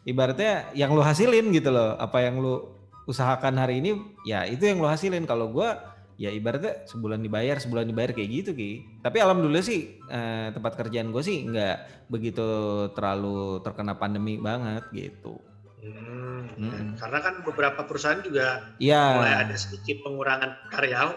ibaratnya 0.06 0.70
yang 0.78 0.94
lu 0.94 1.02
hasilin 1.02 1.50
gitu 1.50 1.70
loh. 1.74 1.98
Apa 1.98 2.22
yang 2.22 2.38
lu 2.38 2.70
usahakan 3.08 3.58
hari 3.58 3.82
ini 3.82 3.98
ya 4.22 4.46
itu 4.46 4.62
yang 4.66 4.78
lu 4.78 4.86
hasilin. 4.86 5.26
Kalau 5.26 5.50
gua 5.50 5.90
ya 6.20 6.28
ibaratnya 6.28 6.84
sebulan 6.84 7.24
dibayar, 7.24 7.56
sebulan 7.56 7.88
dibayar 7.88 8.12
kayak 8.12 8.30
gitu 8.30 8.50
Ki. 8.52 9.00
Tapi 9.00 9.16
alhamdulillah 9.24 9.64
sih 9.64 9.98
eh, 10.06 10.48
tempat 10.52 10.76
kerjaan 10.76 11.10
gue 11.10 11.22
sih 11.24 11.48
nggak 11.48 12.06
begitu 12.12 12.44
terlalu 12.92 13.64
terkena 13.64 13.96
pandemi 13.96 14.36
banget 14.36 14.84
gitu. 14.92 15.40
Hmm, 15.80 16.44
Mm-mm. 16.60 17.00
Karena 17.00 17.18
kan 17.24 17.40
beberapa 17.40 17.88
perusahaan 17.88 18.20
juga 18.20 18.76
Iya. 18.76 19.16
mulai 19.16 19.48
ada 19.48 19.56
sedikit 19.56 20.04
pengurangan 20.04 20.68
karyawan. 20.68 21.16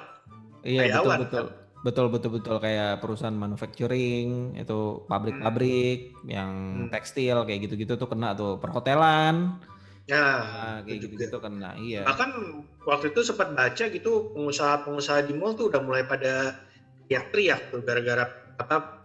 Iya 0.63 0.79
betul 0.87 1.03
karyawan, 1.03 1.19
betul. 1.27 1.45
Betul 1.83 2.07
betul 2.07 2.39
betul. 2.39 2.57
Kayak 2.63 3.03
perusahaan 3.03 3.35
manufacturing 3.35 4.55
itu 4.55 5.03
pabrik-pabrik 5.11 6.15
yang 6.25 6.51
Hmm. 6.87 6.89
tekstil 6.89 7.43
kayak 7.43 7.67
gitu-gitu 7.67 7.99
tuh 7.99 8.07
kena 8.07 8.31
tuh. 8.33 8.55
Perhotelan. 8.57 9.59
Ya, 10.03 10.19
nah, 10.19 10.77
kayak 10.83 10.99
gitu-gitu 11.07 11.37
kena 11.39 11.75
iya. 11.79 12.03
Bahkan 12.03 12.31
waktu 12.83 13.15
itu 13.15 13.23
sempat 13.23 13.55
baca 13.55 13.83
gitu 13.87 14.35
pengusaha-pengusaha 14.35 15.27
di 15.27 15.33
mall 15.35 15.55
tuh 15.55 15.71
udah 15.71 15.79
mulai 15.79 16.03
pada 16.03 16.59
teriak-teriak 17.07 17.71
tuh 17.71 17.79
gara-gara 17.83 18.27
apa 18.59 18.99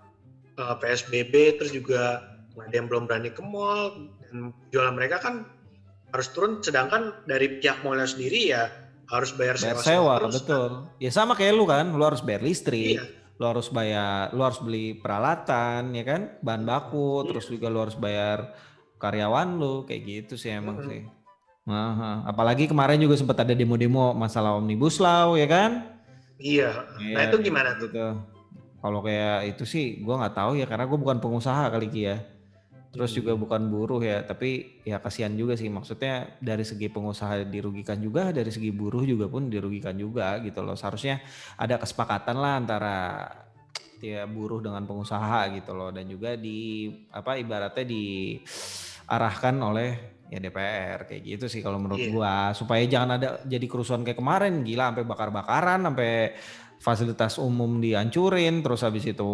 eh, 0.58 0.74
PSBB 0.82 1.58
terus 1.58 1.70
juga 1.70 2.26
ada 2.58 2.74
yang 2.74 2.90
belum 2.90 3.06
berani 3.06 3.30
ke 3.30 3.42
mall 3.42 3.94
dan 4.26 4.50
jualan 4.74 4.94
mereka 4.94 5.22
kan 5.22 5.46
harus 6.10 6.30
turun. 6.34 6.58
Sedangkan 6.62 7.14
dari 7.30 7.58
pihak 7.62 7.82
mallnya 7.86 8.06
sendiri 8.10 8.54
ya 8.54 8.70
harus 9.08 9.30
bayar, 9.32 9.56
Bayar 9.56 9.76
sewa 9.76 9.84
sewa 9.84 10.14
terus. 10.20 10.34
betul. 10.38 10.70
Ya 10.96 11.10
sama 11.10 11.32
kayak 11.32 11.52
lu 11.52 11.64
kan, 11.64 11.88
lu 11.88 12.04
harus 12.04 12.20
bayar 12.20 12.40
listrik, 12.40 13.00
Iya. 13.00 13.04
lu 13.36 13.44
harus 13.44 13.68
bayar, 13.68 14.28
lu 14.30 14.40
harus 14.40 14.60
beli 14.60 14.94
peralatan 14.94 15.92
ya 15.92 16.04
kan, 16.04 16.20
bahan 16.38 16.62
baku, 16.62 17.24
Iya. 17.24 17.26
terus 17.32 17.46
juga 17.48 17.66
lu 17.66 17.80
harus 17.80 17.96
bayar 17.96 18.52
karyawan 18.96 19.48
lu 19.56 19.82
kayak 19.82 20.02
gitu 20.04 20.34
sih 20.34 20.50
emang 20.50 20.78
Mm-mm. 20.78 20.90
sih. 20.90 21.02
Aha. 21.64 22.24
Apalagi 22.24 22.64
kemarin 22.64 22.96
juga 22.96 23.14
sempat 23.14 23.38
ada 23.38 23.52
demo-demo 23.52 24.12
masalah 24.12 24.56
omnibus 24.56 24.96
law 24.98 25.36
ya 25.36 25.44
kan? 25.44 25.84
Iya. 26.36 26.70
Nah 27.12 27.22
Iya, 27.22 27.28
itu 27.28 27.36
gimana 27.40 27.76
tuh? 27.76 27.88
gitu. 27.88 28.06
Kalau 28.78 29.00
kayak 29.02 29.52
itu 29.52 29.64
sih 29.66 30.00
gua 30.00 30.22
nggak 30.22 30.34
tahu 30.34 30.52
ya 30.54 30.64
karena 30.64 30.86
gue 30.86 30.94
bukan 30.96 31.18
pengusaha 31.18 31.66
kali 31.68 31.90
ya. 31.92 32.16
Terus 32.88 33.12
juga 33.12 33.36
bukan 33.36 33.68
buruh 33.68 34.00
ya, 34.00 34.24
tapi 34.24 34.80
ya 34.80 34.96
kasihan 34.96 35.30
juga 35.36 35.54
sih 35.60 35.68
maksudnya 35.68 36.40
dari 36.40 36.64
segi 36.64 36.88
pengusaha 36.88 37.44
dirugikan 37.44 38.00
juga, 38.00 38.32
dari 38.32 38.48
segi 38.48 38.72
buruh 38.72 39.04
juga 39.04 39.28
pun 39.28 39.52
dirugikan 39.52 39.92
juga 39.92 40.40
gitu 40.40 40.64
loh. 40.64 40.72
Seharusnya 40.72 41.20
ada 41.60 41.76
kesepakatan 41.76 42.36
lah 42.40 42.56
antara 42.56 42.96
ya 44.00 44.24
buruh 44.30 44.62
dengan 44.62 44.86
pengusaha 44.86 45.50
gitu 45.58 45.74
loh 45.74 45.90
dan 45.90 46.06
juga 46.06 46.38
di 46.38 46.86
apa 47.10 47.34
ibaratnya 47.34 47.82
diarahkan 47.82 49.54
oleh 49.58 49.90
ya 50.28 50.38
DPR 50.38 51.08
kayak 51.08 51.22
gitu 51.24 51.46
sih 51.48 51.64
kalau 51.64 51.80
menurut 51.80 52.04
Iya. 52.04 52.12
gua 52.12 52.34
supaya 52.54 52.84
jangan 52.86 53.16
ada 53.18 53.42
jadi 53.42 53.66
kerusuhan 53.66 54.04
kayak 54.04 54.20
kemarin 54.20 54.62
gila 54.62 54.92
sampai 54.92 55.04
bakar-bakaran 55.08 55.80
sampai 55.82 56.36
fasilitas 56.78 57.42
umum 57.42 57.82
dihancurin 57.82 58.62
terus 58.62 58.86
habis 58.86 59.02
itu 59.08 59.32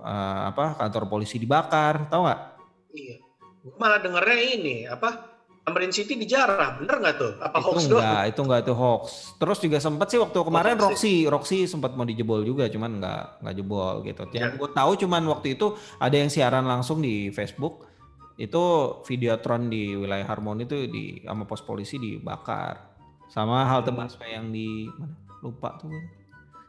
eh, 0.00 0.40
apa 0.48 0.78
kantor 0.80 1.10
polisi 1.10 1.36
dibakar 1.36 2.08
tahu 2.08 2.24
nggak 2.24 2.53
Iya. 2.94 3.16
Gua 3.60 3.74
malah 3.76 3.98
dengernya 3.98 4.38
ini 4.54 4.76
apa? 4.86 5.34
Tamrin 5.64 5.88
City 5.88 6.12
dijarah, 6.14 6.76
bener 6.76 7.00
nggak 7.00 7.16
tuh? 7.16 7.32
Apa 7.40 7.56
itu 7.56 7.64
hoax 7.66 7.76
enggak 7.82 8.04
doang? 8.04 8.28
itu 8.28 8.40
enggak 8.44 8.60
itu 8.60 8.74
hoax 8.74 9.02
terus 9.34 9.58
juga 9.58 9.78
sempat 9.78 10.06
sih 10.06 10.20
waktu 10.20 10.36
kemarin 10.38 10.76
hoax 10.76 10.84
Roxy 10.92 11.14
Roxy 11.24 11.58
sempat 11.64 11.96
mau 11.96 12.04
dijebol 12.04 12.44
juga 12.44 12.68
cuman 12.68 13.00
enggak 13.00 13.40
enggak 13.40 13.54
jebol 13.56 13.94
gitu 14.04 14.22
yang 14.30 14.44
Ya. 14.44 14.48
gue 14.52 14.68
tahu 14.70 14.90
cuman 15.00 15.22
waktu 15.26 15.56
itu 15.56 15.66
ada 15.96 16.12
yang 16.14 16.28
siaran 16.28 16.64
langsung 16.64 17.00
di 17.00 17.28
Facebook 17.30 17.88
itu 18.36 18.60
videotron 19.02 19.66
di 19.66 19.96
wilayah 19.96 20.28
Harmoni 20.28 20.68
itu 20.68 20.84
di 20.84 21.24
sama 21.24 21.48
pos 21.48 21.64
polisi 21.64 21.96
dibakar 21.96 22.84
sama 23.26 23.64
halte 23.64 23.88
Hmm. 23.88 24.04
busway 24.04 24.36
yang 24.36 24.52
di 24.52 24.84
mana 24.92 25.16
lupa 25.40 25.80
tuh 25.80 25.88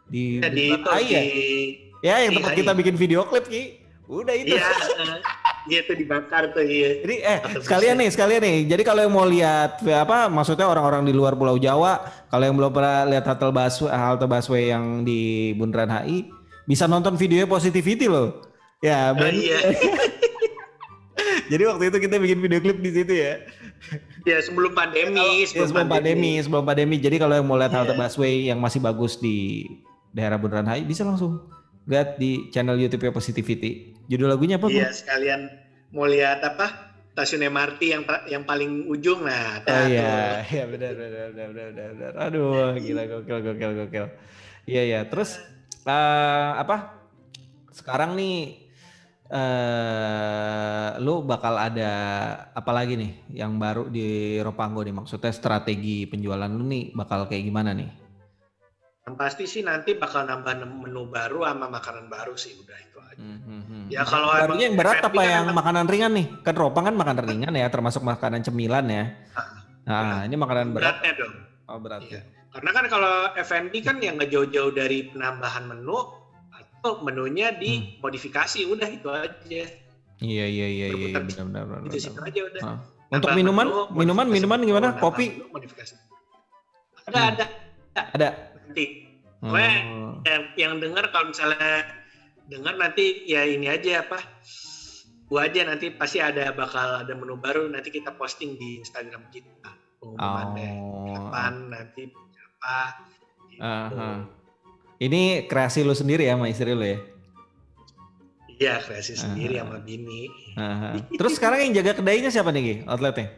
di 0.07 0.39
Ya, 0.39 0.47
di 0.47 0.71
itu 0.71 0.80
di 0.80 1.03
iya. 1.03 1.21
ya 1.99 2.15
yang 2.23 2.32
di 2.32 2.39
tempat 2.39 2.55
kita 2.55 2.71
bikin 2.71 2.95
video 2.95 3.28
klip 3.28 3.43
Ki 3.43 3.76
udah 4.07 4.32
itu 4.32 4.55
Iya, 4.55 4.71
iya 5.66 5.82
tuh 5.82 5.93
dibakar 5.93 6.49
tuh 6.49 6.61
iya. 6.61 7.01
Jadi 7.01 7.16
eh 7.20 7.39
Atau 7.39 7.61
sekalian 7.61 7.95
bisa. 7.95 8.01
nih, 8.01 8.09
sekalian 8.11 8.41
nih. 8.41 8.57
Jadi 8.68 8.82
kalau 8.82 9.01
yang 9.01 9.11
mau 9.11 9.24
lihat 9.24 9.82
ya 9.82 10.01
apa 10.01 10.28
maksudnya 10.28 10.66
orang-orang 10.66 11.03
di 11.03 11.11
luar 11.11 11.34
Pulau 11.34 11.55
Jawa, 11.55 11.99
kalau 12.28 12.43
yang 12.43 12.53
belum 12.53 12.72
pernah 12.72 13.05
lihat 13.05 13.26
halte 13.26 13.47
busway, 13.47 13.89
halte 13.89 14.26
busway 14.26 14.63
yang 14.70 15.01
di 15.01 15.20
Bundaran 15.53 15.89
HI, 15.91 16.30
bisa 16.63 16.86
nonton 16.86 17.16
videonya 17.16 17.45
Positivity 17.45 18.05
loh. 18.05 18.45
Ya, 18.80 19.09
Oh, 19.09 19.18
Ben. 19.18 19.34
iya. 19.34 19.57
Jadi 21.45 21.63
waktu 21.63 21.84
itu 21.88 21.97
kita 21.99 22.18
bikin 22.18 22.38
video 22.39 22.59
klip 22.59 22.78
di 22.80 22.91
situ 22.91 23.13
ya. 23.13 23.38
Ya 24.26 24.41
sebelum 24.41 24.74
pandemi, 24.74 25.45
Ya, 25.45 25.66
sebelum 25.66 25.86
pandemi, 25.88 26.41
sebelum 26.41 26.66
pandemi. 26.66 26.95
Jadi 26.97 27.18
kalau 27.18 27.34
yang 27.34 27.45
mau 27.45 27.55
lihat 27.55 27.70
halte 27.72 27.93
Iya. 27.93 28.01
busway 28.01 28.34
yang 28.49 28.57
masih 28.57 28.82
bagus 28.82 29.16
di 29.16 29.66
daerah 30.09 30.36
Bundaran 30.36 30.66
HI 30.66 30.84
bisa 30.84 31.01
langsung 31.01 31.45
lihat 31.86 32.18
di 32.18 32.49
channel 32.49 32.76
YouTube 32.76 33.05
Positivity. 33.09 33.93
Judul 34.05 34.29
lagunya 34.29 34.61
apa? 34.61 34.69
Iya, 34.69 34.93
sekalian 34.93 35.49
mau 35.93 36.05
lihat 36.05 36.45
apa? 36.45 36.93
Stasiun 37.15 37.47
MRT 37.47 37.81
yang 37.95 38.03
yang 38.27 38.43
paling 38.43 38.91
ujung 38.91 39.23
nah. 39.23 39.63
Oh 39.63 39.87
iya, 39.87 40.43
iya 40.51 40.67
benar 40.67 40.91
benar 40.99 41.31
benar 41.31 41.49
benar 41.71 41.89
benar. 41.95 42.13
Aduh, 42.27 42.75
gila 42.75 43.03
gokil 43.07 43.39
gokil 43.39 43.71
gokil. 43.85 44.05
Iya 44.67 44.81
iya, 44.83 44.99
terus 45.07 45.39
eh 45.87 46.51
apa? 46.59 47.01
Sekarang 47.71 48.19
nih 48.19 48.67
eh 49.25 50.89
lu 51.01 51.25
bakal 51.25 51.57
ada 51.57 51.91
apa 52.53 52.71
lagi 52.75 52.93
nih 52.99 53.11
yang 53.41 53.57
baru 53.57 53.89
di 53.89 54.37
Ropango 54.43 54.85
nih 54.85 54.93
maksudnya 54.93 55.33
strategi 55.33 56.05
penjualan 56.05 56.51
lu 56.51 56.67
nih 56.67 56.93
bakal 56.93 57.25
kayak 57.31 57.47
gimana 57.47 57.71
nih? 57.73 57.89
Yang 59.05 59.15
pasti 59.21 59.43
sih 59.45 59.61
nanti 59.61 59.93
bakal 59.95 60.25
nambah 60.25 60.65
menu 60.65 61.07
baru 61.07 61.45
sama 61.45 61.69
makanan 61.69 62.09
baru 62.09 62.33
sih 62.33 62.57
udah 62.57 62.77
itu 62.81 62.97
aja. 62.99 63.21
Hmm, 63.21 63.39
hmm, 63.39 63.63
hmm. 63.69 63.74
Ya, 63.86 64.01
kalau 64.01 64.27
Barunya 64.27 64.45
emang 64.45 64.59
yang 64.65 64.75
berat 64.75 64.97
apa 64.97 65.13
kan 65.13 65.23
yang 65.23 65.43
emang- 65.45 65.57
makanan 65.57 65.86
ringan 65.86 66.11
nih? 66.13 66.25
Kan 66.41 66.55
Ropang 66.55 66.83
kan 66.83 66.95
makanan 66.95 67.23
ringan 67.23 67.53
ya, 67.53 67.67
termasuk 67.67 68.01
makanan 68.01 68.41
cemilan 68.41 68.86
ya. 68.86 69.03
Nah, 69.86 70.25
ini 70.25 70.33
makanan 70.33 70.73
berat. 70.73 70.97
Beratnya 70.97 71.11
dong. 71.15 71.33
Oh 71.65 71.77
berat 71.77 72.01
Iya. 72.03 72.17
ya. 72.17 72.21
Karena 72.49 72.69
kan 72.71 72.86
kalau 72.88 73.13
F&B 73.36 73.73
kan 73.81 73.95
yang 73.99 74.15
nggak 74.15 74.31
jauh-jauh 74.31 74.71
dari 74.71 75.09
penambahan 75.09 75.65
menu 75.65 75.97
atau 76.49 77.01
menunya 77.01 77.49
Hmm. 77.49 77.59
dimodifikasi 77.59 78.59
udah 78.65 78.88
itu 78.88 79.07
aja. 79.07 79.63
Iya 80.15 80.45
iya 80.47 80.67
iya 80.67 80.88
iya 80.88 81.07
Berputar 81.11 81.21
benar 81.25 81.43
benar 81.45 81.63
benar. 81.67 81.79
Itu 81.86 81.97
situ 81.99 82.19
aja 82.19 82.41
udah. 82.41 82.61
Ah. 82.63 82.79
Untuk 83.07 83.29
minuman, 83.33 83.65
menu, 83.67 83.81
minuman, 83.93 84.25
minuman 84.25 84.59
gimana? 84.61 84.88
Kopi 84.95 85.25
menu, 85.36 85.45
modifikasi. 85.51 85.93
Ada 87.05 87.19
Hmm. 87.19 87.29
ada 87.36 87.45
ada. 88.07 88.29
nanti. 88.57 88.86
Pokoknya 89.38 89.73
Oh. 89.86 90.13
yang, 90.23 90.43
yang 90.55 90.73
dengar 90.79 91.05
kalau 91.07 91.29
misalnya 91.29 91.86
dengar 92.45 92.75
nanti 92.75 93.25
ya 93.25 93.41
ini 93.41 93.65
aja 93.65 94.01
apa 94.01 94.21
gua 95.25 95.49
aja 95.49 95.65
nanti 95.65 95.89
pasti 95.89 96.21
ada 96.21 96.53
bakal 96.53 97.01
ada 97.01 97.13
menu 97.13 97.35
baru 97.35 97.65
nanti 97.65 97.89
kita 97.89 98.13
posting 98.13 98.53
di 98.55 98.79
Instagram 98.79 99.25
kita 99.29 99.69
pengumumannya 99.97 100.69
Oh. 100.75 101.09
kapan 101.09 101.53
nanti 101.67 102.01
apa 102.35 102.77
gitu. 103.07 103.25
Aha. 103.57 104.09
Ini 104.95 105.21
kreasi 105.45 105.81
lu 105.81 105.91
sendiri 105.91 106.23
ya 106.23 106.35
sama 106.35 106.47
istri 106.47 106.71
lu 106.71 106.85
ya? 106.85 106.99
iya 108.55 108.79
kreasi 108.79 109.13
sendiri 109.13 109.57
Ah. 109.57 109.65
sama 109.65 109.77
bini 109.79 110.29
Aha. 110.55 110.95
Terus 111.11 111.35
sekarang 111.35 111.59
yang 111.61 111.73
jaga 111.75 111.99
kedainya 111.99 112.29
siapa 112.29 112.49
nih? 112.49 112.85
Outletnya? 112.85 113.35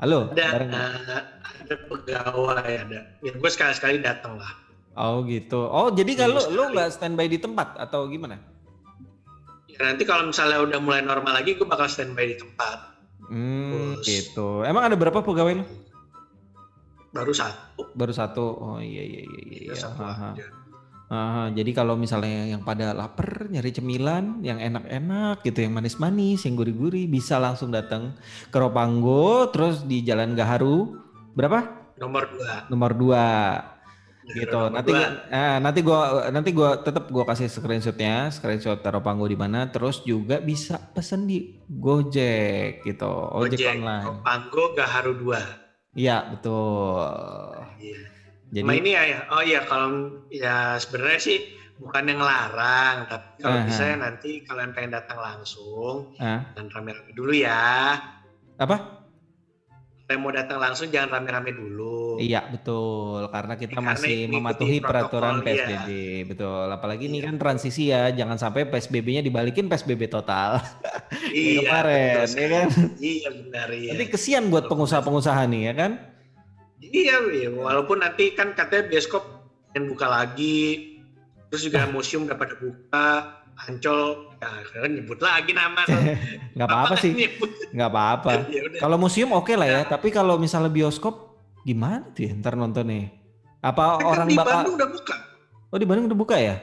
Halo? 0.00 0.26
ada 0.26 0.34
bareng 0.34 0.70
eh, 0.72 1.22
ada 1.62 1.74
pegawai 1.86 2.58
ada 2.64 3.00
ya 3.22 3.30
gue 3.30 3.50
sekali 3.52 3.70
sekali 3.70 3.96
datang 4.02 4.34
lah 4.34 4.50
Oh 4.92 5.24
gitu. 5.24 5.56
Oh 5.64 5.88
jadi 5.88 6.12
kalau 6.14 6.36
Minggu 6.36 6.52
lu 6.52 6.62
nggak 6.76 6.88
standby 6.92 7.26
di 7.26 7.40
tempat 7.40 7.76
atau 7.76 8.04
gimana? 8.06 8.36
ya, 9.64 9.88
nanti 9.88 10.04
kalau 10.04 10.28
misalnya 10.28 10.60
udah 10.60 10.78
mulai 10.84 11.00
normal 11.00 11.32
lagi 11.32 11.56
gue 11.56 11.64
bakal 11.64 11.88
standby 11.88 12.28
di 12.28 12.36
tempat 12.36 12.92
Hmm, 13.32 13.96
Terus. 13.96 14.04
gitu. 14.04 14.60
Emang 14.62 14.84
ada 14.84 14.92
berapa 14.92 15.24
pegawai 15.24 15.62
lu? 15.62 15.64
baru 17.12 17.32
satu 17.32 17.92
Baru 17.92 18.12
satu. 18.12 18.44
Oh 18.56 18.78
iya 18.80 19.00
iya 19.04 19.20
iya 19.24 19.40
iya. 19.44 19.60
ya, 19.72 19.74
satu 19.76 20.00
Aha. 20.00 20.32
aja 20.32 20.46
Aha, 21.12 21.52
jadi 21.52 21.76
kalau 21.76 21.92
misalnya 21.92 22.56
yang 22.56 22.64
pada 22.64 22.96
lapar 22.96 23.44
nyari 23.52 23.68
cemilan 23.68 24.40
yang 24.40 24.56
enak-enak 24.56 25.44
gitu, 25.44 25.60
yang 25.60 25.76
manis-manis, 25.76 26.40
yang 26.48 26.56
gurih-gurih 26.56 27.04
bisa 27.04 27.36
langsung 27.36 27.68
datang 27.68 28.16
ke 28.48 28.56
Ropanggo, 28.56 29.44
terus 29.52 29.84
di 29.84 30.00
Jalan 30.00 30.32
Gaharu 30.32 30.96
berapa? 31.36 31.84
nomor 32.00 32.32
dua 32.32 32.64
Nomor 32.72 32.90
2. 32.96 33.71
Gitu. 34.30 34.60
Nanti 34.70 34.92
dua. 34.94 35.26
eh, 35.26 35.56
nanti 35.58 35.80
gua 35.82 36.00
nanti 36.30 36.50
gua 36.54 36.78
tetap 36.78 37.10
gua 37.10 37.26
kasih 37.26 37.50
screenshotnya, 37.50 38.30
screenshot 38.30 38.78
taruh 38.78 39.02
panggo 39.02 39.26
di 39.26 39.34
mana. 39.34 39.66
Terus 39.68 40.06
juga 40.06 40.38
bisa 40.38 40.78
pesen 40.78 41.26
di 41.26 41.58
Gojek 41.66 42.86
gitu, 42.86 43.10
ojek, 43.34 43.58
Gojek, 43.58 43.68
online. 43.82 44.22
Panggo 44.22 44.64
Gaharu 44.78 45.12
2. 45.18 45.98
Iya 45.98 46.32
betul. 46.32 47.52
Iya. 47.82 48.00
Jadi 48.52 48.68
Sama 48.68 48.76
ini 48.76 48.90
ya, 48.92 49.02
ya, 49.08 49.20
oh 49.32 49.40
iya 49.40 49.60
kalau 49.64 49.88
ya 50.28 50.76
sebenarnya 50.76 51.20
sih 51.24 51.38
bukan 51.80 52.04
yang 52.04 52.20
larang, 52.20 53.08
tapi 53.08 53.40
kalau 53.40 53.58
Aha. 53.58 53.66
bisa 53.66 53.82
ya 53.88 53.96
nanti 53.96 54.44
kalian 54.44 54.76
pengen 54.76 54.92
datang 54.92 55.18
langsung, 55.18 56.12
ah, 56.20 56.44
dan 56.52 56.68
rame-rame 56.68 57.16
dulu 57.16 57.32
ya. 57.32 57.96
apa? 58.60 59.01
Yang 60.12 60.20
mau 60.20 60.32
datang 60.32 60.58
langsung 60.60 60.88
jangan 60.92 61.08
rame-rame 61.18 61.56
dulu. 61.56 62.20
Iya 62.20 62.44
betul, 62.44 63.32
karena 63.32 63.56
kita 63.56 63.80
Karena 63.80 63.96
masih 63.96 64.16
mematuhi 64.28 64.78
peraturan. 64.78 65.40
PSBB, 65.40 65.88
betul. 66.28 66.66
Apalagi 66.68 67.08
ini 67.08 67.18
Iya. 67.18 67.32
kan 67.32 67.36
transisi 67.40 67.88
ya, 67.88 68.12
jangan 68.12 68.36
sampai 68.36 68.68
PSBB-nya 68.68 69.24
dibalikin 69.24 69.66
PSBB 69.66 70.12
total. 70.12 70.60
Iya, 71.32 71.64
kemarin, 71.64 72.12
betul 72.24 72.36
ya 72.36 72.48
kan? 72.48 72.68
Iya 73.00 73.28
benar 73.32 73.68
iya. 73.72 73.90
Nanti 73.96 74.06
kesian 74.08 74.48
buat 74.48 74.64
pengusaha-pengusaha 74.68 75.42
nih 75.48 75.62
ya 75.68 75.74
kan? 75.76 75.92
Iya, 76.82 77.16
iya, 77.32 77.48
walaupun 77.52 78.00
nanti 78.00 78.32
kan 78.32 78.52
katanya 78.52 78.88
bioskop 78.88 79.24
yang 79.72 79.88
buka 79.88 80.08
lagi, 80.08 80.98
terus 81.48 81.64
juga 81.64 81.88
museum 81.88 82.28
udah 82.28 82.36
pada 82.36 82.56
buka, 82.56 83.08
Ancol, 83.68 84.31
ya 84.42 84.80
kan 84.80 84.90
nyebut 84.90 85.18
lagi 85.18 85.52
nama. 85.52 85.82
Nggak 86.54 86.66
apa-apa 86.66 86.94
sih, 86.98 87.12
nggak 87.70 87.88
apa-apa. 87.88 88.30
Ya. 88.52 88.60
Kalau 88.78 88.96
museum 88.96 89.30
oke 89.30 89.52
lah 89.52 89.66
ya, 89.66 89.74
Ya. 89.78 89.82
tapi 89.86 90.10
kalau 90.10 90.36
misalnya 90.36 90.68
bioskop 90.68 91.38
gimana 91.62 92.02
tuh 92.10 92.26
ya 92.26 92.32
ntar 92.34 92.54
nonton 92.54 92.84
nih? 92.84 93.04
Apa 93.60 93.96
Kan 93.96 94.04
orang 94.04 94.26
di 94.26 94.34
bakal? 94.34 94.50
Bandung 94.58 94.76
udah 94.76 94.88
buka. 94.90 95.14
Oh 95.68 95.78
di 95.78 95.86
Bandung 95.86 96.06
udah 96.06 96.18
buka 96.18 96.36
ya? 96.36 96.56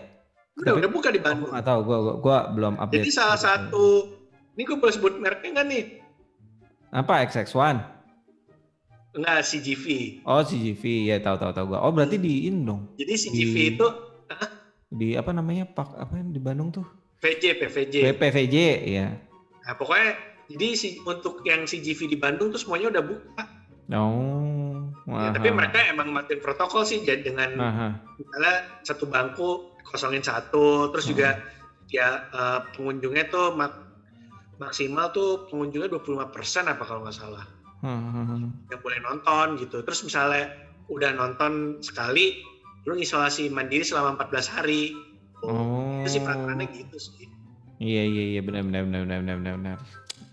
Udah, 0.53 0.65
Tapi- 0.67 0.80
udah 0.80 0.91
buka 0.91 1.09
di 1.09 1.19
Bandung. 1.19 1.49
nggak 1.49 1.65
tahu, 1.65 1.80
gua, 1.82 1.97
gua, 1.97 2.15
gua 2.17 2.38
belum 2.49 2.73
update. 2.77 2.99
Jadi 2.99 3.11
salah 3.11 3.39
satu, 3.39 3.86
ini 4.53 4.61
gue 4.61 4.75
boleh 4.75 4.91
sebut 4.91 5.13
mereknya 5.15 5.49
nggak 5.55 5.67
nih? 5.67 5.84
apa 6.91 7.13
XX1? 7.23 7.80
Enggak, 9.11 9.41
CGV. 9.43 9.86
Oh 10.23 10.41
CGV 10.41 10.84
ya 11.05 11.17
tahu 11.17 11.36
tahu 11.36 11.51
tahu 11.51 11.65
gua. 11.67 11.80
Oh 11.82 11.89
berarti 11.89 12.17
di 12.17 12.45
ini 12.45 12.61
dong. 12.61 12.93
Jadi 12.93 13.13
CGV 13.15 13.55
Di- 13.55 13.67
itu 13.73 13.88
Di 14.91 15.07
apa 15.13 15.30
namanya 15.32 15.63
Pak 15.65 15.95
apa 15.95 16.13
yang 16.13 16.30
di 16.30 16.38
Bandung 16.38 16.69
tuh? 16.71 16.86
VJ, 17.20 17.43
PVJ. 17.59 17.95
PPVJ 18.15 18.55
ya. 18.88 19.07
Nah, 19.67 19.74
pokoknya 19.76 20.15
jadi 20.49 20.67
si, 20.74 20.97
untuk 21.03 21.43
yang 21.43 21.67
CGV 21.67 22.09
di 22.09 22.17
Bandung 22.17 22.49
tuh 22.49 22.57
semuanya 22.57 22.95
udah 22.95 23.03
buka. 23.03 23.43
Oh. 23.91 24.49
Ya, 25.09 25.34
aha. 25.34 25.41
tapi 25.41 25.49
mereka 25.49 25.82
emang 25.89 26.13
matiin 26.13 26.38
protokol 26.38 26.86
sih 26.86 27.01
jadi 27.01 27.26
dengan 27.26 27.49
Aha. 27.57 27.88
misalnya 28.22 28.55
satu 28.86 29.09
bangku 29.09 29.74
kosongin 29.82 30.22
satu, 30.22 30.93
terus 30.93 31.09
juga 31.09 31.41
ya 31.89 32.30
eh, 32.30 32.59
pengunjungnya 32.78 33.34
tuh 33.34 33.57
mak- 33.57 33.89
maksimal 34.61 35.09
tuh 35.09 35.49
pengunjungnya 35.49 35.89
25% 35.89 36.30
apa 36.70 36.84
kalau 36.86 37.01
nggak 37.01 37.17
salah 37.17 37.41
Hahaha. 37.82 38.53
yang 38.70 38.80
boleh 38.86 38.99
nonton 39.01 39.57
gitu. 39.57 39.82
Terus 39.82 40.05
misalnya 40.05 40.53
udah 40.93 41.09
nonton 41.17 41.82
sekali, 41.82 42.38
lu 42.86 42.93
isolasi 42.93 43.49
mandiri 43.49 43.82
selama 43.82 44.13
14 44.30 44.61
hari. 44.61 44.93
Oh. 45.44 46.04
Itu 46.04 46.20
sih 46.20 46.22
peraturannya 46.24 46.68
gitu 46.72 46.98
sih. 47.00 47.28
Iya 47.80 48.04
iya 48.04 48.24
iya 48.38 48.42
benar 48.44 48.68
benar 48.68 48.84
benar 48.84 49.02
benar 49.08 49.36
benar 49.40 49.54
benar. 49.56 49.78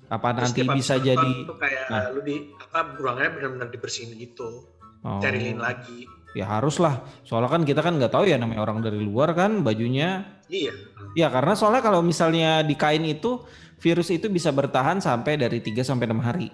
Apa 0.06 0.26
Terus 0.38 0.54
nanti 0.54 0.62
bisa 0.78 0.94
jadi 0.98 1.30
tuh 1.46 1.56
kayak 1.58 1.84
Nah. 1.90 2.10
lu 2.14 2.20
di 2.22 2.36
apa 2.58 2.94
ruangannya 2.94 3.30
benar-benar 3.38 3.68
dibersihin 3.70 4.14
gitu, 4.18 4.66
oh, 5.02 5.18
sterilin 5.18 5.58
lagi. 5.58 6.06
Ya 6.34 6.46
harus 6.46 6.78
lah. 6.82 7.02
Soalnya 7.26 7.50
kan 7.50 7.62
kita 7.66 7.80
kan 7.82 7.96
nggak 7.98 8.12
tahu 8.12 8.28
ya 8.28 8.36
namanya 8.38 8.62
orang 8.66 8.82
dari 8.82 8.98
luar 9.02 9.34
kan 9.34 9.62
bajunya. 9.62 10.26
Iya. 10.46 10.74
Ya 11.18 11.32
karena 11.32 11.54
soalnya 11.56 11.82
kalau 11.82 12.02
misalnya 12.04 12.60
di 12.62 12.76
kain 12.78 13.02
itu 13.02 13.42
virus 13.80 14.12
itu 14.12 14.28
bisa 14.30 14.52
bertahan 14.52 15.00
sampai 15.00 15.38
dari 15.40 15.58
3 15.64 15.82
sampai 15.82 16.06
6 16.10 16.20
hari. 16.22 16.48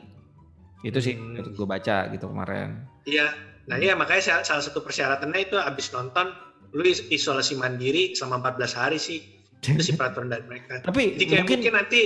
Itu 0.83 0.99
sih 1.03 1.15
Hmm. 1.19 1.41
gue 1.53 1.67
baca 1.67 2.09
gitu 2.13 2.31
kemarin. 2.31 2.89
Iya. 3.05 3.33
Nah, 3.63 3.79
iya 3.79 3.95
makanya 3.95 4.23
salah, 4.23 4.43
salah 4.43 4.65
satu 4.65 4.83
persyaratannya 4.83 5.39
itu 5.47 5.55
habis 5.55 5.91
nonton 5.95 6.35
lu 6.73 6.83
is- 6.83 7.05
isolasi 7.09 7.55
mandiri 7.55 8.13
selama 8.13 8.53
14 8.53 8.73
hari 8.75 8.99
sih. 8.99 9.21
Itu 9.63 9.79
sih 9.79 9.95
peraturan 9.95 10.29
dari 10.29 10.43
mereka. 10.43 10.83
Tapi 10.83 11.15
Jadi 11.15 11.25
kayak 11.25 11.43
mungkin 11.47 11.59
mungkin, 11.63 11.75
nanti 11.79 12.01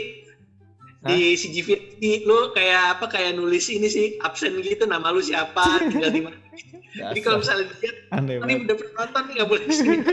di 1.06 1.38
CGV 1.38 1.68
di, 1.96 2.10
lu 2.26 2.50
kayak 2.50 2.98
apa 2.98 3.06
kayak 3.06 3.38
nulis 3.38 3.70
ini 3.70 3.86
sih 3.86 4.18
absen 4.20 4.58
gitu 4.58 4.84
nama 4.84 5.14
lu 5.14 5.22
siapa 5.22 5.80
tinggal 5.86 6.10
di 6.10 6.20
mana. 6.26 6.36
Jadi 7.14 7.20
kalau 7.20 7.38
misalnya 7.40 7.68
dilihat 7.70 7.96
"Oh, 8.10 8.20
ini 8.48 8.54
udah 8.64 8.74
pernah 8.74 8.92
nonton 9.04 9.22
nih 9.22 9.32
nggak 9.38 9.48
boleh 9.48 9.64
sini. 9.68 9.96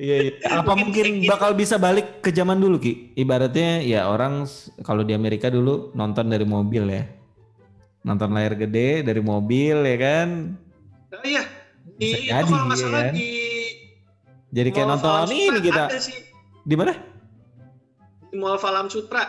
Iya, 0.00 0.16
iya. 0.16 0.32
Apa 0.48 0.72
Mungkin 0.72 0.84
mungkin 0.88 1.06
gitu. 1.20 1.28
bakal 1.28 1.52
bisa 1.52 1.76
balik 1.76 2.24
ke 2.24 2.32
zaman 2.32 2.56
dulu 2.56 2.80
Ki? 2.80 3.12
Ibaratnya 3.20 3.84
ya 3.84 4.08
orang 4.08 4.48
kalau 4.80 5.04
di 5.04 5.12
Amerika 5.12 5.52
dulu 5.52 5.92
nonton 5.92 6.32
dari 6.32 6.48
mobil 6.48 6.88
ya. 6.88 7.04
Nonton 8.08 8.32
layar 8.32 8.56
gede 8.56 9.04
dari 9.04 9.20
mobil 9.20 9.76
ya 9.84 9.96
kan. 10.00 10.56
Oh 11.12 11.20
iya. 11.20 11.44
Di 12.00 12.06
Bisa 12.06 12.16
itu 12.16 12.26
jadi, 12.26 12.42
kalau 12.46 12.64
nggak 12.64 12.72
ya 12.72 12.82
salah 12.82 13.02
kan? 13.02 13.12
di 13.12 13.28
Jadi 14.50 14.68
kayak 14.68 14.82
Mall 14.82 14.92
nonton 14.96 15.10
Falam 15.12 15.28
ini 15.28 15.44
Sutra 15.44 15.60
kita. 15.60 15.84
Di 16.62 16.74
mana? 16.74 16.92
di 18.22 18.36
Mall 18.36 18.56
Falam 18.56 18.86
Sutra. 18.86 19.22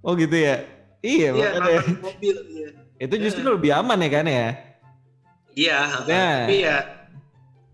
Oh 0.00 0.12
gitu 0.14 0.32
ya. 0.32 0.56
Iya, 1.00 1.28
Iya, 1.30 1.48
makanya. 1.52 1.60
nonton 1.76 1.84
di 1.84 2.00
mobil. 2.00 2.34
Iya. 2.48 2.68
Itu 2.96 3.14
justru 3.20 3.42
lebih 3.44 3.70
aman 3.70 3.98
ya 3.98 4.10
kan 4.10 4.24
ya. 4.24 4.46
Iya, 5.52 5.78
Ya. 6.04 6.28
tapi 6.42 6.54
ya 6.58 6.76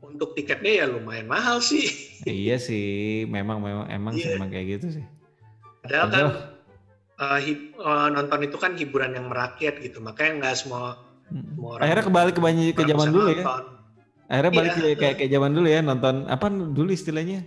untuk 0.03 0.35
tiketnya 0.35 0.73
ya 0.75 0.87
lumayan 0.87 1.27
mahal 1.27 1.59
sih. 1.59 1.87
iya 2.25 2.59
sih, 2.63 2.85
memang 3.27 3.59
memang 3.59 3.87
emang 3.89 4.13
sih 4.13 4.27
Iya. 4.27 4.37
emang 4.37 4.49
kayak 4.49 4.67
gitu 4.73 4.87
sih. 4.93 5.05
Padahal 5.81 6.07
kan 6.09 6.27
hib- 7.39 7.75
eh, 7.75 8.09
nonton 8.11 8.41
itu 8.43 8.57
kan 8.57 8.73
hiburan 8.73 9.13
yang 9.13 9.27
merakyat 9.27 9.79
gitu, 9.79 9.99
makanya 9.99 10.33
nggak 10.43 10.57
semua 10.57 10.99
Hmm. 11.27 11.47
semua 11.49 11.71
orang. 11.75 11.85
Akhirnya 11.87 12.05
kebalik 12.05 12.33
ke 12.33 12.43
banyak 12.43 12.65
ke 12.73 12.83
zaman 12.85 13.09
dulu 13.09 13.29
ya. 13.31 13.45
Akhirnya 14.33 14.53
balik 14.57 14.73
Iya. 14.73 14.81
ke- 14.81 14.97
kayak 14.97 15.15
kayak 15.21 15.31
zaman 15.31 15.51
dulu 15.53 15.69
ya 15.69 15.81
nonton 15.85 16.25
apa 16.25 16.47
dulu 16.49 16.89
istilahnya? 16.89 17.45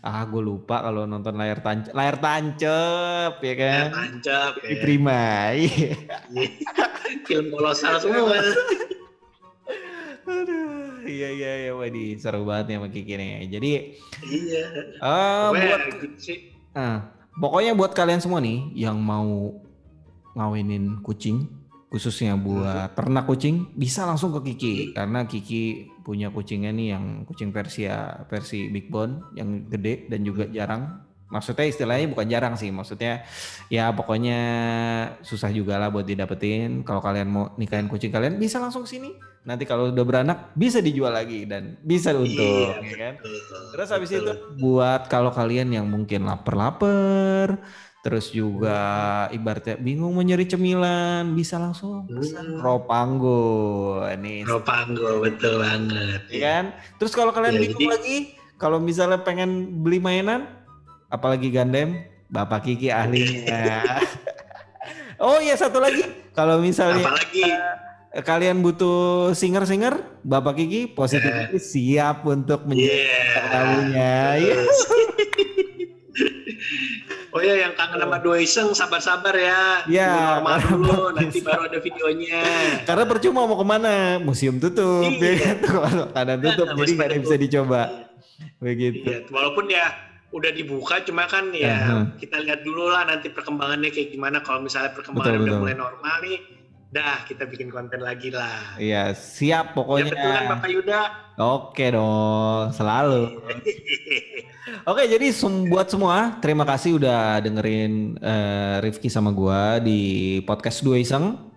Ah, 0.00 0.24
gue 0.24 0.40
lupa 0.40 0.80
kalau 0.80 1.04
nonton 1.04 1.32
layar 1.32 1.60
tancap, 1.60 1.92
layar 1.92 2.16
tancap 2.16 3.32
ya 3.40 3.44
Ya, 3.44 3.54
kan. 3.56 3.84
tancap 3.92 4.52
ya. 4.58 4.68
Diterima. 4.72 5.20
Iya. 5.52 5.92
Film 7.24 7.46
kolosal 7.52 8.00
semua. 8.00 8.36
Aduh, 10.24 11.04
iya 11.04 11.28
iya 11.30 11.52
iya, 11.60 11.72
waduh 11.76 12.16
seru 12.16 12.48
banget 12.48 12.72
nih 12.72 12.76
sama 12.80 12.88
Kiki 12.88 13.14
nih. 13.14 13.28
Jadi, 13.52 13.70
iya. 14.24 14.62
eh 14.96 15.48
Pokoknya 15.52 15.76
buat 15.76 15.92
ah, 16.74 16.96
pokoknya 17.36 17.72
buat 17.76 17.92
kalian 17.92 18.20
semua 18.24 18.40
nih 18.40 18.72
yang 18.72 18.96
mau 18.96 19.52
ngawinin 20.32 21.04
kucing, 21.04 21.44
khususnya 21.94 22.34
buat 22.34 22.90
ternak 22.98 23.30
kucing, 23.30 23.70
bisa 23.78 24.02
langsung 24.02 24.34
ke 24.34 24.50
Kiki 24.50 24.74
karena 24.98 25.30
Kiki 25.30 25.94
punya 26.02 26.34
kucingnya 26.34 26.74
nih 26.74 26.98
yang 26.98 27.22
kucing 27.22 27.54
Persia 27.54 28.26
versi 28.26 28.66
Big 28.66 28.90
Bone 28.90 29.30
yang 29.38 29.70
gede 29.70 30.10
dan 30.10 30.26
juga 30.26 30.50
jarang. 30.50 31.06
Maksudnya 31.30 31.66
istilahnya 31.66 32.06
bukan 32.10 32.26
jarang 32.26 32.54
sih, 32.54 32.70
maksudnya 32.70 33.22
ya 33.66 33.90
pokoknya 33.90 34.38
susah 35.22 35.50
juga 35.50 35.78
lah 35.78 35.90
buat 35.90 36.02
didapetin. 36.02 36.82
Kalau 36.82 36.98
kalian 36.98 37.30
mau 37.30 37.44
nikahin 37.54 37.86
kucing 37.86 38.10
kalian 38.10 38.38
bisa 38.38 38.58
langsung 38.58 38.86
sini. 38.86 39.14
Nanti 39.44 39.62
kalau 39.62 39.92
udah 39.92 40.04
beranak 40.04 40.38
bisa 40.56 40.80
dijual 40.80 41.12
lagi 41.12 41.44
dan 41.44 41.76
bisa 41.84 42.10
untung, 42.16 42.74
Iya, 42.74 42.80
ya 42.80 42.96
kan? 42.96 43.14
Betul, 43.20 43.60
Terus 43.76 43.88
habis 43.92 44.10
betul. 44.10 44.22
itu 44.24 44.32
buat 44.56 45.02
kalau 45.06 45.28
kalian 45.30 45.68
yang 45.68 45.86
mungkin 45.86 46.24
lapar-lapar, 46.24 47.60
terus 48.04 48.28
juga 48.28 48.76
ibaratnya 49.30 49.74
bingung 49.74 50.12
mau 50.12 50.20
nyari 50.20 50.44
cemilan, 50.44 51.32
bisa 51.32 51.56
langsung 51.56 52.04
pesan 52.04 52.44
Hmm. 52.46 52.60
Ropango. 52.60 54.04
Nih, 54.14 54.44
Ropanggo 54.44 55.18
betul 55.18 55.56
banget. 55.58 56.20
ya 56.28 56.40
kan? 56.52 56.64
Terus 56.94 57.10
kalau 57.10 57.32
kalian 57.32 57.56
Iya, 57.56 57.62
bingung 57.64 57.80
jadi- 57.80 57.94
lagi, 57.96 58.16
kalau 58.54 58.76
misalnya 58.76 59.18
pengen 59.18 59.50
beli 59.80 59.98
mainan, 59.98 60.44
apalagi 61.08 61.48
gandem, 61.48 62.04
Bapak 62.26 62.64
Kiki 62.64 62.92
ahlinya. 62.92 63.80
oh 65.24 65.40
iya 65.40 65.56
satu 65.56 65.78
lagi, 65.78 66.04
kalau 66.30 66.60
misalnya 66.60 67.08
Apalagi 67.08 67.40
eh, 68.10 68.20
kalian 68.20 68.60
butuh 68.60 69.32
singer-singer, 69.32 69.96
Bapak 70.20 70.54
Kiki 70.56 70.86
positif 70.88 71.32
siap 71.56 72.20
untuk 72.22 72.68
menjadi 72.68 73.00
Iya. 73.00 73.40
tamunya. 73.48 74.14
Iya. 74.36 74.56
Oh 77.34 77.42
ya 77.42 77.66
yang 77.66 77.74
kangen 77.74 77.98
sama 77.98 78.22
dua 78.22 78.38
iseng 78.38 78.70
sabar-sabar 78.78 79.34
ya. 79.34 79.82
Iya, 79.90 80.38
normal 80.38 80.56
dulu 80.62 80.98
nanti 81.18 81.42
baru 81.42 81.66
ada 81.66 81.82
videonya. 81.82 82.40
Karena 82.86 83.04
percuma 83.10 83.42
mau 83.42 83.58
ke 83.58 83.66
mana, 83.66 84.22
museum 84.22 84.62
tutup, 84.62 85.02
Iya. 85.02 85.18
ya 85.18 85.34
kan? 85.42 85.56
Kalau 85.66 86.04
keadaan 86.14 86.40
tutup, 86.40 86.66
Nah, 86.70 86.76
jadi 86.78 86.90
nggak 86.94 87.08
ada 87.10 87.18
bisa 87.18 87.34
dicoba, 87.34 87.80
begitu. 88.62 89.02
Iya, 89.02 89.18
walaupun 89.34 89.66
ya 89.66 89.86
udah 90.30 90.50
dibuka 90.50 90.98
cuma 91.06 91.26
kan 91.26 91.50
ya 91.54 91.74
Aha. 91.74 91.98
kita 92.18 92.42
lihat 92.42 92.66
dulu 92.66 92.90
lah 92.90 93.06
nanti 93.06 93.30
perkembangannya 93.30 93.94
kayak 93.94 94.10
gimana 94.10 94.42
kalau 94.42 94.66
misalnya 94.66 94.90
perkembangannya 94.90 95.38
Betul, 95.38 95.46
udah 95.46 95.54
betul. 95.54 95.62
mulai 95.62 95.76
normal 95.78 96.14
nih 96.26 96.38
dah 96.94 97.26
kita 97.26 97.50
bikin 97.50 97.74
konten 97.74 97.98
lagi 97.98 98.30
lah. 98.30 98.78
Iya, 98.78 99.10
siap 99.18 99.66
Ya 99.66 99.74
pokoknya. 99.74 100.14
betul 100.14 100.30
kan 100.30 100.44
Bapak 100.54 100.70
Yuda? 100.70 101.00
Oke 101.34 101.86
dong, 101.90 102.70
selalu. 102.70 103.42
Oke, 104.90 105.02
jadi 105.10 105.26
sem- 105.34 105.66
buat 105.66 105.90
semua, 105.90 106.38
terima 106.38 106.62
kasih 106.62 107.02
udah 107.02 107.42
dengerin 107.42 108.14
eh, 108.22 108.76
Rifki 108.80 109.10
sama 109.10 109.34
gua 109.34 109.82
di 109.82 110.38
podcast 110.46 110.86
Dua 110.86 110.96
Iseng. 110.96 111.50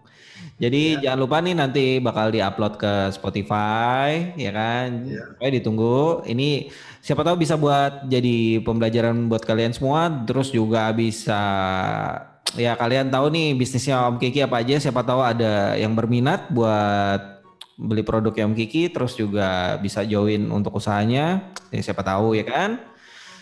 Jadi 0.57 1.05
jangan 1.05 1.19
lupa 1.21 1.37
nih 1.37 1.53
nanti 1.53 1.85
bakal 2.01 2.33
diupload 2.33 2.81
ke 2.81 2.93
Spotify, 3.13 4.33
ya 4.33 4.49
kan? 4.49 5.05
Iya. 5.05 5.37
Pokoknya 5.37 5.53
ditunggu. 5.53 6.25
Ini 6.25 6.73
siapa 6.97 7.21
tahu 7.21 7.37
bisa 7.37 7.53
buat 7.61 8.09
jadi 8.09 8.65
pembelajaran 8.65 9.29
buat 9.29 9.45
kalian 9.45 9.77
semua. 9.77 10.09
Terus 10.25 10.49
juga 10.49 10.89
bisa 10.97 11.37
ya 12.55 12.77
kalian 12.79 13.11
tahu 13.11 13.27
nih 13.33 13.57
bisnisnya 13.57 14.07
Om 14.07 14.21
Kiki 14.21 14.45
apa 14.45 14.63
aja. 14.63 14.79
Siapa 14.79 15.03
tahu 15.03 15.19
ada 15.25 15.75
yang 15.75 15.97
berminat 15.97 16.47
buat 16.53 17.43
beli 17.75 18.05
produknya 18.05 18.47
Om 18.47 18.55
Kiki. 18.55 18.87
Terus 18.93 19.19
juga 19.19 19.75
bisa 19.83 20.05
join 20.07 20.47
untuk 20.53 20.79
usahanya. 20.79 21.51
Ya, 21.73 21.81
siapa 21.83 22.05
tahu 22.05 22.37
ya 22.37 22.45
kan? 22.47 22.79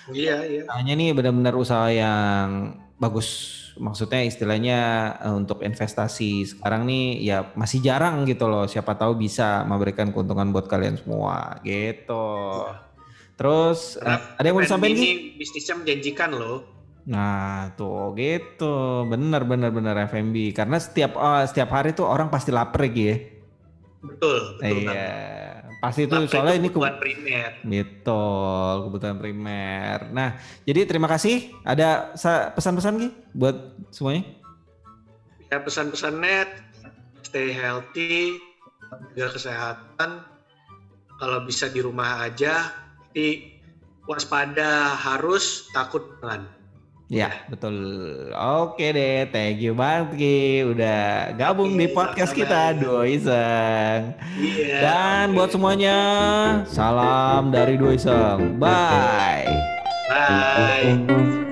Iya, 0.10 0.46
iya. 0.46 0.64
Hanya 0.74 0.94
nih 0.94 1.14
benar-benar 1.14 1.54
usaha 1.58 1.90
yang 1.90 2.78
bagus. 2.98 3.62
Maksudnya 3.76 4.24
istilahnya 4.24 4.80
eh, 5.20 5.36
untuk 5.36 5.60
investasi 5.60 6.48
sekarang 6.48 6.88
nih 6.88 7.20
ya 7.26 7.38
masih 7.60 7.84
jarang 7.84 8.24
gitu 8.24 8.48
loh. 8.48 8.66
Siapa 8.70 8.96
tahu 8.96 9.20
bisa 9.20 9.68
memberikan 9.68 10.16
keuntungan 10.16 10.50
buat 10.54 10.70
kalian 10.72 10.96
semua 11.02 11.60
gitu. 11.66 12.64
Terus 13.36 14.00
eh, 14.00 14.04
Karena 14.04 14.40
ada 14.40 14.46
yang 14.48 14.56
mau 14.56 14.64
disampaikan 14.64 14.96
ini 14.96 15.36
bisnisnya 15.36 15.76
menjanjikan 15.76 16.32
loh. 16.32 16.75
Nah 17.06 17.70
tuh 17.78 18.18
gitu. 18.18 19.06
Bener 19.06 19.46
bener 19.46 19.70
bener 19.70 19.96
FMB. 20.10 20.54
Karena 20.58 20.78
setiap 20.82 21.14
oh, 21.18 21.42
setiap 21.46 21.70
hari 21.70 21.94
tuh 21.94 22.10
orang 22.10 22.34
pasti 22.34 22.50
lapar 22.50 22.90
Ki 22.90 23.04
ya. 23.06 23.18
Betul, 24.06 24.62
betul. 24.62 24.90
Iya. 24.90 25.10
Pasti 25.82 26.06
itu 26.06 26.18
Lapar 26.18 26.30
soalnya 26.30 26.54
itu 26.54 26.62
ini 26.62 26.70
ke- 26.70 26.74
kebutuhan 26.74 26.98
primer. 27.02 27.52
Betul, 27.62 28.74
kebutuhan 28.90 29.18
primer. 29.18 29.98
Nah, 30.14 30.30
jadi 30.66 30.80
terima 30.86 31.06
kasih. 31.10 31.54
Ada 31.62 32.14
sa- 32.18 32.50
pesan-pesan 32.54 33.02
Ki 33.02 33.10
buat 33.34 33.56
semuanya? 33.90 34.26
Ya 35.54 35.62
pesan-pesannya 35.62 36.38
stay 37.22 37.54
healthy, 37.54 38.42
jaga 39.14 39.38
kesehatan. 39.38 40.26
Kalau 41.16 41.40
bisa 41.48 41.70
di 41.70 41.80
rumah 41.80 42.28
aja, 42.28 42.76
tapi 43.10 43.56
waspada 44.06 44.94
harus 45.00 45.70
takut 45.72 46.04
jangan. 46.20 46.55
Ya, 47.06 47.46
betul. 47.54 47.78
Oke 48.34 48.90
deh, 48.90 49.30
thank 49.30 49.62
you 49.62 49.78
banget 49.78 50.18
Ki 50.18 50.66
udah 50.66 51.38
gabung 51.38 51.78
Oke, 51.78 51.86
di 51.86 51.88
podcast 51.94 52.34
sama-sama. 52.34 52.50
kita 52.74 52.82
Dua 52.82 53.02
Iseng. 53.06 54.02
Iya. 54.42 54.78
Dan 54.82 55.26
buat 55.38 55.50
semuanya, 55.54 55.98
salam 56.66 57.54
dari 57.54 57.78
Dua 57.78 57.94
Iseng. 57.94 58.58
Bye. 58.58 59.46
Bye. 60.10 61.45